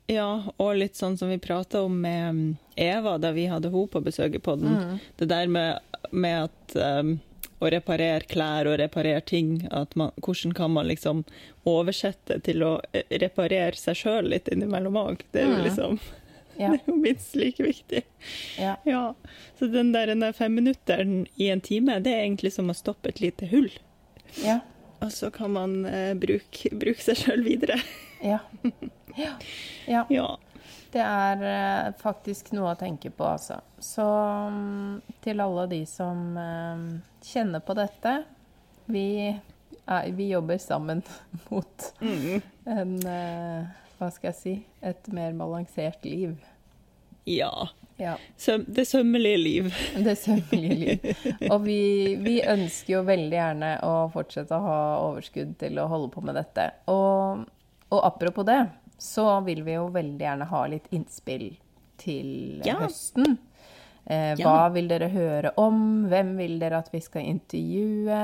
ja, 0.08 0.30
og 0.56 0.78
litt 0.80 0.96
sånn 0.96 1.18
som 1.20 1.28
vi 1.34 1.42
prata 1.44 1.82
om 1.84 1.98
med 2.06 2.56
Eva 2.80 3.18
da 3.20 3.34
vi 3.36 3.50
hadde 3.52 3.74
henne 3.74 3.92
på 3.92 4.04
besøk 4.06 4.38
i 4.40 4.44
poden. 4.44 4.78
Mm. 4.78 5.00
Det 5.20 5.28
der 5.28 5.52
med, 5.52 6.00
med 6.16 6.48
at 6.48 6.78
um, 6.80 7.18
å 7.60 7.72
reparere 7.72 8.28
klær 8.30 8.70
og 8.70 8.78
reparere 8.80 9.24
ting. 9.26 9.58
Man, 9.96 10.12
hvordan 10.22 10.54
kan 10.56 10.74
man 10.76 10.88
liksom 10.90 11.24
oversette 11.68 12.40
til 12.46 12.64
å 12.64 12.78
eh, 12.94 13.08
reparere 13.22 13.76
seg 13.80 14.00
sjøl 14.00 14.30
litt 14.34 14.52
innimellom 14.52 15.00
òg? 15.00 15.26
Det 15.32 15.44
er 15.44 15.50
jo 15.50 15.58
mm. 15.60 15.66
liksom 15.68 16.00
ja. 16.58 16.70
Det 16.76 16.80
er 16.80 16.92
jo 16.92 16.96
minst 17.00 17.36
like 17.36 17.64
viktig. 17.64 18.04
Ja. 18.60 18.76
ja. 18.84 19.04
Så 19.60 19.68
den 19.68 19.92
der, 19.94 20.08
den 20.08 20.24
der 20.24 20.34
femminutteren 20.34 21.28
i 21.36 21.50
en 21.50 21.62
time, 21.62 22.00
det 22.00 22.14
er 22.14 22.24
egentlig 22.24 22.54
som 22.56 22.72
å 22.72 22.78
stoppe 22.78 23.12
et 23.12 23.22
lite 23.24 23.50
hull. 23.52 23.70
Ja. 24.44 24.60
Og 25.04 25.12
så 25.12 25.30
kan 25.32 25.52
man 25.56 25.86
eh, 25.86 26.14
bruke, 26.18 26.72
bruke, 26.72 27.04
seg 27.04 27.20
sjøl 27.20 27.46
videre. 27.46 27.80
ja. 28.24 28.40
ja. 29.88 30.06
ja. 30.10 30.28
Det 30.96 31.04
er 31.04 31.42
eh, 31.44 31.90
faktisk 32.00 32.54
noe 32.56 32.72
å 32.72 32.80
tenke 32.80 33.12
på, 33.12 33.26
altså. 33.28 33.60
Så 33.84 34.06
um, 34.06 35.02
til 35.24 35.44
alle 35.44 35.66
de 35.74 35.82
som 35.90 36.38
eh, 36.40 36.86
kjenner 37.26 37.62
på 37.66 37.76
dette 37.76 38.14
Vi, 38.88 39.08
vi 40.16 40.28
jobber 40.30 40.58
sammen 40.62 41.02
mot 41.50 41.90
mm. 42.00 42.42
en 42.72 42.96
uh, 43.04 43.85
Hva 44.00 44.12
skal 44.12 44.32
jeg 44.32 44.38
si 44.40 44.54
Et 44.84 45.08
mer 45.16 45.34
balansert 45.38 46.06
liv. 46.06 46.36
Ja. 47.26 47.68
ja. 47.98 48.16
Søm, 48.38 48.66
det 48.68 48.86
sømmelige 48.86 49.38
liv. 49.38 49.70
Det 50.08 50.16
sømmelige 50.20 50.76
liv. 50.76 51.06
Og 51.50 51.64
vi, 51.66 51.80
vi, 52.22 52.36
ønsker 52.46 52.98
jo 52.98 53.04
veldig 53.08 53.38
gjerne 53.40 53.72
å 53.88 53.94
fortsette 54.14 54.54
å 54.54 54.66
ha 54.66 54.80
overskudd 55.08 55.56
til 55.62 55.82
å 55.82 55.88
holde 55.90 56.12
på 56.14 56.22
med 56.26 56.38
dette. 56.38 56.70
Og, 56.92 57.48
og 57.90 58.04
apropos 58.06 58.46
det 58.46 58.62
så 59.02 59.40
vil 59.46 59.64
vi 59.66 59.76
jo 59.76 59.90
veldig 59.94 60.22
gjerne 60.22 60.48
ha 60.52 60.62
litt 60.72 60.86
innspill 60.96 61.50
til 62.00 62.62
ja. 62.66 62.78
høsten. 62.84 63.40
Eh, 64.06 64.36
hva 64.38 64.68
ja. 64.68 64.70
vil 64.76 64.88
dere 64.92 65.10
høre 65.10 65.56
om? 65.60 66.06
Hvem 66.12 66.36
vil 66.38 66.60
dere 66.62 66.84
at 66.84 66.92
vi 66.94 67.02
skal 67.04 67.26
intervjue? 67.26 68.22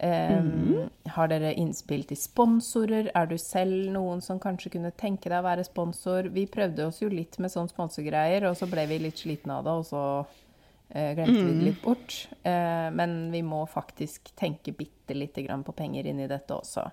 Eh, 0.00 0.38
mm. 0.38 0.88
Har 1.04 1.28
dere 1.30 1.54
innspill 1.56 2.04
til 2.08 2.18
sponsorer? 2.20 3.08
Er 3.16 3.28
du 3.30 3.36
selv 3.40 3.88
noen 3.94 4.20
som 4.24 4.40
kanskje 4.42 4.74
kunne 4.74 4.92
tenke 4.98 5.30
deg 5.30 5.38
å 5.40 5.46
være 5.46 5.64
sponsor? 5.64 6.28
Vi 6.34 6.44
prøvde 6.52 6.88
oss 6.90 7.00
jo 7.00 7.08
litt 7.12 7.38
med 7.40 7.52
sånn 7.52 7.70
sponsorgreier, 7.72 8.44
og 8.50 8.58
så 8.58 8.68
ble 8.68 8.84
vi 8.90 9.00
litt 9.06 9.22
slitne 9.24 9.56
av 9.56 9.64
det, 9.64 9.76
og 9.80 9.86
så 9.88 10.02
uh, 10.26 11.10
glemte 11.16 11.32
mm. 11.32 11.46
vi 11.46 11.54
det 11.54 11.68
litt 11.70 11.80
bort. 11.84 12.18
Uh, 12.44 12.92
men 12.92 13.16
vi 13.32 13.40
må 13.46 13.62
faktisk 13.72 14.34
tenke 14.36 14.74
bitte 14.76 15.16
lite 15.16 15.46
grann 15.46 15.64
på 15.64 15.74
penger 15.76 16.10
inni 16.10 16.28
dette 16.28 16.58
også. 16.58 16.84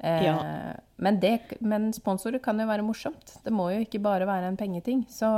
Uh, 0.00 0.22
ja. 0.24 0.36
Men, 0.96 1.20
det, 1.20 1.34
men, 1.60 1.90
sponsorer 1.92 2.40
kan 2.40 2.60
jo 2.62 2.70
være 2.70 2.86
morsomt. 2.86 3.34
Det 3.44 3.52
må 3.52 3.68
jo 3.74 3.84
ikke 3.84 4.00
bare 4.00 4.28
være 4.30 4.48
en 4.48 4.56
pengeting. 4.60 5.04
Så, 5.12 5.28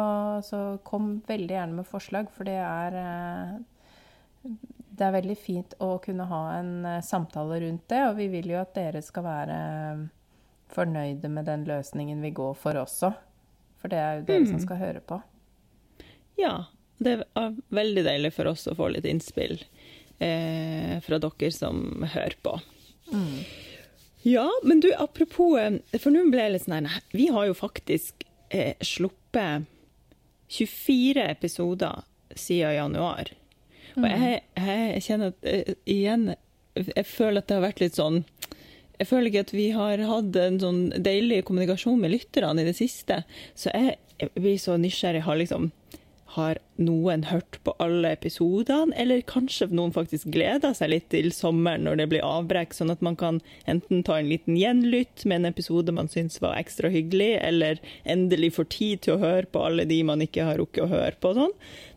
så 0.46 0.62
kom 0.86 1.16
veldig 1.26 1.58
gjerne 1.58 1.80
med 1.80 1.90
forslag, 1.90 2.30
for 2.36 2.46
det 2.46 2.60
er 2.62 3.00
Det 4.92 5.06
er 5.06 5.14
veldig 5.14 5.36
fint 5.40 5.74
å 5.80 5.94
kunne 6.04 6.26
ha 6.28 6.42
en 6.58 6.72
eh, 6.84 7.00
samtale 7.04 7.62
rundt 7.64 7.86
det, 7.88 8.02
og 8.10 8.18
vi 8.20 8.28
vil 8.32 8.52
jo 8.52 8.60
at 8.60 8.74
dere 8.76 9.00
skal 9.04 9.24
være 9.24 9.58
fornøyde 10.72 11.28
med 11.32 11.48
den 11.48 11.64
løsningen 11.68 12.20
vi 12.24 12.32
går 12.36 12.54
for 12.60 12.78
også. 12.80 13.12
For 13.80 13.92
det 13.92 13.98
er 13.98 14.20
jo 14.20 14.26
dere 14.28 14.44
mm. 14.44 14.50
som 14.52 14.62
skal 14.62 14.80
høre 14.80 15.02
på. 15.04 15.20
Ja. 16.40 16.54
Det 17.02 17.16
er 17.18 17.54
veldig 17.74 18.04
deilig 18.06 18.30
for 18.36 18.52
oss 18.52 18.68
å 18.70 18.76
få 18.78 18.92
litt 18.94 19.06
innspill 19.08 19.56
eh, 20.22 21.00
fra 21.02 21.18
dere 21.18 21.50
som 21.50 22.04
hører 22.14 22.36
på. 22.44 22.52
Mm. 23.10 23.40
Ja, 24.28 24.46
men 24.62 24.80
du, 24.84 24.92
apropos 24.94 25.58
eh, 25.58 25.80
For 25.98 26.14
nå 26.14 26.22
ble 26.30 26.44
jeg 26.44 26.52
litt 26.54 26.64
sånn 26.64 26.86
Vi 27.10 27.26
har 27.34 27.48
jo 27.48 27.56
faktisk 27.58 28.22
eh, 28.54 28.78
sluppet 28.78 29.66
24 30.52 31.24
episoder 31.32 32.04
siden 32.38 32.76
januar. 32.76 33.32
Og 33.98 34.06
jeg, 34.08 34.40
mm. 34.56 34.68
jeg 34.94 35.04
kjenner 35.06 35.32
at 35.32 35.48
uh, 35.48 35.74
igjen 35.90 36.30
Jeg 36.78 37.04
føler 37.04 37.42
at 37.42 37.48
det 37.50 37.58
har 37.58 37.66
vært 37.66 37.82
litt 37.82 37.98
sånn 37.98 38.22
Jeg 38.96 39.08
føler 39.10 39.28
ikke 39.28 39.44
at 39.44 39.54
vi 39.56 39.68
har 39.76 40.04
hatt 40.08 40.38
en 40.40 40.58
sånn 40.62 40.82
deilig 41.04 41.42
kommunikasjon 41.48 42.00
med 42.00 42.14
lytterne 42.14 42.62
i 42.62 42.68
det 42.68 42.76
siste. 42.78 43.22
Så 43.58 43.72
jeg, 43.74 43.96
jeg 44.20 44.30
blir 44.36 44.60
så 44.62 44.76
nysgjerrig. 44.78 45.24
Har 45.26 45.40
liksom 45.40 45.72
har 46.32 46.58
noen 46.80 47.26
hørt 47.28 47.58
på 47.66 47.74
alle 47.82 48.14
episodene, 48.16 48.94
eller 48.98 49.20
kanskje 49.28 49.68
noen 49.72 49.92
faktisk 49.92 50.30
gleder 50.32 50.72
seg 50.76 50.92
litt 50.94 51.10
til 51.12 51.28
sommeren 51.34 51.84
når 51.86 52.00
det 52.00 52.06
blir 52.14 52.24
avbrekk, 52.24 52.72
sånn 52.76 52.92
at 52.94 53.04
man 53.04 53.18
kan 53.20 53.42
enten 53.68 54.00
ta 54.06 54.16
en 54.18 54.30
liten 54.30 54.56
gjenlytt 54.56 55.26
med 55.28 55.42
en 55.42 55.50
episode 55.52 55.92
man 55.94 56.08
syns 56.12 56.40
var 56.42 56.56
ekstra 56.56 56.90
hyggelig, 56.92 57.34
eller 57.44 57.82
endelig 58.08 58.54
får 58.56 58.68
tid 58.72 59.04
til 59.04 59.16
å 59.16 59.22
høre 59.22 59.48
på 59.52 59.64
alle 59.68 59.86
de 59.88 60.00
man 60.08 60.24
ikke 60.24 60.48
har 60.48 60.60
rukket 60.62 60.86
å 60.86 60.92
høre 60.94 61.18
på. 61.20 61.34
sånn. 61.36 61.52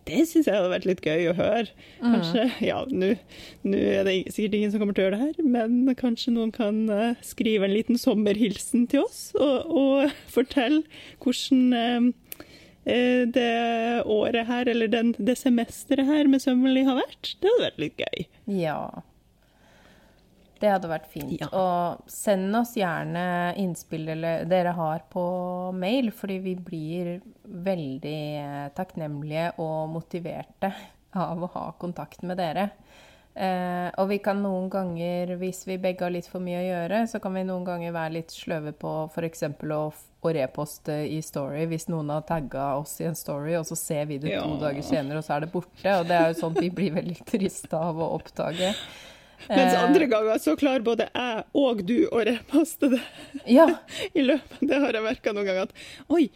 Det 0.05 0.19
syns 0.29 0.45
jeg 0.45 0.53
hadde 0.53 0.69
vært 0.69 0.85
litt 0.85 1.01
gøy 1.01 1.31
å 1.31 1.37
høre. 1.39 1.71
Kanskje, 2.03 2.43
mm. 2.51 2.59
ja, 2.67 2.83
Nå 2.91 3.79
er 3.79 4.05
det 4.05 4.17
sikkert 4.35 4.59
ingen 4.59 4.75
som 4.75 4.83
kommer 4.83 4.97
til 4.97 5.05
å 5.05 5.07
gjøre 5.07 5.17
det 5.17 5.31
her, 5.31 5.47
men 5.55 5.95
kanskje 5.97 6.35
noen 6.35 6.51
kan 6.53 6.83
uh, 6.91 7.23
skrive 7.25 7.65
en 7.65 7.73
liten 7.73 7.97
sommerhilsen 7.97 8.85
til 8.91 9.07
oss 9.07 9.31
og, 9.39 9.71
og 9.71 10.13
fortelle 10.35 10.83
hvordan 11.23 11.73
uh, 11.73 12.13
Eh, 12.24 12.24
det 12.85 14.03
året 14.05 14.45
her, 14.47 14.69
eller 14.69 14.91
den, 14.93 15.11
det 15.17 15.37
semesteret 15.39 16.05
her 16.05 16.29
med 16.29 16.43
Sømmelig 16.43 16.85
har 16.85 16.99
vært. 16.99 17.35
Det 17.41 17.49
hadde 17.49 17.65
vært 17.65 17.83
litt 17.83 18.01
gøy. 18.05 18.25
Ja. 18.61 18.79
Det 20.61 20.71
hadde 20.71 20.89
vært 20.89 21.07
fint. 21.11 21.33
Ja. 21.41 21.49
Og 21.51 22.11
send 22.11 22.55
oss 22.57 22.75
gjerne 22.77 23.53
innspill 23.59 24.07
dere 24.49 24.75
har 24.77 25.03
på 25.11 25.25
mail, 25.75 26.11
fordi 26.15 26.39
vi 26.45 26.55
blir 26.55 27.09
veldig 27.43 28.21
takknemlige 28.77 29.51
og 29.61 29.91
motiverte 29.97 30.71
av 31.15 31.43
å 31.43 31.51
ha 31.57 31.65
kontakt 31.79 32.23
med 32.27 32.39
dere. 32.39 32.69
Eh, 33.35 33.87
og 33.99 34.07
vi 34.07 34.21
kan 34.23 34.39
noen 34.39 34.69
ganger, 34.71 35.33
hvis 35.41 35.65
vi 35.67 35.75
begge 35.81 36.05
har 36.05 36.13
litt 36.13 36.27
for 36.31 36.43
mye 36.43 36.61
å 36.61 36.67
gjøre, 36.69 37.01
så 37.11 37.19
kan 37.19 37.35
vi 37.35 37.43
noen 37.43 37.65
ganger 37.67 37.91
være 37.91 38.13
litt 38.21 38.31
sløve 38.31 38.71
på 38.79 38.93
f.eks. 39.09 39.43
å, 39.75 39.79
å 39.91 40.31
reposte 40.37 41.01
i 41.11 41.17
Story 41.25 41.65
hvis 41.67 41.89
noen 41.91 42.13
har 42.15 42.23
tagga 42.29 42.69
oss 42.79 42.95
i 43.03 43.09
en 43.09 43.17
story, 43.19 43.57
og 43.59 43.67
så 43.67 43.75
ser 43.79 44.07
vi 44.07 44.21
det 44.23 44.31
ja. 44.37 44.45
to 44.45 44.55
dager 44.61 44.85
senere, 44.87 45.19
og 45.19 45.27
så 45.27 45.35
er 45.35 45.43
det 45.43 45.51
borte. 45.51 45.97
Og 45.97 46.07
det 46.07 46.15
er 46.15 46.31
jo 46.31 46.47
at 46.47 46.61
vi 46.63 46.71
blir 46.79 46.95
veldig 46.95 47.17
triste 47.27 47.75
av 47.75 47.99
å 47.99 48.13
oppdage. 48.15 48.71
Mens 49.49 49.73
eh, 49.73 49.83
andre 49.83 50.07
ganger 50.09 50.39
så 50.39 50.55
klarer 50.55 50.85
både 50.85 51.09
jeg 51.11 51.43
og 51.59 51.83
du 51.85 51.97
å 52.07 52.23
reposte 52.23 52.93
det. 52.95 53.01
Ja. 53.51 53.67
I 54.17 54.23
løpet. 54.23 54.63
Det 54.63 54.79
har 54.79 54.95
jeg 54.95 55.05
merka 55.05 55.35
noen 55.35 55.49
ganger 55.49 55.67
at 55.67 55.75
Oi, 56.07 56.29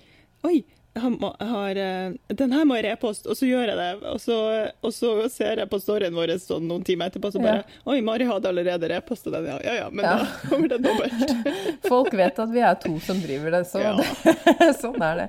oi, 0.44 0.60
har, 0.94 1.46
har, 1.46 1.76
eh, 1.76 2.12
den 2.28 2.52
her 2.52 2.66
må 2.66 2.78
jeg 2.80 2.86
reposte, 2.88 3.30
og 3.30 3.38
så 3.38 3.48
gjør 3.48 3.72
jeg 3.72 3.78
det. 3.78 3.90
Og 4.10 4.20
så, 4.22 4.38
og 4.82 4.94
så 4.94 5.12
ser 5.32 5.62
jeg 5.62 5.70
på 5.72 5.80
storyen 5.82 6.16
vår 6.18 6.34
sånn 6.42 6.66
noen 6.70 6.86
timer 6.86 7.12
etterpå, 7.12 7.32
så 7.34 7.42
bare 7.44 7.62
ja. 7.62 7.80
Oi, 7.94 8.00
Mari 8.06 8.28
hadde 8.30 8.50
allerede 8.50 8.90
reposta 8.92 9.34
den, 9.34 9.48
ja. 9.52 9.58
Ja 9.66 9.76
ja, 9.84 9.88
men 9.92 10.06
ja. 10.06 10.16
da 10.24 10.50
kommer 10.50 10.72
det 10.72 10.80
dobbelt. 10.84 11.34
Folk 11.92 12.14
vet 12.18 12.42
at 12.42 12.54
vi 12.54 12.64
er 12.66 12.80
to 12.82 12.96
som 13.06 13.22
driver 13.22 13.58
det, 13.58 13.64
så 13.70 13.84
ja. 13.84 13.96
det, 14.00 14.72
sånn 14.84 15.02
er 15.06 15.24
det. 15.24 15.28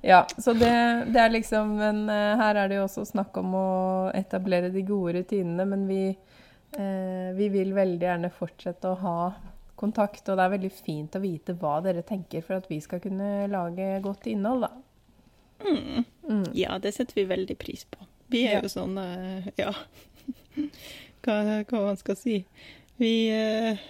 Ja, 0.00 0.22
så 0.36 0.54
det, 0.56 0.74
det, 1.12 1.18
er 1.20 1.34
liksom 1.34 1.76
Men 1.78 2.04
uh, 2.10 2.34
her 2.40 2.58
er 2.58 2.70
det 2.70 2.80
jo 2.80 2.86
også 2.86 3.04
snakk 3.06 3.36
om 3.40 3.56
å 3.58 3.68
etablere 4.16 4.72
de 4.72 4.84
gode 4.86 5.18
rutinene, 5.20 5.66
men 5.68 5.84
vi, 5.88 6.04
eh, 6.78 7.28
vi 7.36 7.48
vil 7.52 7.74
veldig 7.76 8.08
gjerne 8.08 8.32
fortsette 8.34 8.90
å 8.90 8.98
ha 9.02 9.18
kontakt, 9.82 10.24
og 10.28 10.38
det 10.38 10.44
er 10.44 10.54
veldig 10.56 10.72
fint 10.72 11.16
å 11.18 11.22
vite 11.22 11.54
hva 11.58 11.76
dere 11.84 12.04
tenker 12.06 12.44
for 12.46 12.60
at 12.60 12.68
vi 12.70 12.78
skal 12.82 13.02
kunne 13.02 13.48
lage 13.50 13.96
godt 14.04 14.28
innhold, 14.30 14.66
da. 14.66 14.72
Mm. 15.64 16.04
Mm. 16.28 16.44
Ja, 16.58 16.78
det 16.82 16.94
setter 16.96 17.14
vi 17.20 17.24
veldig 17.30 17.58
pris 17.58 17.86
på. 17.90 18.06
Vi 18.32 18.44
er 18.46 18.58
ja. 18.58 18.62
jo 18.64 18.70
sånn 18.72 18.96
uh, 18.96 19.48
Ja, 19.60 19.74
hva, 21.24 21.36
hva, 21.68 21.82
man 21.82 21.98
skal 22.00 22.16
si. 22.18 22.38
Vi 23.00 23.12
uh, 23.34 23.82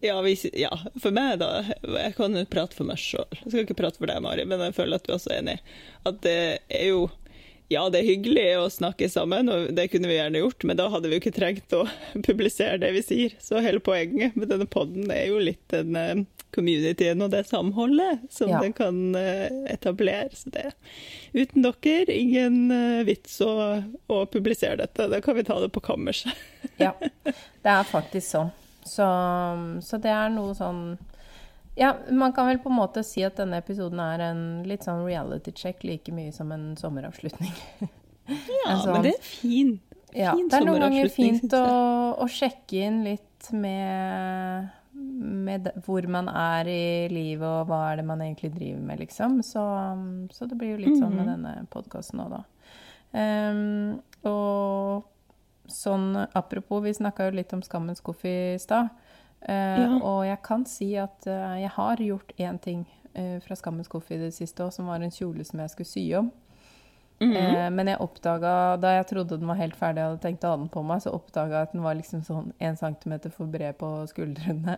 ja, 0.00 0.20
vi, 0.22 0.36
ja, 0.54 0.70
for 1.02 1.14
meg, 1.14 1.40
da. 1.42 1.64
Jeg 1.82 2.14
kan 2.14 2.36
jo 2.38 2.44
prate 2.50 2.78
for 2.78 2.86
meg 2.86 3.00
sjøl. 3.02 3.26
Jeg 3.40 3.50
skal 3.50 3.64
ikke 3.64 3.78
prate 3.80 3.98
for 3.98 4.10
deg, 4.10 4.22
Mari, 4.22 4.44
men 4.46 4.62
jeg 4.68 4.76
føler 4.76 5.00
at 5.00 5.08
du 5.08 5.16
også 5.16 5.32
er 5.34 5.40
enig. 5.42 5.56
At 6.06 6.20
det 6.22 6.38
er 6.70 6.92
jo 6.92 7.08
ja, 7.68 7.82
det 7.92 8.00
er 8.00 8.08
hyggelig 8.08 8.46
å 8.56 8.68
snakke 8.72 9.10
sammen, 9.12 9.50
og 9.52 9.66
det 9.76 9.90
kunne 9.92 10.08
vi 10.08 10.16
gjerne 10.16 10.40
gjort, 10.40 10.64
men 10.64 10.78
da 10.78 10.86
hadde 10.88 11.10
vi 11.10 11.18
jo 11.18 11.20
ikke 11.20 11.34
trengt 11.36 11.74
å 11.76 11.82
publisere 12.28 12.80
det 12.80 12.94
vi 12.94 13.02
sier. 13.04 13.34
Så 13.44 13.60
hele 13.64 13.82
poenget 13.84 14.38
med 14.38 14.48
denne 14.52 14.68
poden 14.70 15.10
er 15.12 15.26
jo 15.28 15.42
litt 15.42 15.64
den 15.74 15.98
uh, 15.98 16.22
communityen 16.54 17.22
og 17.24 17.32
det 17.34 17.44
samholdet 17.48 18.24
som 18.32 18.52
ja. 18.52 18.62
den 18.64 18.74
kan 18.76 19.00
uh, 19.16 19.48
etablere. 19.70 20.30
Så 20.36 20.52
det 20.54 20.70
uten 21.32 21.66
dere, 21.66 22.14
ingen 22.14 22.70
uh, 22.72 23.04
vits 23.08 23.40
å, 23.44 23.52
å, 24.08 24.22
publisere 24.30 24.80
dette. 24.82 25.10
Da 25.12 25.20
kan 25.24 25.38
vi 25.38 25.46
ta 25.48 25.58
det 25.62 25.70
på 25.74 25.84
kammerset. 25.84 26.32
ja, 26.84 26.94
det 27.24 27.74
er 27.74 27.86
faktisk 27.88 28.26
sånn. 28.30 28.50
Så, 28.88 29.06
så 29.84 30.00
det 30.00 30.12
er 30.14 30.32
noe 30.32 30.54
sånn 30.56 30.96
ja, 31.78 31.92
man 32.10 32.32
kan 32.34 32.48
vel 32.48 32.58
på 32.58 32.72
en 32.72 32.74
måte 32.74 33.04
si 33.06 33.22
at 33.22 33.36
denne 33.38 33.60
episoden 33.62 34.00
er 34.02 34.22
en 34.32 34.40
litt 34.66 34.82
sånn 34.82 35.04
reality 35.06 35.52
check 35.54 35.84
like 35.86 36.10
mye 36.10 36.32
som 36.34 36.50
en 36.50 36.72
sommeravslutning. 36.80 37.52
ja, 38.26 38.72
sånn, 38.80 38.96
men 38.96 39.04
det 39.06 39.12
er 39.12 39.22
fin. 39.22 39.76
Ja, 40.16 40.32
det 40.34 40.58
er 40.58 40.64
noen 40.66 40.82
ganger 40.86 41.10
fint 41.12 41.52
å, 41.54 41.66
å, 42.18 42.26
sjekke 42.32 42.80
inn 42.88 43.02
litt 43.04 43.50
med, 43.54 44.72
med 45.18 45.68
hvor 45.84 46.06
man 46.10 46.28
er 46.30 46.68
i 46.70 47.08
livet, 47.12 47.46
og 47.46 47.68
hva 47.70 47.80
er 47.90 48.00
det 48.00 48.06
man 48.08 48.22
egentlig 48.24 48.52
driver 48.54 48.80
med, 48.90 49.02
liksom. 49.02 49.40
Så, 49.46 49.64
så 50.34 50.48
det 50.48 50.58
blir 50.58 50.76
jo 50.76 50.82
litt 50.84 50.98
sånn 50.98 51.14
med 51.14 51.24
mhm. 51.26 51.30
denne 51.34 51.70
podkasten 51.72 52.22
òg, 52.24 52.38
da. 52.38 52.44
Um, 53.08 54.00
og 54.28 55.06
sånn 55.72 56.12
apropos, 56.36 56.82
vi 56.84 56.96
snakka 56.96 57.28
jo 57.28 57.38
litt 57.38 57.52
om 57.56 57.64
Skammens 57.64 58.02
skuff 58.02 58.24
i 58.28 58.56
stad. 58.60 58.90
Uh, 59.42 59.52
ja. 59.54 59.88
Og 60.02 60.22
jeg 60.26 60.40
kan 60.46 60.66
si 60.68 60.92
at 61.00 61.28
uh, 61.30 61.56
jeg 61.60 61.72
har 61.76 62.02
gjort 62.02 62.34
én 62.38 62.58
ting 62.62 62.84
uh, 63.14 63.38
fra 63.44 63.56
Skammens 63.58 63.88
skuff 63.90 64.10
i 64.14 64.20
det 64.20 64.32
siste 64.36 64.64
òg, 64.64 64.74
som 64.74 64.90
var 64.90 65.04
en 65.04 65.14
kjole 65.14 65.46
som 65.46 65.62
jeg 65.62 65.74
skulle 65.74 65.92
sy 65.92 66.04
om. 66.18 66.32
Mm 67.20 67.32
-hmm. 67.32 67.70
men 67.70 67.88
jeg 67.88 68.00
oppdaga, 68.00 68.76
da 68.76 68.92
jeg 68.94 69.06
trodde 69.06 69.38
den 69.38 69.48
var 69.48 69.56
helt 69.58 69.76
ferdig 69.76 70.02
og 70.02 70.10
hadde 70.10 70.22
tenkt 70.22 70.44
å 70.44 70.50
ha 70.52 70.56
den 70.56 70.68
på 70.68 70.82
meg, 70.82 71.02
så 71.02 71.10
oppdaga 71.10 71.54
jeg 71.54 71.62
at 71.62 71.72
den 71.72 71.82
var 71.82 71.94
liksom 71.94 72.22
sånn 72.22 72.52
én 72.60 72.76
centimeter 72.76 73.30
for 73.30 73.46
bred 73.46 73.74
på 73.78 74.06
skuldrene. 74.06 74.76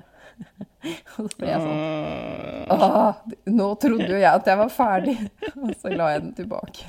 og 1.18 1.28
så 1.30 1.36
ble 1.36 1.48
jeg 1.48 1.60
sånn 1.60 2.70
Åh, 2.70 3.14
nå 3.46 3.74
trodde 3.74 4.08
jo 4.08 4.16
jeg 4.16 4.32
at 4.34 4.46
jeg 4.46 4.58
var 4.58 4.68
ferdig! 4.68 5.18
og 5.62 5.74
så 5.82 5.92
la 5.92 6.10
jeg 6.12 6.22
den 6.22 6.32
tilbake. 6.32 6.84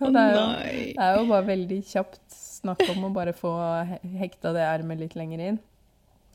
og 0.00 0.12
det 0.12 0.20
er, 0.20 0.34
jo, 0.34 0.44
det 0.92 1.06
er 1.06 1.16
jo 1.16 1.24
bare 1.32 1.46
veldig 1.46 1.82
kjapt 1.82 2.20
snakk 2.58 2.84
om 2.90 3.04
å 3.08 3.14
bare 3.14 3.32
få 3.32 3.54
hekta 4.18 4.52
det 4.52 4.66
ermet 4.66 5.00
litt 5.00 5.16
lenger 5.16 5.44
inn. 5.46 5.58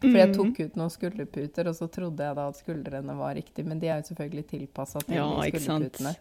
For 0.04 0.20
jeg 0.20 0.34
tok 0.36 0.58
mm. 0.58 0.66
ut 0.66 0.80
noen 0.80 0.92
skulderputer, 0.92 1.70
og 1.70 1.76
så 1.78 1.88
trodde 1.88 2.26
jeg 2.26 2.36
da 2.36 2.48
at 2.50 2.58
skuldrene 2.60 3.14
var 3.16 3.38
riktig, 3.38 3.64
men 3.68 3.80
de 3.80 3.88
er 3.88 4.02
jo 4.02 4.10
selvfølgelig 4.10 4.48
tilpassa 4.50 5.00
til 5.06 5.16
ja, 5.16 5.28
skulderputene. 5.48 6.16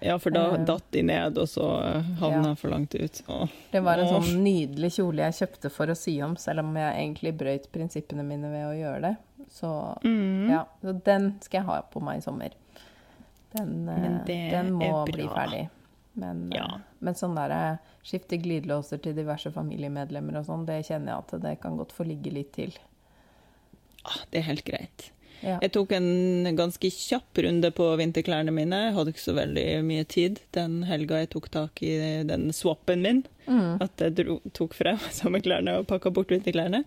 Ja, 0.00 0.18
for 0.18 0.32
da 0.32 0.46
uh, 0.54 0.60
datt 0.64 0.86
de 0.94 1.02
ned, 1.04 1.38
og 1.38 1.48
så 1.48 1.66
havna 2.20 2.52
ja. 2.52 2.56
for 2.56 2.72
langt 2.72 2.94
ut. 2.94 3.22
Åh. 3.26 3.56
Det 3.70 3.82
var 3.84 4.00
en 4.00 4.08
Åh. 4.08 4.16
sånn 4.16 4.44
nydelig 4.44 4.94
kjole 4.96 5.26
jeg 5.28 5.38
kjøpte 5.42 5.72
for 5.72 5.92
å 5.92 5.96
sy 5.98 6.14
om, 6.24 6.38
selv 6.40 6.64
om 6.64 6.72
jeg 6.80 6.94
egentlig 7.02 7.34
brøyt 7.40 7.68
prinsippene 7.74 8.24
mine 8.26 8.52
ved 8.52 8.68
å 8.68 8.78
gjøre 8.78 9.02
det. 9.10 9.14
Så 9.50 9.72
mm. 10.04 10.48
ja, 10.50 10.64
så 10.80 10.94
den 11.10 11.34
skal 11.44 11.60
jeg 11.60 11.68
ha 11.68 11.80
på 11.92 12.02
meg 12.04 12.20
i 12.20 12.24
sommer. 12.24 12.56
Den, 13.52 13.88
eh, 13.90 14.18
den 14.26 14.72
må 14.78 15.04
bli 15.10 15.26
ferdig. 15.28 15.66
Men, 16.20 16.48
ja. 16.54 16.66
men 16.98 17.16
sånn 17.16 17.36
der 17.38 17.78
skifte 18.06 18.38
glidelåser 18.40 19.00
til 19.02 19.14
diverse 19.16 19.52
familiemedlemmer 19.54 20.40
og 20.40 20.48
sånn, 20.48 20.66
det 20.68 20.82
kjenner 20.88 21.12
jeg 21.12 21.24
at 21.24 21.34
det 21.44 21.56
kan 21.62 21.78
godt 21.78 21.94
få 21.94 22.06
ligge 22.08 22.32
litt 22.34 22.50
til 22.56 22.74
ah, 24.02 24.20
det 24.30 24.42
er 24.42 24.48
helt 24.48 24.66
greit. 24.66 25.10
Ja. 25.40 25.56
Jeg 25.64 25.72
tok 25.72 25.92
en 25.96 26.50
ganske 26.58 26.90
kjapp 26.92 27.40
runde 27.44 27.70
på 27.76 27.86
vinterklærne 28.00 28.52
mine. 28.54 28.84
Jeg 28.86 28.96
hadde 28.96 29.14
ikke 29.14 29.24
så 29.24 29.34
veldig 29.38 29.66
mye 29.88 30.06
tid 30.08 30.40
den 30.56 30.82
helga 30.88 31.22
jeg 31.22 31.32
tok 31.34 31.50
tak 31.54 31.82
i 31.86 31.94
den 32.28 32.50
swappen 32.56 33.04
min. 33.04 33.22
Mm. 33.46 33.80
At 33.82 34.04
jeg 34.04 34.18
dro, 34.20 34.40
tok 34.56 34.76
frem 34.76 35.00
sommerklærne 35.20 35.80
og 35.80 35.88
pakka 35.90 36.12
bort 36.14 36.32
vinterklærne. 36.34 36.84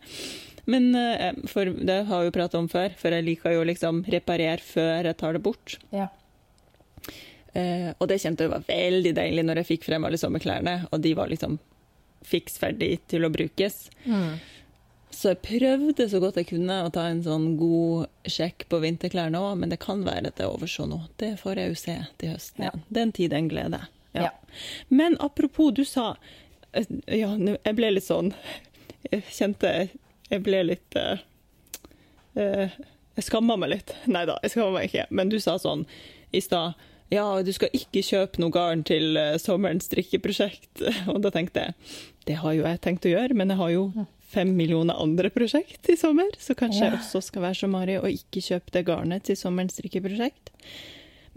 Men 0.69 0.93
eh, 0.95 1.33
for 1.49 1.67
det 1.67 2.03
har 2.07 2.23
vi 2.23 2.29
jo 2.29 2.35
prata 2.35 2.59
om 2.61 2.69
før, 2.71 2.93
for 2.99 3.11
jeg 3.11 3.25
liker 3.25 3.57
jo 3.57 3.65
liksom 3.67 4.03
reparere 4.13 4.61
før 4.63 5.09
jeg 5.09 5.19
tar 5.19 5.35
det 5.35 5.43
bort. 5.43 5.77
Ja. 5.91 6.07
Eh, 7.53 7.91
og 7.97 8.07
det 8.09 8.21
kjente 8.23 8.45
jeg 8.45 8.53
var 8.53 8.65
veldig 8.69 9.11
deilig 9.17 9.43
når 9.45 9.61
jeg 9.61 9.71
fikk 9.73 9.89
frem 9.89 10.07
alle 10.07 10.19
sommerklærne, 10.21 10.77
og 10.89 11.03
de 11.03 11.13
var 11.17 11.29
liksom 11.31 11.59
fiks 12.23 12.55
ferdig 12.61 12.95
til 13.11 13.27
å 13.27 13.31
brukes. 13.33 13.89
Mm. 14.07 14.39
Så 15.13 15.33
jeg 15.33 15.41
prøvde 15.45 16.07
så 16.09 16.19
godt 16.21 16.39
jeg 16.39 16.49
kunne 16.49 16.79
å 16.85 16.91
ta 16.93 17.05
en 17.09 17.21
sånn 17.25 17.53
god 17.59 18.29
sjekk 18.29 18.65
på 18.71 18.79
vinterklærne 18.81 19.39
òg, 19.39 19.57
men 19.61 19.73
det 19.73 19.81
kan 19.83 20.01
være 20.05 20.31
at 20.31 20.41
jeg 20.41 20.49
overså 20.49 20.87
nå. 20.89 21.03
Det 21.21 21.35
får 21.41 21.61
jeg 21.61 21.73
jo 21.73 21.79
se 21.79 21.97
til 22.21 22.33
høsten 22.33 22.65
igjen. 22.65 22.81
Ja. 22.81 22.93
Den 22.97 23.13
tid 23.15 23.35
en 23.37 23.49
glede. 23.51 23.81
Ja. 24.13 24.27
ja. 24.27 24.31
Men 24.89 25.17
apropos, 25.23 25.73
du 25.73 25.83
sa 25.85 26.15
eh, 26.71 26.89
Ja, 27.09 27.31
jeg 27.37 27.77
ble 27.77 27.89
litt 27.95 28.05
sånn 28.05 28.27
Jeg 29.07 29.23
kjente 29.33 29.71
Jeg 30.29 30.43
ble 30.45 30.59
litt 30.67 30.97
uh, 31.01 31.17
uh, 32.37 32.75
Jeg 33.17 33.25
skamma 33.25 33.57
meg 33.57 33.73
litt. 33.73 33.95
Nei 34.05 34.25
da, 34.29 34.37
jeg 34.45 34.53
skamma 34.53 34.79
meg 34.79 34.89
ikke. 34.89 35.07
Men 35.09 35.33
du 35.33 35.39
sa 35.41 35.59
sånn 35.61 35.85
i 36.33 36.41
stad 36.41 36.79
ja, 37.13 37.27
du 37.45 37.51
skal 37.53 37.69
ikke 37.77 38.01
kjøpe 38.01 38.41
noe 38.41 38.49
garn 38.49 38.79
til 38.87 39.19
sommerens 39.37 39.85
strikkeprosjekt. 39.85 40.81
Og 41.13 41.19
da 41.21 41.29
tenkte 41.35 41.67
jeg 41.67 41.75
det 42.25 42.39
har 42.39 42.55
jo 42.55 42.63
jeg 42.63 42.79
tenkt 42.81 43.05
å 43.05 43.11
gjøre, 43.11 43.35
men 43.37 43.51
jeg 43.51 43.59
har 43.59 43.71
jo 43.73 43.83
fem 44.33 44.51
millioner 44.57 44.97
andre 45.01 45.29
prosjekt 45.33 45.89
i 45.89 45.97
sommer, 45.99 46.33
så 46.41 46.55
kanskje 46.57 46.83
ja. 46.83 46.89
jeg 46.91 46.99
også 46.99 47.21
skal 47.29 47.45
være 47.45 47.59
som 47.61 47.73
Mari 47.75 47.99
og 47.99 48.09
ikke 48.09 48.43
kjøpe 48.43 48.73
det 48.75 48.85
garnet 48.89 49.25
til 49.29 49.37
sommerens 49.39 49.77
strikkeprosjekt. 49.77 50.53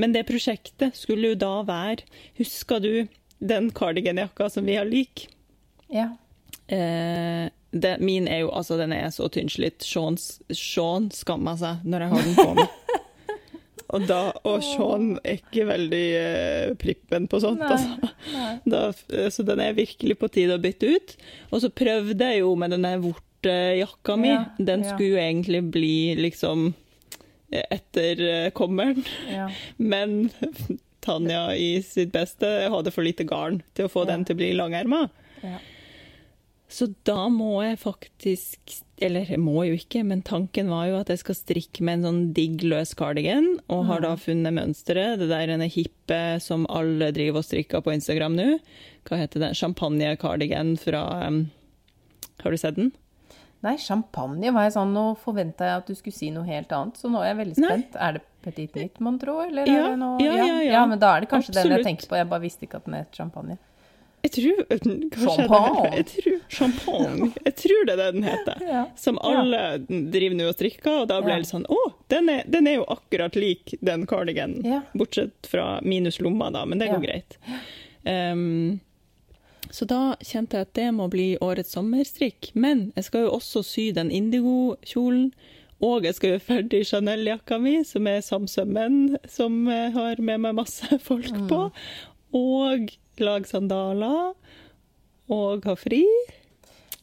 Men 0.00 0.12
det 0.16 0.26
prosjektet 0.28 0.96
skulle 0.98 1.32
jo 1.32 1.38
da 1.40 1.52
være 1.64 2.04
Husker 2.36 2.82
du 2.84 3.06
den 3.40 3.70
cardiganjakka 3.72 4.48
som 4.52 4.68
vi 4.68 4.76
har 4.76 4.88
lik? 4.88 5.28
Ja. 5.92 6.10
Eh, 6.68 7.48
det, 7.70 7.96
min 8.00 8.28
er 8.28 8.44
jo 8.44 8.50
altså, 8.50 8.76
den 8.80 8.92
er 8.96 9.10
så 9.12 9.28
tynnslitt. 9.32 9.84
Sean, 9.84 10.16
Sean 10.50 11.10
skammer 11.12 11.58
seg 11.60 11.84
når 11.84 12.06
jeg 12.06 12.14
har 12.14 12.28
den 12.28 12.36
på 12.38 12.48
meg. 12.56 12.76
Og, 13.94 14.06
da, 14.08 14.20
og 14.48 14.64
Sean 14.66 15.12
er 15.22 15.38
ikke 15.38 15.66
veldig 15.68 16.06
eh, 16.18 16.70
prippen 16.80 17.28
på 17.30 17.38
sånt, 17.42 17.62
nei, 17.62 17.76
altså. 17.76 18.10
Nei. 18.32 18.48
Da, 18.66 18.80
eh, 19.14 19.28
så 19.32 19.44
den 19.46 19.62
er 19.62 19.76
virkelig 19.76 20.16
på 20.18 20.30
tide 20.34 20.56
å 20.58 20.62
bytte 20.62 20.90
ut. 20.96 21.14
Og 21.52 21.62
så 21.62 21.70
prøvde 21.70 22.32
jeg 22.32 22.42
jo 22.42 22.56
med 22.58 22.74
denne 22.74 22.96
vortejakka 23.04 24.18
mi. 24.18 24.32
Ja, 24.32 24.42
den 24.58 24.82
ja. 24.82 24.90
skulle 24.90 25.12
jo 25.14 25.22
egentlig 25.22 25.62
bli 25.76 25.96
liksom 26.18 26.72
etterkommeren. 27.50 29.04
Ja. 29.30 29.46
Men 29.78 30.26
Tanja 31.06 31.54
i 31.54 31.82
sitt 31.86 32.10
beste 32.14 32.48
hadde 32.72 32.90
for 32.90 33.06
lite 33.06 33.26
garn 33.28 33.60
til 33.78 33.86
å 33.86 33.92
få 33.92 34.02
den 34.08 34.26
til 34.26 34.34
å 34.34 34.40
bli 34.40 34.50
langerma. 34.58 35.06
Ja. 35.44 35.60
Så 36.66 36.90
da 37.06 37.28
må 37.30 37.60
jeg 37.62 37.78
faktisk 37.78 38.80
Eller 38.96 39.28
jeg 39.28 39.40
må 39.42 39.60
jo 39.68 39.74
ikke, 39.76 40.00
men 40.08 40.22
tanken 40.24 40.70
var 40.72 40.86
jo 40.88 41.00
at 41.02 41.10
jeg 41.12 41.20
skal 41.20 41.36
strikke 41.36 41.84
med 41.84 41.98
en 41.98 42.06
sånn 42.06 42.20
digg 42.36 42.62
løs 42.64 42.94
cardigan, 42.96 43.58
og 43.68 43.84
har 43.90 44.00
da 44.04 44.14
mm. 44.14 44.22
funnet 44.24 44.56
mønsteret. 44.56 45.18
Det 45.20 45.28
der 45.28 45.52
ene 45.52 45.68
hippe 45.68 46.20
som 46.40 46.64
alle 46.72 47.10
driver 47.16 47.42
og 47.42 47.48
strikker 47.48 47.84
på 47.84 47.92
Instagram 47.92 48.38
nå. 48.38 48.46
Hva 49.06 49.20
heter 49.20 49.44
det? 49.44 49.52
Champagne-cardigan 49.58 50.78
fra 50.80 51.02
um, 51.28 51.42
Har 52.40 52.54
du 52.54 52.58
sett 52.60 52.80
den? 52.80 52.94
Nei, 53.64 53.76
champagne 53.80 54.50
var 54.52 54.66
jeg 54.66 54.74
sånn 54.76 54.90
Nå 54.94 55.04
forventa 55.18 55.68
jeg 55.68 55.80
at 55.80 55.88
du 55.88 55.96
skulle 55.96 56.14
si 56.14 56.28
noe 56.32 56.44
helt 56.46 56.72
annet, 56.76 56.98
så 57.00 57.10
nå 57.10 57.22
er 57.22 57.32
jeg 57.32 57.38
veldig 57.42 57.56
spent. 57.58 57.94
Nei. 57.96 58.02
Er 58.08 58.18
det 58.18 58.24
Petit 58.46 58.76
Nytt, 58.78 59.00
mon 59.02 59.16
tro? 59.20 59.40
Eller 59.42 59.68
ja, 59.68 59.78
er 59.82 59.94
det 59.94 60.00
noe 60.00 60.18
ja, 60.22 60.34
ja, 60.38 60.44
ja, 60.46 60.66
ja. 60.76 60.82
men 60.88 61.00
da 61.02 61.16
er 61.16 61.24
det 61.24 61.30
kanskje 61.32 61.52
Absolutt. 61.52 61.72
den 61.72 61.80
jeg 61.80 61.88
tenker 61.88 62.10
på. 62.10 62.18
Jeg 62.20 62.30
bare 62.30 62.44
visste 62.44 62.68
ikke 62.68 62.80
at 62.80 62.88
den 62.88 62.98
het 63.00 63.16
champagne. 63.16 63.58
Jeg 64.26 64.32
tror 64.34 65.20
Champagne. 65.22 65.90
Jeg 65.96 66.06
tror, 66.10 66.38
champagne. 66.50 67.28
Jeg 67.46 67.54
tror 67.62 67.84
det 67.88 67.94
er 67.94 68.00
det 68.00 68.08
den 68.16 68.26
heter. 68.26 68.62
Ja. 68.66 68.82
Som 68.98 69.18
alle 69.22 69.60
driver 69.86 70.36
nå 70.40 70.48
og 70.50 70.56
strikker, 70.58 71.02
og 71.02 71.08
da 71.12 71.20
ble 71.22 71.30
Ja. 71.32 71.36
jeg 71.38 71.44
litt 71.46 71.52
sånn 71.54 71.66
Å, 71.70 71.80
den 72.12 72.28
er, 72.32 72.42
den 72.50 72.66
er 72.70 72.74
jo 72.80 72.86
akkurat 72.96 73.36
lik 73.38 73.74
den 73.80 74.06
cardiganen. 74.10 74.64
Ja. 74.66 74.80
Bortsett 74.94 75.46
fra 75.50 75.80
minus 75.82 76.18
lomma, 76.20 76.50
da, 76.54 76.64
men 76.66 76.78
det 76.82 76.88
går 76.90 77.04
Ja. 77.04 77.06
greit. 77.06 77.38
Um, 78.06 78.80
så 79.70 79.84
da 79.90 80.16
kjente 80.22 80.54
jeg 80.60 80.66
at 80.68 80.74
det 80.78 80.90
må 80.94 81.08
bli 81.10 81.36
årets 81.42 81.72
sommerstrikk. 81.74 82.52
Men 82.54 82.92
jeg 82.96 83.04
skal 83.08 83.26
jo 83.26 83.32
også 83.38 83.64
sy 83.66 83.88
den 83.92 84.10
indigo-kjolen. 84.14 85.32
Og 85.82 86.04
jeg 86.06 86.14
skal 86.16 86.30
gjøre 86.30 86.44
ferdig 86.46 86.84
Chanel-jakka 86.88 87.58
mi, 87.60 87.82
som 87.84 88.06
er 88.08 88.22
samsømmen, 88.24 89.18
som 89.28 89.66
har 89.66 90.16
med 90.22 90.40
meg 90.40 90.54
masse 90.56 90.86
folk 91.08 91.28
på. 91.50 91.66
Og 92.32 92.94
lage 93.24 93.48
sandaler. 93.50 94.34
Og 95.32 95.64
ha 95.66 95.74
fri. 95.76 96.04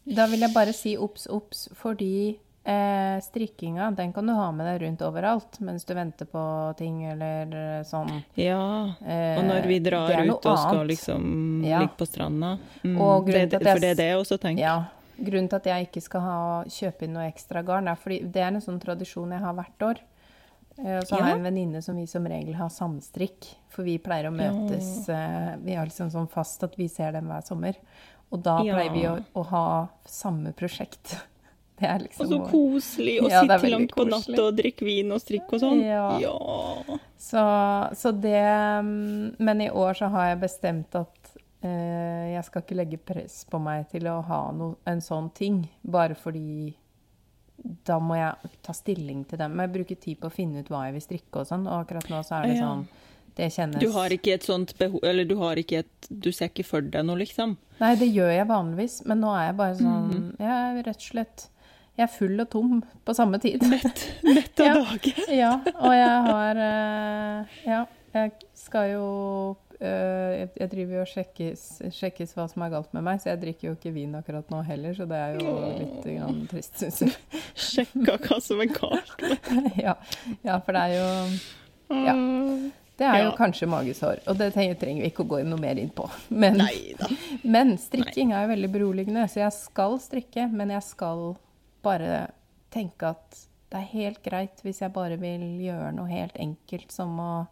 Da 0.04 0.26
vil 0.32 0.44
jeg 0.44 0.54
bare 0.54 0.74
si 0.76 0.94
obs, 1.00 1.26
obs, 1.32 1.66
fordi 1.80 2.38
eh, 2.64 3.18
strikkinga 3.24 3.90
den 3.96 4.14
kan 4.16 4.28
du 4.28 4.34
ha 4.36 4.50
med 4.56 4.68
deg 4.68 4.82
rundt 4.84 5.04
overalt 5.04 5.60
mens 5.64 5.84
du 5.88 5.94
venter 5.96 6.28
på 6.32 6.44
ting 6.80 7.02
eller 7.12 7.52
eh, 7.60 7.84
sånn. 7.88 8.12
Ja. 8.40 8.96
Eh, 9.04 9.38
Og 9.40 9.46
når 9.48 9.68
vi 9.68 9.80
drar 9.84 10.12
ut 10.24 10.46
og 10.46 10.60
skal 10.60 10.88
liksom 10.88 11.64
Ja. 11.68 11.80
ligge 11.84 11.98
på 12.00 12.08
stranda. 12.08 12.58
Mm, 12.84 12.98
det, 13.28 13.52
jeg 13.52 13.62
for 13.62 13.80
det 13.80 13.92
er 13.94 14.00
det 14.00 14.10
jeg 14.12 14.20
også 14.20 14.40
tenker. 14.40 14.64
Ja. 14.64 14.78
Grunnen 15.20 15.48
til 15.50 15.56
at 15.62 15.66
jeg 15.70 15.88
ikke 15.88 16.02
skal 16.02 16.22
ha, 16.26 16.38
kjøpe 16.68 17.06
inn 17.06 17.14
noe 17.14 17.28
ekstra 17.30 17.62
garn, 17.64 17.88
er 17.88 17.96
fordi 17.96 18.24
det 18.24 18.42
er 18.42 18.52
en 18.56 18.64
sånn 18.64 18.80
tradisjon 18.82 19.32
jeg 19.32 19.40
har 19.44 19.54
hvert 19.54 19.86
år. 19.92 20.00
Eh, 20.80 20.98
Og 20.98 21.06
så 21.08 21.20
har 21.20 21.30
jeg 21.30 21.38
en 21.40 21.46
venninne 21.50 21.82
som 21.86 21.98
vi 22.00 22.08
som 22.10 22.26
regel 22.28 22.56
har 22.58 22.72
samstrikk. 22.74 23.52
For 23.74 23.86
vi 23.86 23.98
pleier 24.02 24.30
å 24.30 24.34
møtes 24.34 25.10
eh, 25.10 25.54
Vi 25.64 25.76
har 25.78 25.90
liksom 25.90 26.12
sånn 26.14 26.30
fast 26.30 26.64
at 26.66 26.78
vi 26.78 26.88
ser 26.92 27.14
dem 27.16 27.30
hver 27.30 27.46
sommer. 27.46 27.78
Og 28.34 28.42
da 28.42 28.58
pleier 28.62 28.94
vi 28.94 29.06
å, 29.10 29.18
å 29.38 29.46
ha 29.52 29.68
samme 30.10 30.56
prosjekt. 30.58 31.18
Det 31.82 31.88
er 31.90 32.04
liksom 32.04 32.26
Og 32.26 32.30
så 32.30 32.38
koselig 32.52 33.16
å 33.24 33.30
Ja, 33.32 33.40
sitte 33.42 33.70
langt 33.74 33.96
på 33.98 34.06
natta 34.06 34.44
og 34.46 34.58
drikke 34.60 34.86
vin 34.86 35.10
og 35.12 35.20
strikke 35.24 35.58
og 35.58 35.64
sånn. 35.64 35.80
Ja. 35.82 36.04
ja. 36.22 37.00
Så, 37.18 37.42
så 37.98 38.12
det 38.14 38.44
mm, 38.86 39.34
Men 39.42 39.64
i 39.66 39.72
år 39.74 39.98
så 39.98 40.10
har 40.14 40.30
jeg 40.30 40.44
bestemt 40.46 40.94
at 40.96 41.34
eh, 41.66 42.36
jeg 42.36 42.46
skal 42.46 42.64
ikke 42.64 42.78
legge 42.78 43.02
press 43.02 43.42
på 43.50 43.60
meg 43.60 43.90
til 43.92 44.06
å 44.12 44.20
ha 44.30 44.40
no, 44.56 44.76
en 44.86 45.02
sånn 45.02 45.32
ting, 45.34 45.64
bare 45.82 46.16
fordi 46.16 46.76
da 47.86 47.98
må 48.00 48.16
jeg 48.18 48.52
ta 48.62 48.74
stilling 48.76 49.24
til 49.30 49.40
dem. 49.40 49.58
Jeg 49.64 49.72
bruker 49.74 49.96
tid 49.96 50.20
på 50.20 50.28
å 50.28 50.34
finne 50.34 50.60
ut 50.64 50.68
hva 50.72 50.86
jeg 50.88 50.94
vil 50.98 51.06
strikke 51.06 51.40
og 51.44 51.48
sånn, 51.48 51.64
og 51.68 51.86
akkurat 51.86 52.10
nå 52.12 52.20
så 52.28 52.42
er 52.42 52.48
det 52.52 52.58
sånn 52.60 52.86
Det 53.36 53.48
kjennes 53.56 53.80
Du 53.82 53.88
har 53.96 54.10
ikke 54.14 54.34
et 54.36 54.44
sånt 54.46 54.74
behov 54.78 55.00
Eller 55.04 55.26
du 55.26 55.36
har 55.40 55.56
ikke 55.58 55.80
et 55.80 56.08
Du 56.12 56.28
ser 56.32 56.52
ikke 56.52 56.66
for 56.68 56.82
deg 56.82 57.06
noe, 57.08 57.16
liksom? 57.18 57.56
Nei, 57.80 57.96
det 57.98 58.10
gjør 58.14 58.30
jeg 58.36 58.46
vanligvis, 58.52 59.00
men 59.10 59.24
nå 59.24 59.32
er 59.34 59.48
jeg 59.48 59.56
bare 59.58 59.76
sånn 59.80 60.12
Mhm. 60.12 60.28
Jeg 60.44 60.52
er 60.52 60.84
rett 60.84 60.96
og 61.02 61.08
slett 61.08 61.48
Jeg 61.98 62.04
er 62.04 62.12
full 62.14 62.40
og 62.42 62.50
tom 62.50 62.84
på 63.06 63.14
samme 63.16 63.40
tid. 63.42 63.62
Mett, 63.70 64.04
mett 64.24 64.60
av 64.60 64.66
Ja. 64.68 64.74
dagen. 64.84 65.28
Ja, 65.40 65.52
og 65.80 65.94
jeg 65.94 66.22
har 66.28 66.62
eh, 66.68 67.46
Ja, 67.66 67.86
jeg 68.14 68.32
skal 68.54 68.90
jo 68.92 69.08
jeg- 69.84 70.50
Jeg 70.60 70.70
driver 70.70 70.94
jo 70.96 71.02
og 71.02 71.08
sjekkes, 71.08 71.64
sjekkes 71.92 72.34
hva 72.36 72.50
som 72.50 72.62
er 72.64 72.70
galt 72.70 72.94
med 72.94 73.04
meg, 73.04 73.20
så 73.20 73.30
jeg 73.34 73.42
drikker 73.42 73.68
jo 73.70 73.76
ikke 73.76 73.94
vin 73.94 74.14
akkurat 74.16 74.50
nå 74.50 74.62
heller, 74.66 74.94
så 74.94 75.08
det 75.08 75.18
er 75.18 75.40
jo 75.40 75.56
litt 75.80 76.04
grann 76.18 76.48
trist, 76.48 76.76
syns 76.80 77.02
jeg. 77.02 77.16
Sjekka 77.56 78.18
hva 78.18 78.42
som 78.42 78.62
er 78.62 78.72
galt. 78.72 79.14
Ja, 79.84 79.96
ja, 80.44 80.60
for 80.60 80.72
det 80.74 80.82
er 80.82 80.96
jo 80.98 81.40
Ja. 82.06 82.14
Det 82.96 83.08
er 83.10 83.24
jo 83.24 83.30
Ja. 83.32 83.36
kanskje 83.36 83.68
magesår, 83.68 84.20
og 84.28 84.38
det 84.38 84.54
trenger 84.54 84.78
vi 84.80 85.10
ikke 85.10 85.24
å 85.26 85.28
gå 85.28 85.44
noe 85.46 85.60
mer 85.60 85.76
inn 85.82 85.90
på. 85.90 86.06
Men, 86.30 86.62
men 87.44 87.78
strikking 87.78 88.32
er 88.34 88.46
jo 88.48 88.54
veldig 88.54 88.72
beroligende, 88.72 89.24
så 89.28 89.42
jeg 89.42 89.52
skal 89.54 89.98
strikke, 90.00 90.46
men 90.52 90.70
jeg 90.70 90.84
skal 90.84 91.36
bare 91.82 92.30
tenke 92.72 93.04
at 93.10 93.48
det 93.72 93.80
er 93.82 93.90
helt 93.98 94.22
greit 94.24 94.62
hvis 94.64 94.80
jeg 94.82 94.94
bare 94.94 95.18
vil 95.18 95.42
gjøre 95.66 95.92
noe 95.96 96.08
helt 96.08 96.36
enkelt 96.38 96.92
som 96.94 97.18
å 97.20 97.32
eh, 97.42 97.48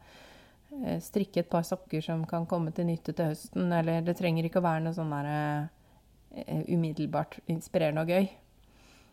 strikke 1.04 1.44
et 1.44 1.50
par 1.52 1.64
sokker 1.68 2.04
som 2.06 2.24
kan 2.30 2.46
komme 2.50 2.72
til 2.76 2.88
nytte 2.88 3.14
til 3.16 3.32
høsten, 3.34 3.72
eller 3.76 4.04
det 4.06 4.18
trenger 4.20 4.48
ikke 4.48 4.62
å 4.62 4.66
være 4.66 4.86
noe 4.86 4.96
sånn 4.96 5.12
der 5.14 5.32
eh, 5.32 6.62
umiddelbart 6.72 7.40
inspirerende 7.52 8.06
og 8.06 8.14
gøy. 8.14 8.30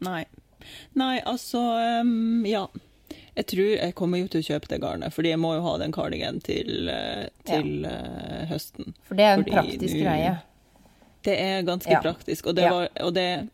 Nei. 0.06 0.22
Nei, 0.98 1.16
altså 1.26 1.62
um, 2.02 2.44
Ja. 2.46 2.66
Jeg 3.38 3.46
tror 3.48 3.68
jeg 3.70 3.94
kommer 3.96 4.20
jo 4.20 4.26
til 4.28 4.42
å 4.42 4.46
kjøpe 4.50 4.68
det 4.68 4.80
garnet, 4.82 5.14
fordi 5.14 5.30
jeg 5.30 5.40
må 5.40 5.54
jo 5.54 5.62
ha 5.64 5.76
den 5.80 5.94
cardigan 5.94 6.40
til, 6.44 6.90
til 7.48 7.68
ja. 7.86 7.92
uh, 7.94 8.40
høsten. 8.50 8.92
For 9.06 9.16
det 9.16 9.24
er 9.24 9.36
en 9.36 9.44
Fordi 9.46 9.54
praktisk 9.54 9.94
nu, 9.94 10.00
greie. 10.02 10.32
Det 11.24 11.36
er 11.40 11.62
ganske 11.66 11.94
Ja. 11.94 12.02
praktisk, 12.04 12.50
og 12.50 12.58
det, 12.58 12.66
Ja. 12.66 12.74
var, 12.74 12.90
og 13.06 13.14
det, 13.14 13.48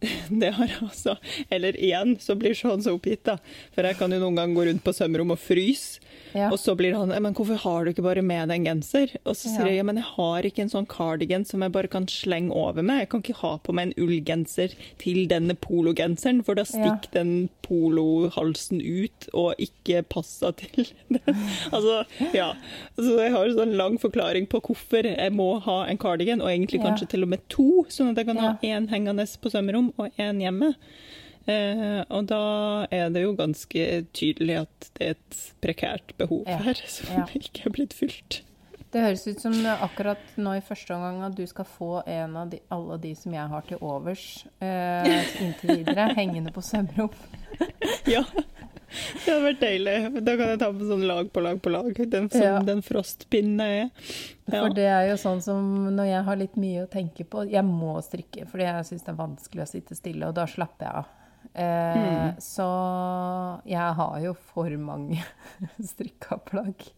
det 0.42 0.50
har 0.56 0.74
altså 0.82 1.16
Eller 1.50 1.78
igjen 1.80 2.16
så 2.20 2.34
blir 2.34 2.54
Sean 2.54 2.82
så 2.82 2.94
oppgitt, 2.98 3.24
da. 3.24 3.38
For 3.72 3.86
jeg 3.88 3.96
kan 3.96 4.12
jo 4.12 4.20
noen 4.20 4.36
gang 4.36 4.54
gå 4.54 4.66
rundt 4.68 4.84
på 4.84 4.92
sømrom 4.92 5.32
og 5.32 5.40
fryse. 5.40 6.00
Ja. 6.34 6.50
Og 6.52 6.58
så 6.58 6.76
blir 6.76 6.94
han 6.94 7.08
Men 7.22 7.34
hvorfor 7.34 7.56
har 7.58 7.84
du 7.84 7.90
ikke 7.90 8.02
bare 8.06 8.22
med 8.22 8.48
deg 8.48 8.60
en 8.60 8.64
genser? 8.68 9.10
Og 9.24 9.34
så 9.34 9.48
sier 9.48 9.64
Ja. 9.66 9.66
jeg 9.72 9.76
ja, 9.80 9.82
men 9.82 9.96
jeg 9.96 10.04
har 10.04 10.42
ikke 10.42 10.62
en 10.62 10.68
sånn 10.70 10.86
cardigan 10.86 11.44
som 11.46 11.60
jeg 11.62 11.72
bare 11.72 11.88
kan 11.88 12.06
slenge 12.06 12.52
over 12.54 12.82
meg. 12.82 13.00
Jeg 13.00 13.08
kan 13.10 13.22
ikke 13.22 13.36
ha 13.40 13.56
på 13.58 13.72
meg 13.74 13.88
en 13.88 14.04
ullgenser 14.06 14.74
til 14.98 15.26
denne 15.28 15.54
pologenseren, 15.54 16.42
for 16.44 16.54
da 16.54 16.62
stikker 16.62 17.10
den 17.12 17.48
polohalsen 17.66 18.80
ut 18.80 19.28
og 19.34 19.54
ikke 19.62 20.02
passer 20.08 20.52
til 20.60 20.86
den. 21.08 21.20
Altså, 21.72 22.04
ja. 22.34 22.52
Så 22.96 23.16
jeg 23.18 23.32
har 23.34 23.46
en 23.50 23.56
sånn 23.58 23.76
lang 23.78 23.98
forklaring 24.02 24.46
på 24.50 24.60
hvorfor 24.68 25.06
jeg 25.10 25.32
må 25.36 25.50
ha 25.66 25.84
en 25.90 25.98
cardigan, 25.98 26.40
og 26.42 26.48
egentlig 26.52 26.80
Ja. 26.80 26.86
kanskje 26.90 27.08
til 27.08 27.22
og 27.26 27.28
med 27.34 27.40
to, 27.48 27.84
sånn 27.88 28.10
at 28.12 28.16
jeg 28.22 28.26
kan 28.26 28.36
ha 28.38 28.58
Ja. 28.62 28.78
én 28.78 28.88
hengende 28.88 29.26
på 29.40 29.50
sømrom 29.50 29.92
og 29.98 30.10
én 30.18 30.40
hjemme. 30.40 30.74
Eh, 31.48 32.04
og 32.12 32.26
da 32.30 32.40
er 32.92 33.08
det 33.10 33.22
jo 33.24 33.32
ganske 33.38 33.86
tydelig 34.12 34.58
at 34.66 34.90
det 34.98 35.06
er 35.06 35.16
et 35.16 35.40
prekært 35.64 36.12
behov 36.20 36.44
Ja. 36.46 36.58
her 36.58 36.74
som 36.86 37.16
Ja. 37.16 37.26
ikke 37.34 37.66
er 37.66 37.70
blitt 37.78 37.94
fylt. 37.96 38.42
Det 38.90 39.00
høres 39.04 39.22
ut 39.30 39.38
som 39.40 39.52
akkurat 39.70 40.18
nå 40.36 40.56
i 40.58 40.60
første 40.66 40.90
omgang 40.96 41.22
at 41.28 41.36
du 41.38 41.44
skal 41.46 41.64
få 41.64 42.02
en 42.10 42.36
av 42.36 42.48
de, 42.50 42.58
alle 42.74 42.96
de 42.98 43.14
som 43.14 43.32
jeg 43.32 43.48
har 43.52 43.62
til 43.68 43.78
overs 43.80 44.44
eh, 44.60 45.28
inntil 45.40 45.76
videre, 45.84 46.08
hengende 46.18 46.50
på 46.52 46.60
sømrom. 46.62 47.10
Ja, 48.10 48.24
det 48.34 49.28
hadde 49.28 49.44
vært 49.44 49.60
deilig. 49.62 49.92
Da 50.26 50.32
kan 50.34 50.48
jeg 50.50 50.58
ta 50.58 50.68
på 50.74 50.86
sånn 50.88 51.04
lag 51.06 51.28
på 51.30 51.42
lag 51.44 51.60
på 51.62 51.70
lag, 51.70 51.92
den, 52.10 52.26
som 52.32 52.42
Ja. 52.42 52.56
den 52.66 52.80
frostpinnen 52.82 53.60
er. 53.62 53.90
Ja. 54.50 54.64
For 54.64 54.74
det 54.74 54.86
er 54.90 55.04
jo 55.12 55.16
sånn 55.20 55.42
som 55.44 55.94
når 55.94 56.08
jeg 56.10 56.24
har 56.26 56.36
litt 56.40 56.56
mye 56.58 56.82
å 56.86 56.90
tenke 56.90 57.22
på 57.28 57.44
Jeg 57.50 57.62
må 57.68 57.94
strikke, 58.02 58.48
fordi 58.50 58.66
jeg 58.66 58.88
syns 58.88 59.04
det 59.06 59.12
er 59.12 59.20
vanskelig 59.20 59.62
å 59.62 59.68
sitte 59.70 59.94
stille, 59.94 60.26
og 60.26 60.34
da 60.34 60.46
slapper 60.50 60.86
jeg 60.88 60.94
av. 61.04 61.06
Eh, 61.54 61.98
Mm. 62.00 62.36
Så 62.38 62.66
jeg 63.66 63.94
har 63.98 64.20
jo 64.22 64.34
for 64.52 64.70
mange 64.78 65.22
strikka 65.92 66.38
plagg. 66.46 66.90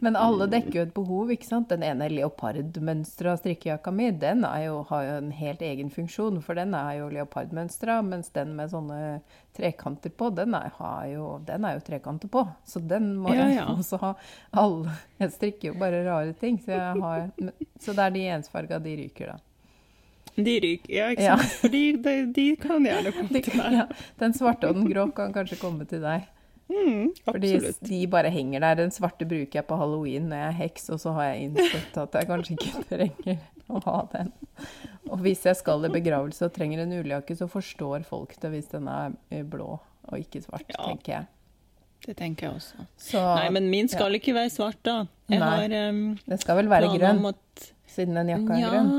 Men 0.00 0.16
alle 0.16 0.46
dekker 0.46 0.76
jo 0.76 0.82
et 0.86 0.94
behov, 0.94 1.30
ikke 1.34 1.48
sant. 1.48 1.68
Den 1.72 1.82
ene 1.84 2.08
leopardmønstra 2.12 3.34
strikkejakka 3.40 3.92
mi, 3.92 4.10
den 4.10 4.46
jo, 4.62 4.78
har 4.88 5.04
jo 5.04 5.16
en 5.18 5.30
helt 5.34 5.62
egen 5.66 5.90
funksjon, 5.92 6.40
for 6.44 6.56
den 6.58 6.74
er 6.78 7.00
jo 7.00 7.10
leopardmønstra, 7.12 7.98
mens 8.06 8.30
den 8.32 8.54
med 8.56 8.72
sånne 8.72 9.00
trekanter 9.56 10.14
på, 10.16 10.30
den 10.36 10.54
er, 10.56 10.70
har 10.78 11.06
jo, 11.10 11.26
den 11.46 11.66
er 11.68 11.76
jo 11.76 11.84
trekanter 11.84 12.32
på. 12.32 12.46
Så 12.64 12.80
den 12.80 13.14
må 13.20 13.34
Ja, 13.34 13.48
jeg 13.50 13.66
også 13.76 14.00
ha. 14.04 14.14
Alle 14.62 14.94
Jeg 15.20 15.34
strikker 15.36 15.72
jo 15.72 15.78
bare 15.80 16.04
rare 16.06 16.36
ting, 16.38 16.60
så, 16.62 16.78
har, 17.02 17.28
så 17.80 17.96
det 17.96 18.06
er 18.06 18.16
de 18.16 18.28
ensfarga, 18.38 18.80
de 18.82 18.96
ryker, 19.04 19.34
da. 19.34 19.40
De 20.36 20.54
ryker, 20.64 20.92
ja, 20.94 21.08
ikke 21.12 21.22
Ja. 21.26 21.36
sant? 21.36 21.56
Fordi 21.60 21.82
de, 22.02 22.14
de 22.32 22.46
kan 22.56 22.84
gjerne 22.86 23.12
komme 23.12 23.32
De, 23.36 23.42
til 23.44 23.58
meg. 23.58 23.72
ja, 23.72 23.86
den 24.22 24.32
svarte 24.32 24.68
og 24.70 24.78
den 24.78 24.86
grå 24.88 25.08
kan 25.14 25.32
kanskje 25.34 25.58
komme 25.60 25.84
til 25.90 26.00
deg. 26.00 26.28
Mm, 26.72 27.10
Fordi 27.26 27.50
de 27.84 27.98
bare 28.08 28.30
henger 28.32 28.60
der. 28.64 28.74
Den 28.80 28.90
svarte 28.94 29.26
bruker 29.28 29.58
jeg 29.60 29.66
på 29.68 29.76
halloween 29.76 30.30
når 30.30 30.36
jeg 30.40 30.48
er 30.48 30.58
heks, 30.62 30.86
og 30.94 31.00
så 31.02 31.12
har 31.18 31.26
jeg 31.34 31.50
innsett 31.50 31.98
at 32.00 32.16
jeg 32.16 32.28
kanskje 32.30 32.56
ikke 32.56 32.84
trenger 32.94 33.38
å 33.68 33.82
ha 33.84 33.98
den. 34.14 34.32
Og 35.12 35.18
hvis 35.20 35.44
jeg 35.44 35.58
skal 35.60 35.84
i 35.84 35.92
begravelse 35.92 36.46
og 36.48 36.54
trenger 36.56 36.80
en 36.86 36.94
ulljakke, 37.02 37.36
så 37.36 37.44
forstår 37.50 38.06
folk 38.08 38.32
det 38.40 38.50
hvis 38.54 38.70
den 38.72 38.88
er 38.88 39.12
eh, 39.30 39.42
blå 39.44 39.74
og 40.08 40.16
ikke 40.18 40.40
svart, 40.46 40.64
Ja. 40.72 40.86
tenker 40.88 41.12
jeg. 41.18 41.26
Det 42.06 42.16
tenker 42.18 42.48
jeg 42.48 42.56
også. 42.56 42.86
Så 42.98 43.20
Nei, 43.36 43.50
men 43.54 43.68
min 43.70 43.86
skal 43.92 44.16
ikke 44.16 44.32
være 44.34 44.50
svart, 44.50 44.80
da. 44.82 45.04
Jeg 45.30 45.38
Nei. 45.38 45.50
har 45.68 45.90
um, 45.92 46.00
den 46.26 46.38
skal 46.40 46.56
vel 46.58 46.72
være 46.72 46.88
grønn, 46.96 47.20
at 47.28 47.68
siden 47.86 48.16
den 48.18 48.32
jakka 48.32 48.56
er 48.56 48.64
ja, 48.64 48.70
grønn. 48.72 48.90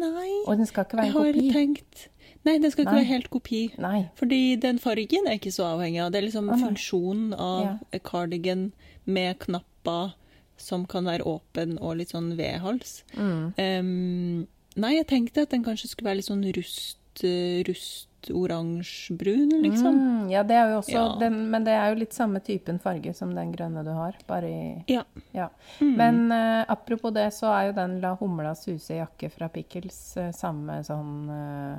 Nei. 0.00 0.30
Og 0.46 0.56
den 0.60 0.66
skal 0.70 0.84
ikke 0.86 0.96
være 1.00 1.06
Jeg 1.06 1.14
har 1.14 1.52
tenkt 1.54 2.06
Nei, 2.46 2.54
den 2.58 2.70
skal 2.72 2.86
ikke 2.86 2.92
Nei. 2.94 3.00
være 3.02 3.10
helt 3.10 3.28
kopi. 3.30 3.58
Nei. 3.78 3.98
Fordi 4.16 4.56
den 4.56 4.78
fargen 4.80 5.26
er 5.28 5.36
ikke 5.36 5.52
så 5.52 5.66
avhengig 5.74 6.00
av. 6.00 6.12
Det 6.14 6.20
er 6.22 6.24
liksom 6.24 6.48
Å, 6.48 6.56
funksjonen 6.62 7.34
av 7.36 7.64
Ja. 7.92 7.98
cardigan 8.02 8.70
med 9.04 9.38
knapper 9.44 10.14
som 10.56 10.86
kan 10.86 11.04
være 11.04 11.24
åpen 11.28 11.76
og 11.80 11.98
litt 12.00 12.12
sånn 12.14 12.30
V-hals. 12.38 13.02
Mm. 13.16 13.52
Um, 13.58 14.46
nei, 14.76 14.94
jeg 14.96 15.06
tenkte 15.12 15.42
at 15.44 15.50
den 15.52 15.64
kanskje 15.64 15.88
skulle 15.92 16.08
være 16.08 16.20
litt 16.22 16.30
sånn 16.30 16.42
litt 16.44 16.96
uh, 17.24 17.62
rustoransje-brun, 17.66 19.62
liksom. 19.62 19.94
Mm, 19.94 20.30
ja, 20.30 20.42
det 20.46 20.54
er 20.54 20.70
jo 20.70 20.78
også 20.80 20.92
Ja. 20.92 21.16
den, 21.20 21.50
Men 21.50 21.64
det 21.64 21.72
er 21.72 21.88
jo 21.88 22.00
litt 22.00 22.12
samme 22.12 22.40
typen 22.40 22.78
farge 22.78 23.14
som 23.14 23.34
den 23.34 23.52
grønne 23.52 23.84
du 23.84 23.90
har, 23.90 24.14
bare 24.26 24.48
i 24.48 24.84
Ja. 24.88 25.04
Ja. 25.32 25.48
Mm. 25.80 25.96
Men 25.96 26.32
uh, 26.32 26.64
apropos 26.68 27.10
det, 27.14 27.30
så 27.34 27.46
er 27.52 27.66
jo 27.70 27.72
den 27.72 28.00
La 28.00 28.14
Humla 28.20 28.54
suse 28.54 28.94
jakke 29.00 29.30
fra 29.30 29.48
Pickles 29.48 30.16
uh, 30.16 30.30
samme 30.32 30.82
sånn 30.84 31.30
uh, 31.30 31.78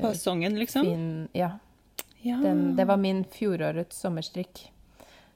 Fasongen, 0.00 0.58
liksom. 0.58 0.82
fin 0.84 1.28
Ja. 1.32 1.58
Ja. 2.24 2.36
Den, 2.40 2.76
det 2.76 2.86
var 2.88 2.96
min 2.96 3.24
fjorårets 3.24 4.00
sommerstrikk. 4.00 4.70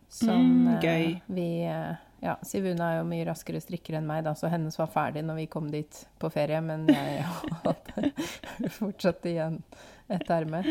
Som 0.09 0.64
Mm, 0.66 0.84
eh, 0.84 1.18
vi 1.26 1.64
eh, 1.64 1.95
Ja, 2.21 2.35
Sivuna 2.43 2.91
er 2.93 2.97
jo 2.99 3.07
mye 3.07 3.27
raskere 3.29 3.61
strikker 3.62 3.99
enn 3.99 4.09
meg, 4.09 4.25
da, 4.27 4.33
så 4.35 4.51
hennes 4.51 4.75
var 4.81 4.91
ferdig 4.91 5.23
når 5.27 5.39
vi 5.39 5.47
kom 5.53 5.69
dit 5.71 6.01
på 6.19 6.31
ferie, 6.35 6.59
men 6.64 6.89
jeg 6.91 7.23
hadde 7.62 8.11
fortsatt 8.81 9.29
igjen 9.31 9.61
et 10.11 10.31
erme. 10.35 10.64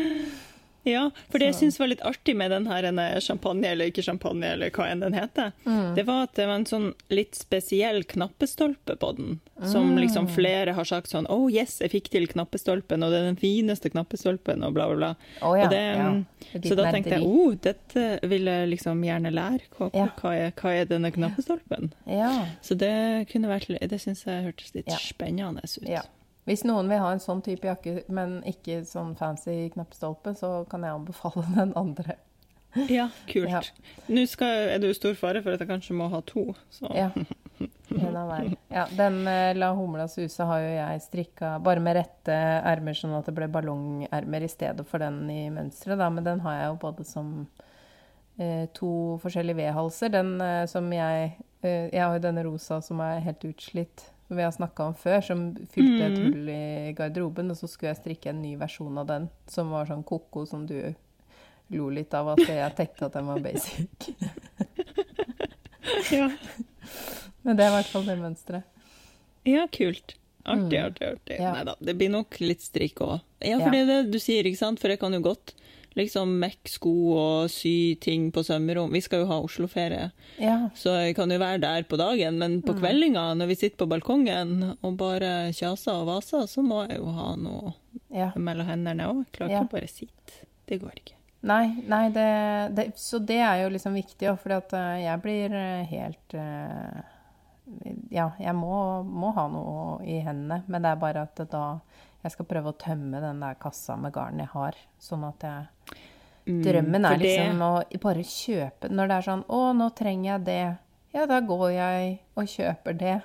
Ja, 0.88 1.10
for 1.30 1.38
det 1.38 1.50
jeg 1.52 1.54
syns 1.60 1.78
var 1.78 1.88
litt 1.90 2.00
artig 2.06 2.34
med 2.36 2.50
den 2.50 2.66
her 2.66 3.20
champagne, 3.20 3.64
eller 3.72 3.90
ikke 3.90 4.02
champagne, 4.06 4.44
eller 4.54 4.70
hva 4.70 4.86
enn 4.90 5.00
den 5.00 5.12
heter, 5.14 5.52
Mm. 5.66 5.94
det 5.94 6.04
var 6.06 6.22
at 6.22 6.34
det 6.34 6.46
var 6.46 6.54
en 6.54 6.64
sånn 6.64 6.94
litt 7.10 7.34
spesiell 7.36 8.04
knappestolpe 8.04 8.96
på 8.98 9.12
den. 9.16 9.40
Som 9.64 9.90
Mm. 9.96 9.98
liksom 10.04 10.28
flere 10.28 10.72
har 10.74 10.84
sagt 10.84 11.08
sånn 11.10 11.26
Oh 11.28 11.48
yes, 11.52 11.78
jeg 11.80 11.90
fikk 11.90 12.08
til 12.10 12.26
knappestolpen, 12.26 13.02
og 13.02 13.10
det 13.10 13.18
er 13.20 13.26
den 13.34 13.36
fineste 13.36 13.90
knappestolpen, 13.90 14.62
og 14.64 14.74
bla, 14.74 14.86
bla, 14.88 14.96
bla. 14.96 15.14
Oh, 15.42 15.54
ja. 15.58 15.68
Det, 15.68 15.96
ja. 15.96 16.10
mm, 16.10 16.26
Så 16.64 16.76
da 16.76 16.90
tenkte 16.92 17.10
jeg 17.18 17.22
oh, 17.26 17.54
dette 17.54 18.20
vil 18.28 18.44
jeg 18.44 18.68
liksom 18.70 19.02
gjerne 19.04 19.32
lære. 19.32 19.60
Hva, 19.76 19.90
Ja. 19.94 20.06
hva, 20.20 20.32
er, 20.34 20.50
hva 20.52 20.70
er 20.74 20.84
denne 20.86 21.10
knappestolpen? 21.12 21.92
Ja. 22.06 22.46
Så 22.62 22.76
det 22.78 23.28
kunne 23.32 23.48
vært 23.48 23.68
Det 23.88 24.00
syns 24.00 24.24
jeg 24.24 24.44
hørtes 24.44 24.74
litt 24.74 24.86
spennende 24.90 25.62
ut. 25.62 25.88
Ja. 25.88 26.02
Hvis 26.48 26.64
noen 26.64 26.88
vil 26.88 27.02
ha 27.02 27.10
en 27.12 27.22
sånn 27.22 27.42
type 27.44 27.68
jakke, 27.68 28.02
men 28.08 28.38
ikke 28.48 28.80
sånn 28.88 29.12
fancy 29.18 29.68
knappestolpe, 29.74 30.32
så 30.38 30.62
kan 30.70 30.86
jeg 30.86 30.96
anbefale 30.96 31.44
den 31.58 31.76
andre. 31.76 32.16
Ja, 32.88 33.08
kult. 33.28 33.48
Ja. 33.48 33.62
Nå 34.12 34.24
skal, 34.28 34.68
er 34.74 34.80
det 34.80 34.90
jo 34.90 34.96
stor 34.96 35.14
fare 35.18 35.42
for 35.44 35.56
at 35.56 35.62
jeg 35.62 35.70
kanskje 35.70 35.96
må 35.96 36.08
ha 36.12 36.20
to. 36.26 36.50
Så. 36.72 36.88
Ja. 36.96 37.10
En 37.88 38.16
av 38.16 38.28
hver. 38.28 38.50
Ja, 38.70 38.84
den 38.92 39.22
eh, 39.26 39.54
La 39.56 39.70
Humla 39.74 40.04
suse 40.12 40.44
har 40.46 40.60
jo 40.62 40.68
jeg 40.74 41.00
strikka 41.02 41.54
bare 41.64 41.82
med 41.82 41.96
rette 41.98 42.34
ermer, 42.36 42.96
sånn 42.96 43.16
at 43.16 43.26
det 43.26 43.34
ble 43.34 43.48
ballongermer 43.50 44.44
i 44.44 44.50
stedet 44.52 44.84
for 44.86 45.02
den 45.02 45.24
i 45.32 45.48
mønsteret, 45.52 45.98
da. 45.98 46.10
Men 46.12 46.26
den 46.26 46.44
har 46.44 46.58
jeg 46.58 46.68
jo 46.68 46.76
både 46.84 47.06
som 47.08 47.32
eh, 48.36 48.68
to 48.76 48.92
forskjellige 49.24 49.58
V-halser. 49.62 50.12
Den 50.14 50.36
eh, 50.44 50.64
som 50.70 50.92
jeg 50.92 51.32
eh, 51.62 51.88
Jeg 51.88 52.04
har 52.04 52.14
jo 52.14 52.26
denne 52.28 52.44
rosa 52.46 52.82
som 52.84 53.00
er 53.02 53.24
helt 53.24 53.48
utslitt, 53.48 54.10
vi 54.28 54.42
har 54.42 54.50
snakka 54.52 54.84
om 54.90 54.94
før, 54.94 55.20
som 55.24 55.54
fylte 55.72 56.04
et 56.04 56.18
Mhm. 56.18 56.32
hull 56.32 56.48
i 56.52 56.92
garderoben. 56.92 57.50
Og 57.50 57.56
så 57.56 57.66
skulle 57.68 57.94
jeg 57.94 58.02
strikke 58.02 58.26
en 58.30 58.42
ny 58.42 58.56
versjon 58.56 58.98
av 58.98 59.06
den, 59.06 59.30
som 59.46 59.70
var 59.70 59.86
sånn 59.86 60.04
ko-ko, 60.04 60.46
som 60.46 60.66
du 60.66 60.94
lo 61.70 61.88
litt 61.90 62.12
av 62.14 62.28
at 62.28 62.38
jeg 62.46 62.76
tenkte 62.76 63.06
at 63.06 63.12
den 63.12 63.26
var 63.26 63.38
basic. 63.40 63.88
Ja. 66.12 66.30
Men 67.42 67.56
det 67.56 67.64
er 67.64 67.70
i 67.70 67.74
hvert 67.78 67.90
fall 67.92 68.04
det 68.04 68.16
mønsteret. 68.20 68.62
Ja, 69.48 69.66
kult. 69.72 70.14
Artig, 70.48 70.78
Mm. 70.78 70.84
artig, 70.86 71.06
artig. 71.12 71.38
Ja. 71.40 71.52
Nei 71.52 71.64
da, 71.64 71.74
det 71.80 71.94
blir 71.98 72.10
nok 72.10 72.38
litt 72.40 72.60
strikk 72.60 72.94
òg. 73.04 73.20
Ja, 73.40 73.58
for 73.58 73.66
Ja. 73.66 73.70
det 73.70 73.86
det 73.86 74.10
du 74.12 74.18
sier, 74.18 74.44
ikke 74.44 74.56
sant? 74.58 74.80
For 74.80 74.88
jeg 74.88 74.98
kan 75.00 75.12
jo 75.12 75.20
godt 75.20 75.54
liksom 75.98 76.32
mekke 76.40 76.70
sko 76.72 76.92
og 77.18 77.50
sy 77.52 77.94
ting 78.00 78.30
på 78.34 78.44
sømrom. 78.46 78.92
Vi 78.94 79.02
skal 79.04 79.24
jo 79.24 79.28
ha 79.30 79.40
Oslo-ferie, 79.44 80.10
Ja. 80.40 80.70
så 80.74 80.94
jeg 81.02 81.16
kan 81.18 81.30
jo 81.30 81.38
være 81.42 81.60
der 81.60 81.82
på 81.90 81.98
dagen. 82.00 82.38
Men 82.38 82.62
på 82.62 82.74
Mm. 82.74 82.80
kveldinga, 82.80 83.26
når 83.36 83.46
vi 83.52 83.54
sitter 83.54 83.84
på 83.84 83.90
balkongen 83.90 84.76
og 84.82 84.96
bare 84.96 85.52
kjaser 85.52 85.92
og 86.02 86.06
vaser, 86.06 86.46
så 86.46 86.62
må 86.62 86.86
jeg 86.88 86.98
jo 86.98 87.12
ha 87.12 87.34
noe 87.36 87.74
ja. 88.14 88.32
mellom 88.36 88.66
hendene 88.66 89.06
òg. 89.10 89.24
Klarer 89.32 89.58
ikke 89.58 89.68
å 89.68 89.76
bare 89.76 89.88
sitte. 89.88 90.44
Det 90.66 90.80
går 90.80 90.92
ikke. 90.96 91.14
Nei, 91.42 91.82
nei 91.86 92.08
det, 92.10 92.74
det, 92.74 92.84
så 92.98 93.20
det 93.24 93.38
er 93.38 93.62
jo 93.62 93.68
liksom 93.70 93.94
viktig, 93.94 94.32
for 94.42 94.50
eh, 94.74 95.04
jeg 95.04 95.22
blir 95.22 95.54
eh, 95.54 95.84
helt 95.86 96.34
eh, 96.34 97.02
Ja, 98.10 98.30
jeg 98.40 98.54
må, 98.56 99.04
må 99.04 99.30
ha 99.36 99.44
noe 99.52 99.98
i 100.02 100.20
hendene, 100.24 100.62
men 100.66 100.82
det 100.82 100.90
er 100.90 101.00
bare 101.02 101.26
at 101.28 101.42
da 101.52 101.64
jeg 102.24 102.32
skal 102.32 102.46
prøve 102.46 102.72
å 102.72 102.78
tømme 102.78 103.20
den 103.20 103.40
der 103.40 103.54
kassa 103.54 103.96
med 103.96 104.12
garn 104.12 104.38
jeg 104.38 104.48
har, 104.54 104.74
sånn 105.00 105.26
at 105.28 105.40
jeg 105.40 105.66
Mm, 106.48 106.62
Drømmen 106.64 107.04
er 107.04 107.18
det- 107.18 107.26
liksom 107.28 107.58
å 107.60 108.00
bare 108.00 108.22
kjøpe 108.24 108.88
Når 108.88 109.08
det 109.08 109.16
er 109.18 109.22
sånn 109.26 109.44
'Å, 109.44 109.76
nå 109.76 109.94
trenger 109.94 110.24
jeg 110.32 110.44
det', 110.46 110.78
ja, 111.12 111.26
da 111.26 111.40
går 111.42 111.72
jeg 111.74 112.18
og 112.38 112.44
kjøper 112.46 112.96
det. 112.98 113.22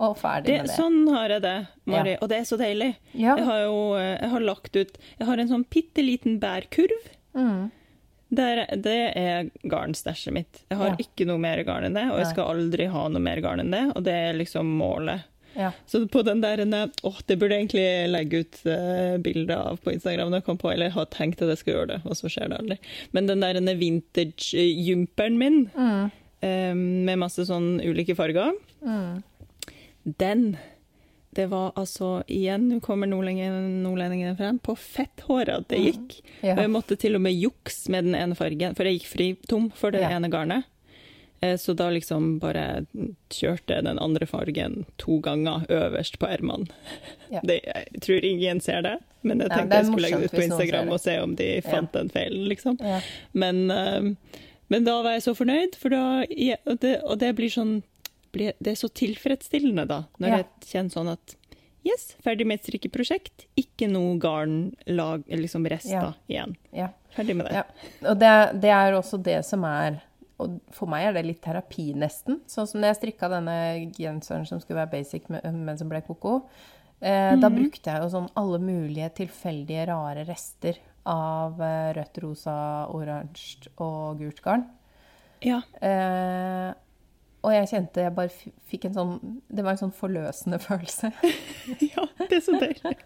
Og 0.00 0.16
ferdig 0.16 0.44
det, 0.46 0.56
med 0.58 0.66
det. 0.66 0.76
Sånn 0.76 1.08
har 1.14 1.28
jeg 1.28 1.42
det, 1.42 1.66
Mari, 1.86 2.16
og 2.20 2.28
det 2.28 2.38
er 2.38 2.42
så 2.42 2.58
deilig. 2.58 2.96
Ja. 3.14 3.36
Jeg 3.36 3.44
har 3.44 3.60
jo 3.66 3.94
eh, 3.94 4.18
jeg 4.20 4.30
har 4.30 4.40
lagt 4.40 4.74
ut 4.76 4.98
Jeg 5.20 5.26
har 5.28 5.36
en 5.38 5.48
sånn 5.48 5.64
bitte 5.70 6.02
liten 6.02 6.40
bærkurv. 6.40 7.08
Mm. 7.36 7.70
Der, 8.34 8.66
det 8.76 9.16
er 9.16 9.50
garnstæsjet 9.64 10.32
mitt. 10.32 10.64
Jeg 10.70 10.78
har 10.78 10.88
Ja. 10.88 10.96
ikke 10.96 11.24
noe 11.26 11.38
mer 11.38 11.62
garn 11.62 11.84
enn 11.84 11.94
det, 11.94 12.10
og 12.10 12.18
jeg 12.18 12.26
skal 12.34 12.44
aldri 12.56 12.86
ha 12.90 13.08
noe 13.08 13.20
mer 13.20 13.40
garn 13.40 13.60
enn 13.60 13.70
det, 13.70 13.96
og 13.96 14.02
det 14.02 14.12
er 14.12 14.32
liksom 14.34 14.66
målet. 14.76 15.22
Ja. 15.58 15.72
Så 15.90 16.04
på 16.06 16.22
den 16.22 16.40
der 16.40 16.60
Åh, 17.02 17.16
det 17.26 17.36
burde 17.40 17.56
jeg 17.56 17.64
egentlig 17.66 17.86
legge 18.12 18.40
ut 18.44 18.60
uh, 18.68 19.16
bilder 19.24 19.56
av 19.72 19.80
på 19.82 19.90
Instagram, 19.92 20.32
jeg 20.38 20.44
kom 20.46 20.58
på, 20.60 20.70
eller 20.72 20.92
har 20.94 21.08
tenkt 21.10 21.42
at 21.42 21.50
jeg 21.50 21.58
skal 21.64 21.74
gjøre 21.74 21.88
det, 21.96 22.00
og 22.06 22.14
så 22.14 22.30
skjer 22.30 22.52
det 22.52 22.60
aldri. 22.60 22.78
Men 23.12 23.26
den 23.26 23.42
der 23.42 23.58
vintage-jumperen 23.80 25.38
min, 25.38 25.70
Mm. 25.74 26.10
um, 26.42 27.04
med 27.04 27.18
masse 27.18 27.44
sånn 27.48 27.80
ulike 27.82 28.14
farger, 28.16 28.52
Mm. 28.84 29.22
den 30.18 30.56
det 31.34 31.44
var 31.50 31.72
altså 31.76 32.22
Igjen, 32.26 32.68
nå 32.68 32.80
kommer 32.80 33.06
nordlendingen- 33.06 33.82
nordlendingene 33.84 34.36
frem. 34.36 34.58
På 34.58 34.74
fetthåret 34.74 35.48
at 35.60 35.68
det 35.68 35.78
gikk. 35.78 36.20
Ja. 36.42 36.54
Og 36.54 36.58
jeg 36.64 36.70
måtte 36.70 36.96
til 36.98 37.14
og 37.14 37.20
med 37.20 37.34
jukse 37.36 37.90
med 37.90 38.04
den 38.06 38.14
ene 38.14 38.34
fargen, 38.34 38.74
for 38.74 38.84
jeg 38.84 38.98
gikk 39.00 39.06
fritom 39.46 39.70
for 39.72 39.90
det 39.92 40.00
Ja. 40.00 40.08
ene 40.16 40.30
garnet. 40.30 40.64
Eh, 41.40 41.56
Så 41.56 41.74
da 41.76 41.88
liksom 41.90 42.38
bare 42.42 42.86
kjørte 43.30 43.82
den 43.84 43.98
andre 44.02 44.26
fargen 44.26 44.84
to 44.98 45.20
ganger 45.20 45.66
øverst 45.70 46.18
på 46.18 46.26
ermene. 46.30 46.66
Ja. 47.30 47.40
Jeg 47.44 48.00
tror 48.00 48.24
ingen 48.24 48.60
ser 48.64 48.80
det, 48.82 48.94
men 49.22 49.40
jeg 49.44 49.50
tenkte 49.50 49.68
det 49.68 49.76
er 49.76 49.82
jeg 49.82 49.86
skulle 49.90 50.06
legge 50.08 50.18
det 50.22 50.28
ut 50.30 50.36
på 50.38 50.44
Instagram 50.46 50.88
og 50.94 51.00
se 51.02 51.16
om 51.20 51.34
de 51.36 51.48
fant 51.66 51.92
den 51.92 52.08
feilen, 52.08 52.46
liksom. 52.48 52.78
Ja. 52.80 53.00
Men, 53.36 53.70
eh, 53.70 54.06
men 54.72 54.84
da 54.86 54.94
var 55.04 55.12
jeg 55.18 55.26
så 55.26 55.34
fornøyd, 55.36 55.76
for 55.76 55.92
da, 55.92 56.24
ja, 56.32 56.56
og, 56.64 56.78
det, 56.80 56.94
og 57.04 57.18
det 57.20 57.34
blir 57.36 57.52
sånn 57.52 57.82
Det 58.32 58.54
er 58.66 58.76
så 58.80 58.88
tilfredsstillende, 58.92 59.84
da, 59.88 60.02
når 60.20 60.28
Ja. 60.28 60.36
jeg 60.40 60.46
kjenner 60.72 60.90
sånn 60.96 61.12
at 61.12 61.34
Yes, 61.86 62.16
ferdig 62.24 62.44
med 62.46 62.58
et 62.58 62.66
strikkeprosjekt. 62.66 63.46
Ikke 63.56 63.86
noe 63.88 64.18
garnlag, 64.20 65.22
liksom 65.30 65.64
rester 65.70 65.92
Ja. 65.94 66.12
igjen. 66.28 66.56
ja. 66.74 66.88
Ferdig 67.14 67.36
med 67.36 67.46
det. 67.46 67.52
Ja, 67.54 67.62
og 68.10 68.18
det, 68.18 68.60
det 68.60 68.70
er 68.70 68.92
også 68.98 69.22
det 69.22 69.44
som 69.46 69.64
er 69.64 70.00
Og 70.38 70.58
for 70.74 70.86
meg 70.90 71.08
er 71.08 71.16
det 71.16 71.24
litt 71.26 71.40
terapi, 71.42 71.88
nesten. 71.98 72.40
Sånn 72.46 72.68
som 72.70 72.80
når 72.80 72.92
jeg 72.92 72.98
strikka 73.00 73.30
denne 73.32 73.56
genseren 73.96 74.46
som 74.46 74.60
skulle 74.62 74.84
være 74.84 74.92
basic, 74.98 75.26
men 75.32 75.78
som 75.80 75.90
ble 75.90 76.00
koko. 76.06 76.40
Eh, 77.00 77.34
Da 77.38 77.50
brukte 77.50 77.90
jeg 77.90 78.02
jo 78.04 78.10
sånn 78.12 78.30
alle 78.38 78.58
mulige 78.62 79.10
tilfeldige, 79.22 79.86
rare 79.90 80.24
rester 80.28 80.78
av 81.08 81.58
eh, 81.62 81.92
rødt, 81.98 82.22
rosa, 82.22 82.56
oransje 82.94 83.70
og 83.82 84.18
gult 84.22 84.42
garn. 84.44 84.66
Ja. 85.42 85.60
Eh, 85.82 86.70
og 87.46 87.52
jeg 87.54 87.68
kjente 87.70 88.02
jeg 88.02 88.14
bare 88.16 88.32
fikk 88.66 88.88
en 88.88 88.94
sånn 88.96 89.12
Det 89.46 89.62
var 89.62 89.76
en 89.76 89.78
sånn 89.84 89.94
forløsende 89.94 90.58
følelse. 90.68 91.12
ja, 91.92 92.06
det 92.24 92.40
er 92.40 92.42
så 92.46 92.58
deilig. 92.58 92.96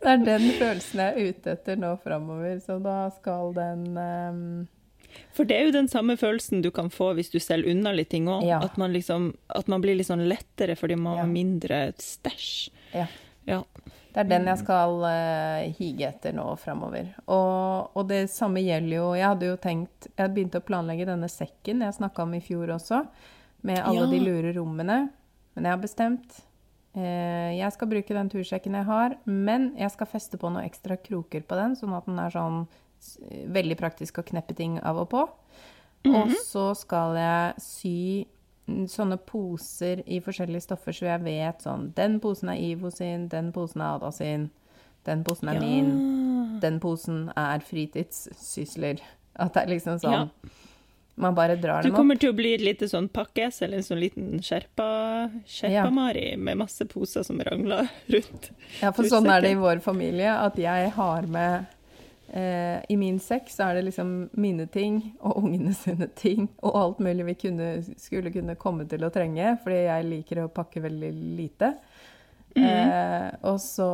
Det 0.00 0.08
er 0.08 0.20
den 0.24 0.44
følelsen 0.58 1.00
jeg 1.00 1.12
er 1.12 1.32
ute 1.32 1.54
etter 1.56 1.80
nå 1.80 1.94
framover, 2.04 2.56
så 2.64 2.76
da 2.80 3.02
skal 3.16 3.52
den 3.56 3.82
ehm, 4.00 4.44
For 5.32 5.48
det 5.48 5.56
er 5.56 5.66
jo 5.68 5.74
den 5.74 5.88
samme 5.88 6.16
følelsen 6.20 6.62
du 6.64 6.70
kan 6.74 6.90
få 6.92 7.12
hvis 7.16 7.30
du 7.32 7.38
selger 7.40 7.72
unna 7.72 7.92
litt 7.96 8.10
ting 8.12 8.28
òg. 8.30 8.44
Ja. 8.48 8.60
At, 8.64 8.76
man 8.80 8.92
liksom, 8.92 9.32
at 9.48 9.68
man 9.68 9.82
blir 9.84 9.96
litt 9.98 10.10
sånn 10.10 10.24
lettere 10.28 10.76
fordi 10.78 10.96
man 10.96 11.16
Ja. 11.16 11.24
har 11.24 11.32
mindre 11.32 11.80
stæsj. 11.98 12.70
Ja. 12.94 13.06
Ja. 13.48 13.62
Det 14.12 14.20
er 14.20 14.28
den 14.28 14.44
jeg 14.46 14.60
skal 14.60 14.98
uh, 15.00 15.72
hige 15.78 16.04
etter 16.10 16.34
nå 16.36 16.44
framover. 16.60 17.08
Og, 17.32 17.96
og 17.96 18.08
det 18.10 18.26
samme 18.30 18.60
gjelder 18.60 18.96
jo 18.98 19.06
Jeg 19.16 19.24
hadde 19.24 19.48
jo 19.48 19.56
tenkt 19.56 20.08
Jeg 20.18 20.34
begynte 20.34 20.60
å 20.60 20.66
planlegge 20.68 21.06
denne 21.08 21.30
sekken 21.32 21.80
jeg 21.80 21.96
snakka 21.96 22.26
om 22.26 22.34
i 22.36 22.42
fjor 22.44 22.74
også, 22.76 23.06
med 23.64 23.80
alle 23.80 24.04
de 24.10 24.20
lure 24.20 24.52
rommene. 24.58 24.98
Men 25.56 25.64
jeg 25.64 25.72
har 25.72 25.80
bestemt. 25.80 26.42
Uh, 26.92 27.56
jeg 27.56 27.72
skal 27.72 27.88
bruke 27.88 28.14
den 28.18 28.28
tursekken 28.28 28.76
jeg 28.76 28.84
har, 28.84 29.16
men 29.24 29.70
jeg 29.80 29.94
skal 29.94 30.10
feste 30.12 30.36
på 30.36 30.50
noen 30.52 30.68
ekstra 30.68 30.98
kroker 31.00 31.40
på 31.48 31.56
den, 31.56 31.72
sånn 31.80 31.96
at 31.96 32.04
den 32.04 32.20
er 32.20 32.34
sånn 32.34 32.66
veldig 33.52 33.76
praktisk 33.80 34.20
å 34.20 34.26
kneppe 34.26 34.56
ting 34.58 34.78
av 34.80 35.00
og 35.02 35.10
på. 35.12 35.26
Og 36.10 36.32
så 36.46 36.64
skal 36.78 37.16
jeg 37.18 37.62
sy 37.62 37.98
mm, 38.66 38.86
sånne 38.90 39.18
poser 39.26 40.02
i 40.06 40.18
forskjellige 40.24 40.66
stoffer, 40.66 40.96
så 40.96 41.06
jeg 41.12 41.22
vet 41.26 41.62
sånn 41.62 41.92
Den 41.96 42.18
posen 42.22 42.50
er 42.52 42.58
Ivo 42.62 42.90
sin, 42.90 43.28
den 43.30 43.52
posen 43.54 43.84
er 43.84 44.00
Ada 44.00 44.10
sin, 44.16 44.48
den 45.06 45.22
posen 45.26 45.52
er 45.52 45.60
min, 45.62 45.92
den 46.62 46.80
posen 46.82 47.28
er 47.38 47.62
fritidssysler. 47.66 49.02
At 49.38 49.54
det 49.54 49.64
er 49.64 49.72
liksom 49.76 50.02
sånn 50.02 50.32
Man 51.22 51.36
bare 51.36 51.54
drar 51.60 51.82
dem 51.82 51.92
opp. 51.92 51.94
Du 51.94 51.96
kommer 51.96 52.18
til 52.18 52.32
å 52.32 52.36
bli 52.36 52.54
et 52.56 52.64
lite 52.64 52.88
sånn 52.88 53.06
pakkes, 53.12 53.60
eller 53.62 53.78
en 53.78 53.86
sånn 53.86 54.00
liten 54.00 54.42
skjerpa, 54.42 54.88
skjerpa-Mari 55.46 56.32
med 56.40 56.62
masse 56.64 56.86
poser 56.90 57.26
som 57.26 57.40
rangler 57.44 57.90
rundt. 58.10 58.50
Ja, 58.80 58.90
for 58.90 59.06
sånn 59.06 59.28
er 59.30 59.44
det 59.44 59.52
i 59.54 59.60
vår 59.60 59.84
familie, 59.84 60.32
at 60.32 60.58
jeg 60.58 60.90
har 60.96 61.28
med 61.30 61.68
eh, 62.32 62.78
I 62.88 62.96
min 62.98 63.20
sekk 63.22 63.50
så 63.52 63.68
er 63.68 63.78
det 63.78 63.86
liksom 63.90 64.12
mine 64.40 64.66
ting 64.72 65.00
og 65.20 65.44
ungene 65.44 65.74
sine 65.84 66.08
ting 66.18 66.48
og 66.60 66.78
alt 66.80 67.02
mulig 67.04 67.28
vi 67.32 67.38
kunne, 67.46 67.70
skulle 68.00 68.32
kunne 68.34 68.58
komme 68.60 68.88
til 68.90 69.04
å 69.04 69.12
trenge, 69.14 69.56
fordi 69.62 69.84
jeg 69.84 70.10
liker 70.10 70.44
å 70.44 70.52
pakke 70.52 70.84
veldig 70.84 71.12
lite. 71.38 71.74
Eh, 72.52 73.28
og 73.48 73.56
så 73.64 73.86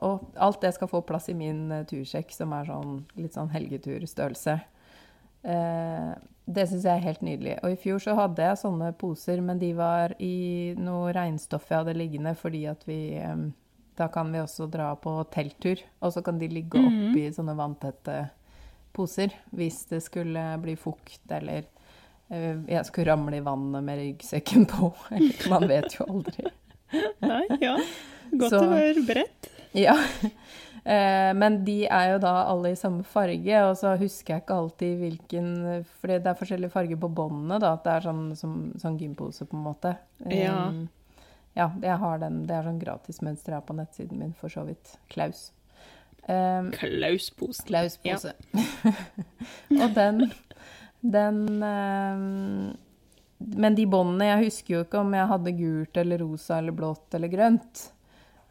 Og 0.00 0.30
alt 0.40 0.62
det 0.62 0.72
skal 0.72 0.88
få 0.88 1.02
plass 1.04 1.28
i 1.28 1.36
min 1.36 1.70
eh, 1.72 1.84
tursekk, 1.84 2.32
som 2.32 2.54
er 2.56 2.70
sånn 2.70 3.02
litt 3.20 3.36
sånn 3.36 3.50
helgeturstørrelse. 3.52 4.54
Eh, 5.42 6.12
det 6.48 6.64
syns 6.70 6.86
jeg 6.86 6.94
er 6.94 7.04
helt 7.04 7.24
nydelig. 7.24 7.58
Og 7.62 7.74
i 7.74 7.80
fjor 7.80 8.00
så 8.02 8.16
hadde 8.16 8.44
jeg 8.44 8.60
sånne 8.62 8.92
poser, 8.98 9.42
men 9.44 9.60
de 9.60 9.74
var 9.76 10.14
i 10.22 10.74
noe 10.80 11.12
regnstoff 11.12 11.68
jeg 11.68 11.82
hadde 11.82 11.98
liggende, 11.98 12.32
fordi 12.38 12.64
at 12.70 12.86
vi 12.88 13.00
eh, 13.20 13.48
Da 13.98 14.06
kan 14.14 14.30
vi 14.32 14.38
også 14.42 14.68
dra 14.70 14.92
på 15.00 15.16
telttur, 15.34 15.80
og 16.00 16.12
så 16.14 16.22
kan 16.22 16.38
de 16.38 16.46
ligge 16.52 16.78
oppi 16.78 17.24
sånne 17.34 17.56
vanntette 17.58 18.18
poser 18.94 19.34
hvis 19.54 19.82
det 19.90 20.00
skulle 20.06 20.42
bli 20.62 20.74
fukt 20.78 21.30
eller 21.34 21.66
eh, 22.30 22.56
jeg 22.70 22.86
skulle 22.88 23.10
ramle 23.12 23.38
i 23.40 23.44
vannet 23.44 23.84
med 23.84 23.98
ryggsekken 24.00 24.66
på. 24.70 24.92
Eller, 25.14 25.44
man 25.50 25.66
vet 25.70 25.98
jo 25.98 26.06
aldri. 26.08 26.46
Nei, 27.26 27.42
ja. 27.62 27.74
Godt 28.32 28.54
Så- 28.54 28.62
å 28.64 28.70
være 28.72 29.04
beredt. 29.08 29.52
Ja. 29.76 29.98
Eh, 30.88 31.34
Men 31.36 31.58
de 31.66 31.82
er 31.84 32.14
jo 32.14 32.18
da 32.22 32.30
alle 32.48 32.70
i 32.72 32.76
samme 32.78 33.02
farge, 33.04 33.56
og 33.66 33.74
så 33.76 33.90
husker 34.00 34.32
jeg 34.36 34.40
ikke 34.44 34.54
alltid 34.56 34.92
hvilken 35.02 35.48
For 35.98 36.08
det 36.08 36.24
er 36.30 36.38
forskjellige 36.38 36.72
farger 36.72 36.96
på 37.02 37.10
båndene, 37.12 37.58
da. 37.60 37.74
At 37.76 37.82
det 37.84 37.92
er 37.98 38.06
sånn, 38.06 38.22
som, 38.38 38.54
sånn 38.80 38.96
gympose, 38.96 39.44
på 39.50 39.58
en 39.58 39.66
måte. 39.66 39.92
Ja. 40.32 40.54
Um, 40.70 40.86
ja, 41.58 41.72
jeg 41.82 41.96
har 41.98 42.18
den. 42.22 42.42
Det 42.46 42.54
er 42.54 42.66
sånn 42.68 42.82
gratismønster 42.82 43.52
jeg 43.52 43.58
har 43.58 43.66
på 43.66 43.74
nettsiden 43.74 44.20
min, 44.20 44.34
for 44.38 44.52
så 44.52 44.62
vidt. 44.68 44.94
Klaus. 45.10 45.48
Um, 46.28 46.70
Klauspose. 46.76 47.64
Klaus-pose. 47.66 48.34
og 49.82 49.94
den 49.96 50.26
Den 51.00 51.38
um, 51.62 52.74
Men 53.38 53.76
de 53.78 53.86
båndene 53.88 54.26
Jeg 54.26 54.42
husker 54.42 54.74
jo 54.74 54.80
ikke 54.84 55.00
om 55.00 55.14
jeg 55.16 55.30
hadde 55.30 55.54
gult 55.56 56.00
eller 56.02 56.20
rosa 56.20 56.58
eller 56.58 56.76
blått 56.76 57.16
eller 57.16 57.32
grønt. 57.32 57.84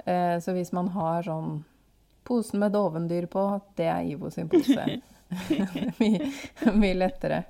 Eh, 0.07 0.39
så 0.39 0.55
hvis 0.55 0.71
man 0.75 0.89
har 0.95 1.27
sånn 1.27 1.59
Posen 2.27 2.59
med 2.59 2.73
dovendyr 2.75 3.27
på, 3.31 3.43
det 3.79 3.87
er 3.87 4.07
Ivo 4.09 4.31
sin 4.31 4.49
pose. 4.51 4.83
mye, 6.01 6.31
mye 6.73 6.95
lettere. 6.97 7.43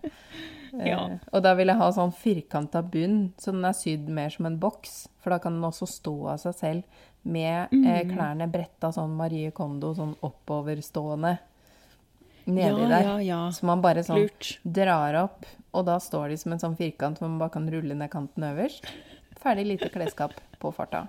Eh, 0.80 0.88
Ja. 0.90 1.18
Og 1.34 1.44
da 1.44 1.54
vil 1.56 1.68
jeg 1.68 1.78
ha 1.78 1.90
sånn 1.92 2.14
firkanta 2.14 2.82
bunn, 2.84 3.34
så 3.38 3.52
den 3.52 3.66
er 3.66 3.74
sydd 3.74 4.08
mer 4.10 4.30
som 4.30 4.46
en 4.46 4.58
boks. 4.60 5.08
For 5.20 5.30
da 5.32 5.40
kan 5.40 5.54
den 5.54 5.64
også 5.70 5.88
stå 5.88 6.28
av 6.34 6.38
seg 6.40 6.54
selv 6.56 6.84
med 7.24 7.68
eh, 7.74 8.04
Mm. 8.04 8.12
klærne 8.16 8.52
bretta 8.52 8.92
sånn 8.94 9.16
Marie 9.18 9.52
Kondo, 9.52 9.94
sånn 9.94 10.16
oppoverstående 10.24 11.40
nedi 12.48 12.82
Ja, 12.82 12.88
der. 12.88 13.04
ja, 13.04 13.18
ja. 13.20 13.50
Så 13.52 13.64
man 13.66 13.82
bare 13.82 14.04
sånn 14.04 14.22
Lurt. 14.22 14.60
drar 14.64 15.16
opp, 15.24 15.46
og 15.74 15.86
da 15.86 15.98
står 16.00 16.30
de 16.30 16.38
som 16.38 16.54
en 16.54 16.60
sånn 16.60 16.78
firkant 16.78 17.20
hvor 17.20 17.28
man 17.28 17.40
bare 17.40 17.50
kan 17.52 17.68
rulle 17.70 17.94
ned 17.96 18.10
kanten 18.10 18.44
øverst. 18.44 18.86
Ferdig 19.44 19.66
lite 19.68 19.90
klesskap 19.90 20.32
på 20.60 20.72
farta. 20.74 21.08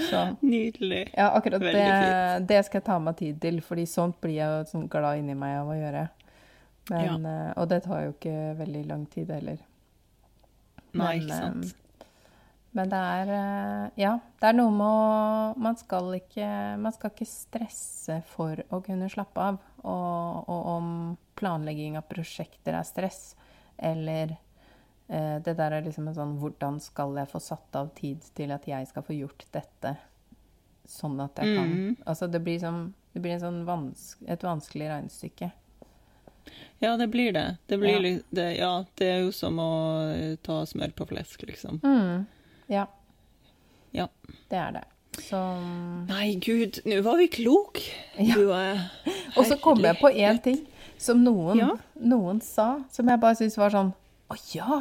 Så 0.00 0.36
Nydelig. 0.42 1.10
ja, 1.16 1.30
akkurat 1.36 1.60
det, 1.60 2.46
det 2.46 2.64
skal 2.64 2.78
jeg 2.80 2.84
ta 2.86 2.98
meg 2.98 3.16
tid 3.18 3.40
til, 3.40 3.60
fordi 3.60 3.82
sånt 3.86 4.18
blir 4.22 4.36
jeg 4.38 4.66
sånn 4.70 4.88
glad 4.88 5.18
inni 5.18 5.34
meg 5.36 5.58
av 5.58 5.68
å 5.68 5.74
gjøre. 5.76 6.08
Men, 6.90 7.22
ja. 7.22 7.42
Og 7.60 7.68
det 7.70 7.84
tar 7.86 8.06
jo 8.08 8.14
ikke 8.16 8.36
veldig 8.58 8.86
lang 8.88 9.04
tid 9.12 9.30
heller. 9.30 9.60
Nei, 10.90 11.20
Men, 11.20 11.22
ikke 11.22 11.38
sant. 11.38 11.64
eh, 11.70 12.06
Men 12.72 12.90
det 12.90 12.98
er 12.98 13.32
eh, 13.36 13.86
Ja, 14.02 14.12
det 14.40 14.48
er 14.48 14.56
noe 14.58 14.74
med 14.74 14.86
å 14.86 15.62
Man 15.62 15.78
skal 15.78 16.12
ikke, 16.18 16.50
man 16.82 16.94
skal 16.94 17.12
ikke 17.12 17.28
stresse 17.30 18.20
for 18.30 18.62
å 18.70 18.82
kunne 18.86 19.10
slappe 19.12 19.48
av. 19.52 19.58
Og, 19.80 20.50
og 20.50 20.70
om 20.74 20.92
planlegging 21.40 21.96
av 21.96 22.08
prosjekter 22.10 22.76
er 22.76 22.84
stress, 22.84 23.34
eller 23.78 24.34
eh, 25.08 25.38
det 25.40 25.54
der 25.56 25.78
er 25.78 25.86
liksom 25.86 26.10
en 26.10 26.18
sånn 26.18 26.36
Hvordan 26.42 26.80
skal 26.84 27.16
jeg 27.22 27.30
få 27.30 27.40
satt 27.42 27.80
av 27.80 27.94
tid 27.96 28.26
til 28.36 28.52
at 28.52 28.66
jeg 28.68 28.90
skal 28.90 29.06
få 29.06 29.16
gjort 29.16 29.46
dette 29.54 29.96
sånn 30.90 31.20
at 31.22 31.38
jeg 31.38 31.54
kan 31.54 31.70
mm. 31.70 31.96
Altså 32.10 32.26
det 32.30 32.42
blir, 32.44 32.58
som, 32.62 32.88
det 33.14 33.22
blir 33.22 33.36
en 33.36 33.44
sånn 33.44 33.60
vanske, 33.68 34.26
et 34.26 34.44
vanskelig 34.44 34.90
regnestykke. 34.90 35.50
Ja, 36.80 36.96
det 36.96 37.06
blir 37.12 37.32
det. 37.32 37.56
Det, 37.68 37.78
blir 37.78 38.00
Ja. 38.06 38.18
det, 38.30 38.46
ja, 38.58 38.84
det 38.96 39.06
er 39.06 39.18
jo 39.26 39.32
som 39.36 39.58
å 39.60 39.70
eh, 40.14 40.36
ta 40.42 40.62
smør 40.66 40.92
på 40.96 41.06
flesk, 41.10 41.42
liksom. 41.48 41.80
Mm. 41.84 42.26
Ja. 42.68 42.86
Ja. 43.92 44.06
Det 44.48 44.56
er 44.56 44.72
det. 44.72 44.84
Så 45.20 45.36
Nei, 46.06 46.34
gud, 46.40 46.78
nå 46.86 47.00
var 47.02 47.16
vi 47.18 47.26
klok 47.28 47.80
Ja. 48.16 48.34
Du 48.38 48.52
er 48.54 48.78
Og 49.36 49.44
så 49.44 49.56
kom 49.60 49.82
jeg 49.82 49.98
på 49.98 50.08
én 50.14 50.38
ting 50.42 50.60
som 51.00 51.18
noen, 51.24 51.58
Ja. 51.58 51.70
noen 52.00 52.40
sa, 52.40 52.78
som 52.92 53.08
jeg 53.10 53.20
bare 53.20 53.34
syntes 53.36 53.58
var 53.58 53.70
sånn 53.74 53.92
Å 54.30 54.36
ja! 54.54 54.78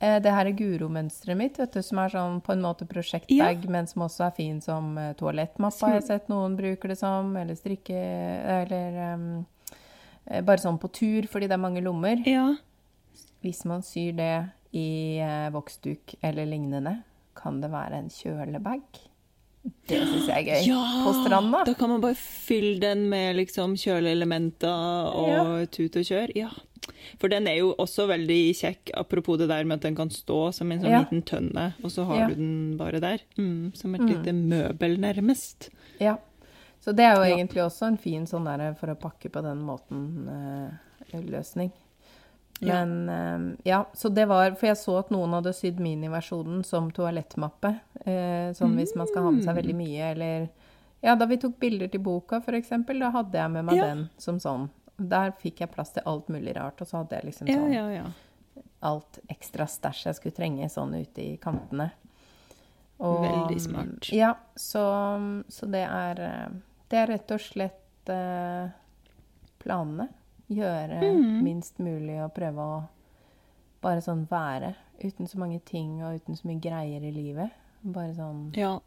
Eh, 0.00 0.16
Det 0.24 0.32
her 0.32 0.46
er 0.48 0.56
Guro-mønsteret 0.56 1.36
mitt, 1.36 1.58
vet 1.60 1.72
du, 1.76 1.82
som 1.84 1.98
er 2.00 2.08
sånn 2.08 2.40
på 2.42 2.54
en 2.56 2.62
måte 2.64 2.86
prosjektbag, 2.88 3.68
men 3.68 3.86
som 3.86 4.02
også 4.06 4.24
er 4.30 4.30
fin 4.38 4.60
som 4.64 4.94
toalettmappa. 4.96 5.14
toalettmappe, 5.20 5.86
har 5.86 5.94
jeg 6.00 6.06
sett 6.08 6.28
noen 6.32 6.56
bruker 6.56 6.88
det 6.88 6.98
som, 6.98 7.36
eller 7.36 7.54
strikke 7.54 8.00
Eller 8.62 8.96
eh, 9.12 9.44
bare 10.26 10.58
sånn 10.62 10.78
på 10.80 10.90
tur, 10.92 11.26
fordi 11.30 11.46
det 11.48 11.52
er 11.56 11.62
mange 11.62 11.82
lommer. 11.82 12.20
Ja. 12.28 12.54
Hvis 13.42 13.64
man 13.64 13.82
syr 13.82 14.12
det 14.18 14.32
i 14.76 15.18
eh, 15.18 15.48
voksduk 15.50 16.14
eller 16.22 16.46
lignende, 16.46 17.02
kan 17.34 17.60
det 17.62 17.70
være 17.72 17.98
en 18.02 18.10
kjølebag. 18.12 18.82
Det 19.88 19.98
syns 20.08 20.28
jeg 20.28 20.46
er 20.48 20.62
gøy. 20.62 20.66
ja! 20.70 20.82
På 21.04 21.12
stranda. 21.24 21.64
Da 21.68 21.74
kan 21.76 21.90
man 21.92 22.00
bare 22.00 22.16
fylle 22.16 22.78
den 22.80 23.08
med 23.10 23.36
liksom 23.36 23.74
kjøleelementer 23.76 25.10
og 25.14 25.66
tut 25.74 25.96
og 26.00 26.06
kjør. 26.08 26.32
Ja. 26.36 26.48
For 27.20 27.28
den 27.28 27.46
er 27.48 27.58
jo 27.58 27.74
også 27.78 28.06
veldig 28.08 28.38
kjekk, 28.56 28.90
apropos 28.96 29.36
det 29.40 29.48
der 29.50 29.64
med 29.68 29.76
at 29.80 29.82
den 29.88 29.96
kan 29.98 30.08
stå 30.12 30.52
som 30.56 30.72
en 30.72 30.80
sånn 30.80 30.90
Ja. 30.94 31.02
liten 31.04 31.20
tønne, 31.28 31.74
og 31.84 31.90
så 31.92 32.04
har 32.08 32.16
Ja. 32.22 32.26
du 32.28 32.34
den 32.34 32.76
bare 32.78 33.00
der. 33.00 33.20
Mm, 33.36 33.72
som 33.74 33.94
et 33.94 34.00
lite 34.00 34.32
møbel, 34.32 34.96
nærmest. 35.00 35.68
Ja. 36.00 36.16
Så 36.80 36.92
det 36.96 37.04
er 37.04 37.18
jo 37.18 37.26
egentlig 37.28 37.62
også 37.64 37.90
en 37.90 37.98
fin 38.00 38.26
sånn 38.26 38.48
der 38.48 38.72
for 38.78 38.92
å 38.92 38.98
pakke 38.98 39.28
på 39.32 39.42
den 39.44 39.60
måten 39.66 40.28
eh. 40.32 41.70
Ja. 42.60 42.84
Men 42.84 43.08
eh, 43.08 43.58
ja, 43.70 43.88
så 43.92 44.08
det 44.08 44.26
var 44.28 44.52
For 44.52 44.68
jeg 44.68 44.76
så 44.76 44.98
at 45.00 45.12
noen 45.12 45.32
hadde 45.32 45.52
sydd 45.56 45.80
miniversjonen 45.80 46.64
som 46.64 46.90
toalettmappe. 46.92 47.72
Uh, 48.04 48.52
sånn 48.56 48.76
hvis 48.76 48.92
man 48.96 49.08
skal 49.08 49.26
ha 49.26 49.32
med 49.32 49.44
seg 49.44 49.56
veldig 49.56 49.76
mye, 49.76 50.10
eller 50.14 50.48
Ja, 51.00 51.14
da 51.16 51.24
vi 51.28 51.38
tok 51.40 51.56
bilder 51.60 51.88
til 51.88 52.02
boka, 52.04 52.42
for 52.44 52.56
eksempel, 52.56 53.00
da 53.00 53.08
hadde 53.14 53.38
jeg 53.40 53.52
med 53.56 53.64
meg 53.64 53.76
Ja. 53.80 53.86
den 53.88 54.08
som 54.20 54.40
sånn. 54.40 54.68
Der 55.00 55.32
fikk 55.32 55.62
jeg 55.64 55.72
plass 55.72 55.94
til 55.96 56.04
alt 56.04 56.28
mulig 56.28 56.52
rart, 56.56 56.80
og 56.80 56.88
så 56.88 57.00
hadde 57.00 57.16
jeg 57.16 57.30
liksom 57.30 57.48
sånn 57.48 57.72
ja, 57.72 57.86
ja. 57.88 58.04
alt 58.84 59.18
ekstra 59.32 59.64
stæsj 59.64 60.06
jeg 60.10 60.18
skulle 60.18 60.36
trenge 60.36 60.68
sånn 60.68 60.92
ute 61.00 61.24
i 61.24 61.36
kantene. 61.40 61.90
Og, 63.00 63.22
Veldig 63.24 63.60
smart. 63.64 64.10
Ja, 64.12 64.34
så, 64.52 64.84
så 65.48 65.66
det 65.72 65.86
er 65.88 66.20
eh, 66.20 66.58
Det 66.90 66.98
er 66.98 67.06
rett 67.12 67.30
og 67.30 67.40
slett 67.44 68.10
eh, 68.10 68.70
planene. 69.62 70.08
Gjøre 70.50 70.98
Mm. 71.14 71.42
minst 71.46 71.78
mulig 71.78 72.16
og 72.24 72.32
prøve 72.34 72.58
å 72.58 72.88
bare 73.82 74.00
sånn 74.02 74.24
være. 74.28 74.74
Uten 75.02 75.28
så 75.30 75.38
mange 75.38 75.60
ting 75.64 76.02
og 76.02 76.18
uten 76.18 76.36
så 76.36 76.48
mye 76.50 76.60
greier 76.60 77.04
i 77.06 77.12
livet. 77.14 77.50
Bare 77.84 78.12
sånn 78.14 78.50
Ja. 78.58 78.80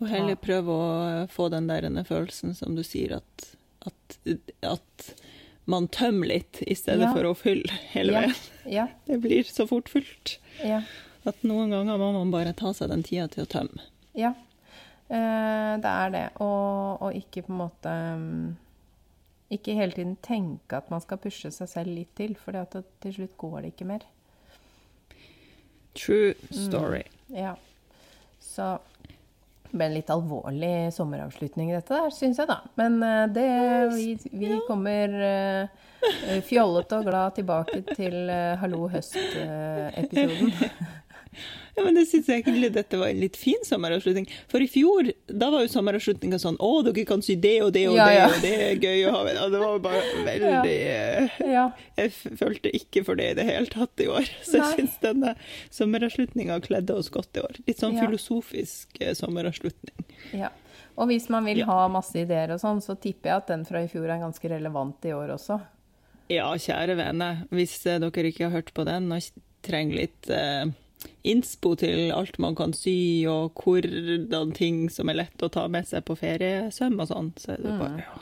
Og 0.00 0.08
heller 0.08 0.30
Ja. 0.34 0.34
prøve 0.42 0.66
å 0.74 1.28
få 1.30 1.48
den 1.50 1.68
der 1.68 1.82
følelsen 2.04 2.54
som 2.56 2.74
du 2.74 2.82
sier, 2.82 3.16
at, 3.16 3.54
at, 3.86 4.18
at 4.62 5.14
man 5.66 5.86
tømmer 5.86 6.26
litt 6.26 6.62
i 6.66 6.74
stedet 6.74 7.02
Ja. 7.06 7.12
for 7.14 7.22
å 7.22 7.36
fylle 7.38 7.70
hele 7.94 8.12
Ja. 8.12 8.20
veien. 8.64 8.88
Det 9.06 9.20
blir 9.22 9.44
så 9.44 9.68
fort 9.68 9.88
fullt. 9.88 10.38
Ja. 10.64 10.82
At 11.24 11.36
noen 11.44 11.70
ganger 11.70 11.96
må 11.98 12.12
man 12.12 12.32
bare 12.32 12.52
ta 12.52 12.72
seg 12.72 12.88
den 12.90 13.04
tida 13.04 13.28
til 13.30 13.44
å 13.44 13.48
tømme. 13.48 13.80
ja. 14.14 14.34
Eh, 15.12 15.72
det 15.82 15.92
er 15.92 16.12
det. 16.14 16.26
Og, 16.40 17.02
og 17.04 17.16
ikke 17.16 17.42
på 17.44 17.52
en 17.52 17.58
måte 17.60 17.92
mm, 18.16 18.56
Ikke 19.52 19.74
hele 19.76 19.92
tiden 19.92 20.14
tenke 20.24 20.78
at 20.78 20.88
man 20.92 21.02
skal 21.04 21.20
pushe 21.20 21.50
seg 21.52 21.68
selv 21.68 21.92
litt 21.92 22.14
til, 22.16 22.32
for 22.40 22.56
til 22.72 23.12
slutt 23.18 23.36
går 23.36 23.58
det 23.60 23.74
ikke 23.74 23.90
mer. 23.90 24.06
True 25.92 26.32
Mm. 26.32 26.56
story. 26.56 27.02
Ja. 27.28 27.54
Så 28.40 28.78
det 29.68 29.76
ble 29.78 29.86
en 29.86 29.94
litt 29.96 30.10
alvorlig 30.12 30.92
sommeravslutning, 30.92 31.70
dette 31.72 31.92
der, 31.96 32.10
syns 32.12 32.40
jeg, 32.40 32.48
da. 32.48 32.58
Men 32.76 32.98
eh, 33.02 33.26
det 33.32 33.46
Vi, 33.94 34.18
vi 34.32 34.50
kommer 34.66 35.14
uh, 35.20 36.40
fjollete 36.48 36.98
og 36.98 37.06
glad 37.08 37.36
tilbake 37.38 37.82
til 37.94 38.28
uh, 38.28 38.56
Hallo 38.60 38.88
høst-episoden. 38.92 40.52
Ja, 41.76 41.82
men 41.86 41.94
det 41.96 42.02
synes 42.10 42.26
jeg 42.28 42.42
egentlig 42.42 42.68
dette 42.74 42.98
var 43.00 43.08
en 43.08 43.20
litt 43.22 43.36
fin 43.40 43.62
sommeravslutning. 43.64 44.26
For 44.52 44.60
i 44.60 44.66
fjor, 44.68 45.08
da 45.26 45.48
var 45.50 45.62
jo 45.64 45.70
sommeravslutninga 45.72 46.36
sånn 46.42 46.58
Å, 46.60 46.70
dere 46.84 47.04
kan 47.08 47.22
sy 47.24 47.34
det 47.40 47.54
og 47.64 47.70
det 47.72 47.86
og 47.88 47.96
Ja, 47.96 48.06
det, 48.10 48.16
ja. 48.18 48.26
og 48.28 48.42
det 48.44 48.52
er 48.66 48.82
gøy 48.82 49.06
å 49.08 49.14
ha 49.16 49.22
med. 49.24 49.38
Og 49.40 49.54
det 49.54 49.60
var 49.62 49.78
bare 49.86 50.02
veldig 50.28 50.74
Ja. 51.48 51.64
Jeg 51.96 52.12
følte 52.42 52.74
ikke 52.76 53.04
for 53.08 53.16
det 53.16 53.30
i 53.30 53.38
det 53.40 53.46
hele 53.48 53.66
tatt 53.72 54.04
i 54.04 54.08
år. 54.12 54.28
Så 54.44 54.58
jeg 54.60 54.76
syns 54.82 54.98
denne 55.00 55.32
sommeravslutninga 55.72 56.60
kledde 56.64 56.94
oss 57.00 57.08
godt 57.12 57.36
i 57.40 57.44
år. 57.46 57.56
Litt 57.66 57.80
sånn 57.80 57.96
Ja. 57.96 58.04
filosofisk 58.06 59.00
eh, 59.00 59.14
sommeravslutning. 59.18 60.04
ja. 60.32 60.50
Og 61.00 61.08
hvis 61.08 61.30
man 61.32 61.46
vil 61.48 61.62
Ja. 61.62 61.64
ha 61.70 61.88
masse 61.88 62.12
ideer 62.20 62.50
og 62.52 62.60
sånn, 62.60 62.82
så 62.84 62.92
tipper 63.00 63.30
jeg 63.30 63.36
at 63.38 63.46
den 63.48 63.64
fra 63.64 63.80
i 63.80 63.88
fjor 63.88 64.04
er 64.12 64.20
ganske 64.20 64.44
relevant 64.50 65.00
i 65.08 65.14
år 65.16 65.32
også. 65.38 65.56
Ja, 66.28 66.52
kjære 66.52 66.96
vene, 66.96 67.46
hvis 67.50 67.86
eh, 67.86 67.98
dere 67.98 68.28
ikke 68.28 68.44
har 68.50 68.60
hørt 68.60 68.74
på 68.74 68.84
den 68.84 69.10
og 69.10 69.22
trenger 69.64 69.96
litt 69.96 70.28
eh, 70.30 70.66
innspo 71.22 71.74
til 71.78 72.10
alt 72.14 72.38
man 72.42 72.56
kan 72.58 72.74
sy, 72.76 73.24
og 73.30 73.58
hvordan 73.62 74.52
ting 74.56 74.84
som 74.92 75.10
er 75.10 75.22
lett 75.22 75.44
å 75.44 75.50
ta 75.52 75.66
med 75.70 75.88
seg 75.88 76.04
på 76.08 76.16
feriesøm 76.18 77.00
og 77.00 77.10
sånn, 77.10 77.32
så 77.40 77.54
er 77.54 77.64
det 77.64 77.78
bare 77.80 78.04
ja. 78.04 78.20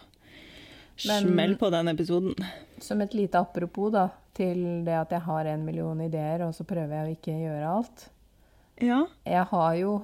Smell 1.00 1.54
på 1.56 1.70
den 1.72 1.88
episoden. 1.88 2.34
Som 2.80 3.00
et 3.00 3.14
lite 3.16 3.40
apropos 3.40 3.88
da, 3.94 4.10
til 4.36 4.82
det 4.84 4.98
at 4.98 5.12
jeg 5.14 5.24
har 5.24 5.48
en 5.48 5.64
million 5.64 6.00
ideer, 6.04 6.44
og 6.44 6.52
så 6.52 6.66
prøver 6.68 6.92
jeg 6.92 7.06
å 7.06 7.14
ikke 7.16 7.36
gjøre 7.40 7.70
alt. 7.70 8.04
Ja. 8.80 9.02
Jeg 9.28 9.44
har 9.50 9.74
jo 9.80 10.00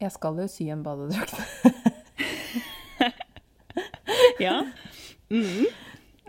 Jeg 0.00 0.12
skal 0.14 0.38
jo 0.40 0.46
sy 0.48 0.70
en 0.72 0.80
badedrakt. 0.80 1.36
ja. 4.46 4.54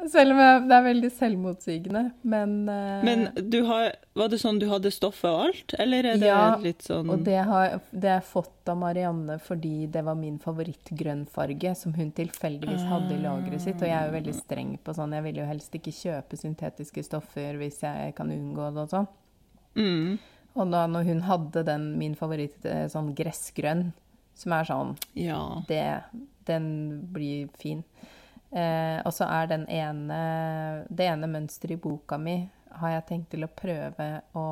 Selv 0.09 0.33
om 0.33 0.39
det 0.67 0.73
er 0.73 0.83
veldig 0.85 1.09
selvmotsigende, 1.13 2.01
men 2.25 2.53
uh... 2.69 3.03
Men 3.05 3.27
du 3.35 3.59
har, 3.67 3.91
var 4.17 4.31
det 4.33 4.39
sånn 4.41 4.57
du 4.57 4.65
hadde 4.71 4.89
stoffet 4.93 5.29
og 5.29 5.43
alt, 5.45 5.75
eller 5.77 6.07
er 6.09 6.17
det 6.21 6.25
Ja, 6.31 6.55
litt 6.61 6.81
sånn 6.87 7.09
Og 7.13 7.21
det 7.27 7.37
har 7.45 7.75
det 7.91 8.09
har 8.09 8.17
jeg 8.21 8.25
fått 8.31 8.71
av 8.71 8.79
Marianne 8.81 9.37
fordi 9.45 9.85
det 9.93 10.01
var 10.07 10.17
min 10.17 10.39
favorittgrønnfarge 10.41 11.75
som 11.77 11.93
hun 11.93 12.11
tilfeldigvis 12.17 12.83
hadde 12.89 13.13
i 13.15 13.21
lageret 13.21 13.61
sitt. 13.61 13.77
Og 13.81 13.87
jeg 13.89 13.97
er 13.97 14.09
jo 14.09 14.15
veldig 14.17 14.35
streng 14.37 14.73
på 14.83 14.95
sånn. 14.97 15.13
Jeg 15.17 15.25
vil 15.27 15.41
jo 15.43 15.47
helst 15.49 15.77
ikke 15.77 15.93
kjøpe 15.95 16.39
syntetiske 16.39 17.03
stoffer 17.05 17.57
hvis 17.61 17.81
jeg 17.85 18.15
kan 18.17 18.31
unngå 18.33 18.71
det 18.73 18.85
og 18.87 18.93
sånn. 18.95 19.09
mm, 19.77 20.17
Og 20.55 20.71
da 20.73 20.85
når 20.91 21.03
hun 21.07 21.21
hadde 21.29 21.63
den 21.67 21.85
min 21.99 22.15
favoritt, 22.19 22.57
eh, 22.65 22.87
sånn 22.91 23.13
gressgrønn, 23.15 23.91
som 24.33 24.53
er 24.57 24.65
sånn 24.65 24.97
Ja. 25.15 25.61
det, 25.67 26.03
Den 26.45 27.05
blir 27.13 27.49
fin. 27.57 27.83
Eh, 28.51 28.97
og 29.07 29.13
så 29.15 29.29
er 29.31 29.45
den 29.47 29.61
ene 29.71 30.15
Det 30.91 31.05
ene 31.07 31.29
mønsteret 31.31 31.77
i 31.77 31.79
boka 31.79 32.17
mi 32.19 32.33
har 32.81 32.91
jeg 32.97 33.05
tenkt 33.07 33.29
til 33.31 33.45
å 33.45 33.51
prøve 33.55 34.07
å 34.35 34.45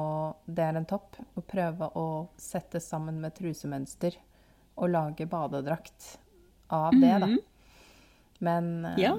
Det 0.47 0.63
er 0.63 0.79
en 0.79 0.87
topp. 0.87 1.17
Å 1.35 1.43
prøve 1.43 1.91
å 1.99 2.07
sette 2.39 2.81
sammen 2.83 3.19
med 3.21 3.35
trusemønster 3.37 4.15
og 4.79 4.91
lage 4.93 5.27
badedrakt 5.27 6.13
av 6.71 6.93
det, 6.95 7.15
da. 7.19 7.27
Men 8.39 8.85
eh, 8.85 9.01
Ja. 9.03 9.15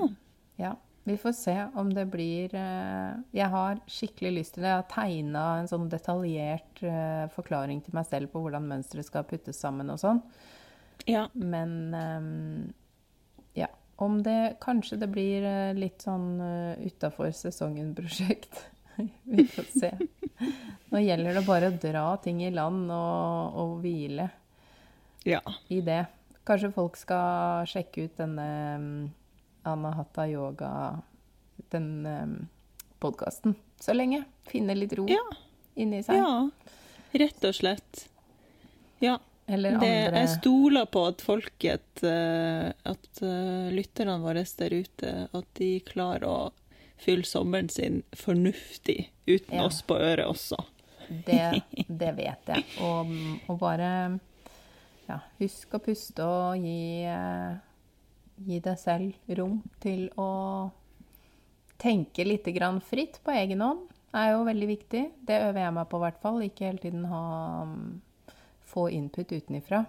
ja. 0.57 0.77
Vi 1.05 1.17
får 1.17 1.33
se 1.33 1.55
om 1.81 1.89
det 1.95 2.07
blir 2.13 2.55
eh, 2.55 3.13
Jeg 3.33 3.49
har 3.53 3.81
skikkelig 3.89 4.33
lyst 4.37 4.55
til 4.55 4.65
det. 4.65 4.73
Jeg 4.73 4.83
har 4.83 4.91
tegna 4.93 5.45
en 5.59 5.69
sånn 5.69 5.89
detaljert 5.93 6.83
eh, 6.85 7.25
forklaring 7.35 7.81
til 7.85 7.97
meg 7.97 8.07
selv 8.09 8.33
på 8.33 8.45
hvordan 8.45 8.69
mønsteret 8.69 9.09
skal 9.09 9.25
puttes 9.29 9.61
sammen 9.61 9.91
og 9.93 10.01
sånn. 10.01 10.21
ja. 11.09 11.27
Men 11.35 11.95
ehm. 11.97 12.73
Om 14.01 14.23
det 14.25 14.57
Kanskje 14.63 14.97
det 15.03 15.09
blir 15.13 15.45
eh, 15.45 15.75
litt 15.77 16.01
sånn 16.07 16.39
uh, 16.41 16.79
utafor 16.87 17.31
sesongen-prosjekt. 17.37 18.63
Vi 19.29 19.45
får 19.53 19.67
se. 19.77 19.91
Nå 20.91 21.03
gjelder 21.05 21.37
det 21.37 21.43
bare 21.47 21.69
å 21.71 21.77
dra 21.83 22.05
ting 22.25 22.41
i 22.45 22.51
land 22.55 22.89
og, 22.91 23.59
og 23.61 23.75
hvile 23.85 24.31
Ja. 25.29 25.43
i 25.69 25.83
det. 25.85 26.03
Kanskje 26.49 26.73
folk 26.75 26.97
skal 26.97 27.69
sjekke 27.69 28.07
ut 28.09 28.17
denne 28.19 28.49
um, 28.81 28.89
Anahata 29.69 30.25
Yoga, 30.31 30.73
den 31.71 31.91
um, 32.09 32.35
podkasten, 33.05 33.55
så 33.81 33.93
lenge. 33.95 34.25
Finne 34.49 34.75
litt 34.75 34.97
ro 34.97 35.05
Ja. 35.13 35.23
inni 35.77 36.01
seg. 36.03 36.17
ja. 36.25 36.49
Rett 37.21 37.45
og 37.45 37.55
slett. 37.59 38.07
Ja. 39.05 39.19
Eller 39.51 39.79
Det, 39.83 39.93
jeg 40.15 40.29
stoler 40.37 40.87
på 40.87 41.03
at 41.11 41.23
folket, 41.27 42.03
eh, 42.07 42.71
at 42.87 43.23
eh, 43.27 43.71
lytterne 43.75 44.19
våre 44.23 44.45
der 44.61 44.75
ute, 44.79 45.15
at 45.35 45.49
de 45.59 45.71
klarer 45.89 46.27
å 46.29 46.39
fylle 47.01 47.27
sommeren 47.27 47.71
sin 47.73 48.03
fornuftig 48.15 49.09
uten 49.27 49.57
Ja. 49.57 49.65
oss 49.67 49.81
på 49.83 49.97
øret 49.99 50.29
også. 50.29 50.59
Det, 51.27 51.63
det 51.89 52.11
vet 52.15 52.53
jeg. 52.53 52.65
Og, 52.87 53.11
og 53.51 53.57
bare 53.59 53.89
ja, 55.09 55.17
husk 55.41 55.75
å 55.75 55.81
puste 55.83 56.23
og 56.23 56.61
gi, 56.63 57.03
eh, 57.11 57.57
gi 58.47 58.61
deg 58.63 58.79
selv 58.79 59.35
rom 59.41 59.59
til 59.83 60.07
å 60.21 60.71
tenke 61.81 62.23
litt 62.29 62.47
grann 62.55 62.79
fritt 62.85 63.19
på 63.25 63.35
egen 63.35 63.65
hånd. 63.65 63.89
Det 64.11 64.21
er 64.21 64.33
jo 64.35 64.45
veldig 64.47 64.69
viktig. 64.69 65.03
Det 65.27 65.41
øver 65.49 65.61
jeg 65.65 65.75
meg 65.75 65.89
på, 65.91 65.99
i 65.99 66.05
hvert 66.05 66.23
fall. 66.23 66.39
Ikke 66.47 66.67
hele 66.69 66.83
tiden 66.83 67.05
ha 67.11 67.25
få 68.71 68.89
input 68.95 69.33
utenifra. 69.33 69.85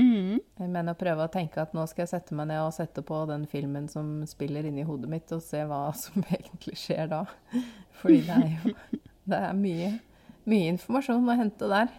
Mm. 0.00 0.40
Men 0.72 0.88
å 0.88 0.96
prøve 0.98 1.26
å 1.26 1.32
tenke 1.32 1.60
at 1.60 1.74
nå 1.76 1.84
skal 1.90 2.06
jeg 2.06 2.14
sette 2.14 2.36
meg 2.36 2.48
ned 2.48 2.62
og 2.64 2.72
sette 2.74 3.04
på 3.04 3.18
den 3.28 3.44
filmen 3.50 3.88
som 3.92 4.22
spiller 4.28 4.66
inni 4.68 4.86
hodet 4.88 5.10
mitt, 5.12 5.34
og 5.34 5.42
se 5.44 5.64
hva 5.68 5.84
som 6.02 6.24
egentlig 6.28 6.78
skjer 6.80 7.10
da. 7.12 7.24
Fordi 8.00 8.22
det 8.28 8.38
er 8.38 8.54
jo 8.56 9.02
det 9.32 9.38
er 9.38 9.58
mye, 9.58 9.92
mye 10.50 10.72
informasjon 10.72 11.28
å 11.28 11.38
hente 11.38 11.68
der. 11.70 11.92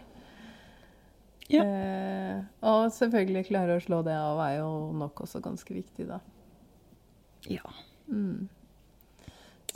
Ja. 1.52 1.64
Eh, 1.64 2.36
og 2.64 2.88
selvfølgelig 2.92 3.46
klare 3.50 3.76
å 3.76 3.84
slå 3.84 4.00
det 4.04 4.16
av 4.16 4.40
er 4.46 4.58
jo 4.62 4.70
nok 4.96 5.24
også 5.26 5.42
ganske 5.44 5.76
viktig, 5.76 6.08
da. 6.08 6.20
Ja. 7.52 7.64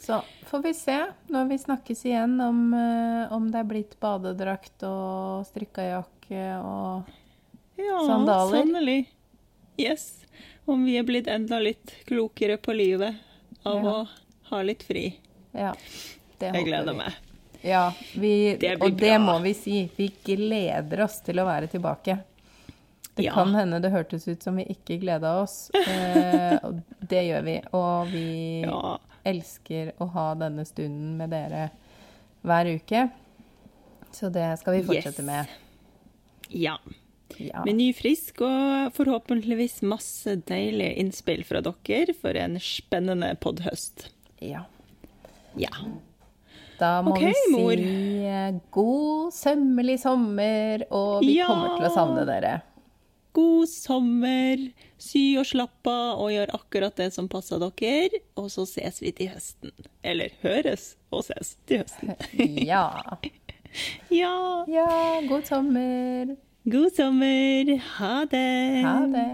Så 0.09 0.23
får 0.49 0.63
vi 0.65 0.71
se 0.75 0.97
når 1.29 1.49
vi 1.51 1.59
snakkes 1.61 2.05
igjen 2.09 2.39
om, 2.41 2.63
eh, 2.75 3.33
om 3.37 3.51
det 3.53 3.61
er 3.61 3.67
blitt 3.69 3.97
badedrakt 4.01 4.83
og 4.89 5.45
strikka 5.51 5.85
jakke 5.85 6.45
og 6.65 7.11
ja 7.79 7.99
Sandaler. 8.09 8.63
sannelig. 8.63 8.99
Yes. 9.79 10.07
Om 10.67 10.85
vi 10.89 10.97
er 10.99 11.05
blitt 11.07 11.29
enda 11.29 11.59
litt 11.61 11.93
klokere 12.09 12.57
på 12.61 12.73
livet 12.77 13.15
av 13.69 13.85
Ja. 13.85 13.93
å 13.93 14.09
ha 14.51 14.63
litt 14.65 14.83
fri. 14.83 15.05
Ja. 15.53 15.75
Det 16.39 16.49
håper 16.51 16.59
Jeg 16.59 16.67
gleder 16.71 16.93
vi. 16.93 16.99
meg. 16.99 17.13
Ja, 17.63 17.93
vi, 18.15 18.57
Det 18.57 18.81
og 18.81 18.97
det 18.97 19.19
må 19.21 19.37
vi 19.43 19.53
si. 19.55 19.91
Vi 19.97 20.09
gleder 20.25 21.05
oss 21.05 21.21
til 21.21 21.37
å 21.43 21.45
være 21.45 21.69
tilbake. 21.69 22.19
Det 23.15 23.25
Ja. 23.25 23.35
kan 23.35 23.53
hende 23.55 23.81
det 23.83 23.91
hørtes 23.93 24.27
ut 24.29 24.43
som 24.43 24.57
vi 24.57 24.65
ikke 24.65 25.01
gleda 25.01 25.43
oss. 25.43 25.71
Eh, 25.75 26.59
og 26.63 26.81
det 27.07 27.25
gjør 27.29 27.45
vi. 27.45 27.61
Og 27.73 28.07
vi 28.13 28.63
Ja. 28.63 28.97
Elsker 29.29 29.93
å 30.03 30.09
ha 30.15 30.31
denne 30.41 30.65
stunden 30.69 31.17
med 31.21 31.31
dere 31.35 31.69
hver 32.47 32.71
uke. 32.79 33.05
Så 34.15 34.31
det 34.33 34.47
skal 34.61 34.79
vi 34.79 34.87
fortsette 34.89 35.23
Yes. 35.23 35.29
med. 35.29 35.47
ja. 36.51 36.79
Ja. 37.39 37.61
Med 37.67 37.77
ny 37.77 37.91
frisk 37.93 38.41
og 38.41 38.95
forhåpentligvis 38.97 39.83
masse 39.85 40.33
deilige 40.49 40.95
innspill 40.99 41.43
fra 41.45 41.61
dere 41.61 42.15
for 42.17 42.35
en 42.41 42.57
spennende 42.59 43.35
podhøst. 43.39 44.09
ja. 44.41 44.65
Ja. 45.59 45.69
Da 46.79 47.03
må 47.03 47.11
okay, 47.17 47.33
vi 47.33 47.35
si 47.35 47.53
mor. 47.53 48.61
god, 48.71 49.33
sømmelig 49.35 49.99
sommer, 50.01 50.85
og 50.95 51.21
vi 51.25 51.37
Ja. 51.37 51.47
kommer 51.49 51.77
til 51.77 51.87
å 51.89 51.95
savne 51.95 52.25
dere. 52.27 52.63
God 53.39 53.69
sommer, 53.71 54.65
sy 54.99 55.37
og 55.39 55.47
slapp 55.47 55.87
av 55.87 56.19
og 56.25 56.33
gjør 56.35 56.51
akkurat 56.59 56.97
det 56.99 57.13
som 57.15 57.29
passer 57.31 57.61
dere. 57.63 58.19
Og 58.41 58.49
så 58.51 58.65
ses 58.67 58.99
vi 59.05 59.13
til 59.15 59.31
høsten. 59.31 59.71
Eller 60.03 60.35
høres 60.43 60.97
og 61.15 61.23
ses 61.29 61.55
til 61.71 61.85
høsten. 61.85 62.17
Ja. 62.73 62.89
Ja, 64.11 64.65
Ja, 64.67 65.21
god 65.29 65.45
sommer. 65.47 66.31
god 66.65 66.91
sommer. 66.97 67.69
Ha 67.99 68.15
det. 68.33 68.83
Ha 68.87 68.95
det. 69.13 69.27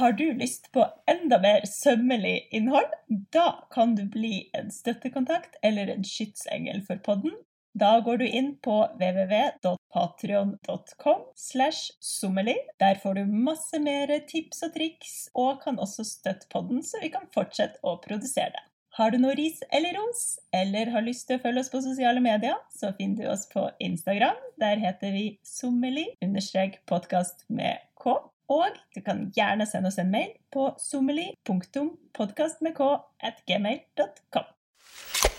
Har 0.00 0.12
du 0.16 0.24
lyst 0.40 0.70
på 0.72 0.82
enda 1.08 1.38
mer 1.40 1.64
sømmelig 1.68 2.48
innhold? 2.56 2.88
Da 3.32 3.46
kan 3.72 3.94
du 3.96 4.02
bli 4.12 4.48
en 4.56 4.72
støttekontakt 4.72 5.54
eller 5.62 5.92
en 5.92 6.04
skytsengel 6.04 6.82
for 6.88 6.98
podden. 7.04 7.36
Da 7.76 7.98
går 8.00 8.16
du 8.16 8.28
inn 8.28 8.56
på 8.64 8.88
www.patrion.com 8.96 11.20
slash 11.36 11.92
sommerlig. 12.00 12.56
Der 12.80 12.94
får 13.02 13.14
du 13.14 13.24
masse 13.26 13.78
mer 13.84 14.18
tips 14.30 14.62
og 14.64 14.72
triks, 14.72 15.28
og 15.36 15.60
kan 15.64 15.78
også 15.82 16.04
støtte 16.08 16.46
podden, 16.52 16.82
så 16.82 16.98
vi 17.02 17.08
kan 17.12 17.26
fortsette 17.34 17.78
å 17.84 17.96
produsere 18.00 18.50
det. 18.54 18.62
Har 18.96 19.10
du 19.12 19.18
noe 19.20 19.34
ris 19.36 19.60
eller 19.76 19.92
ros, 19.98 20.38
eller 20.56 20.86
har 20.94 21.02
lyst 21.04 21.26
til 21.28 21.36
å 21.36 21.42
følge 21.42 21.60
oss 21.60 21.72
på 21.74 21.84
sosiale 21.84 22.20
medier, 22.24 22.56
så 22.72 22.96
finner 22.96 23.16
du 23.20 23.28
oss 23.34 23.44
på 23.52 23.68
Instagram. 23.84 24.38
Der 24.56 24.76
heter 24.80 25.12
vi 25.12 25.36
sommerli-podkast 25.44 27.44
med 27.52 27.76
k. 28.00 28.16
Og 28.48 28.72
du 28.96 29.00
kan 29.04 29.28
gjerne 29.36 29.68
sende 29.68 29.92
oss 29.92 30.00
en 30.00 30.16
mail 30.16 30.32
på 30.54 30.72
sommerli.podkast 30.80 32.64
med 32.64 32.72
k 32.78 32.80
at 33.20 33.44
gmail.com. 33.44 34.48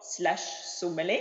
slash 0.00 0.44
sommerli. 0.78 1.20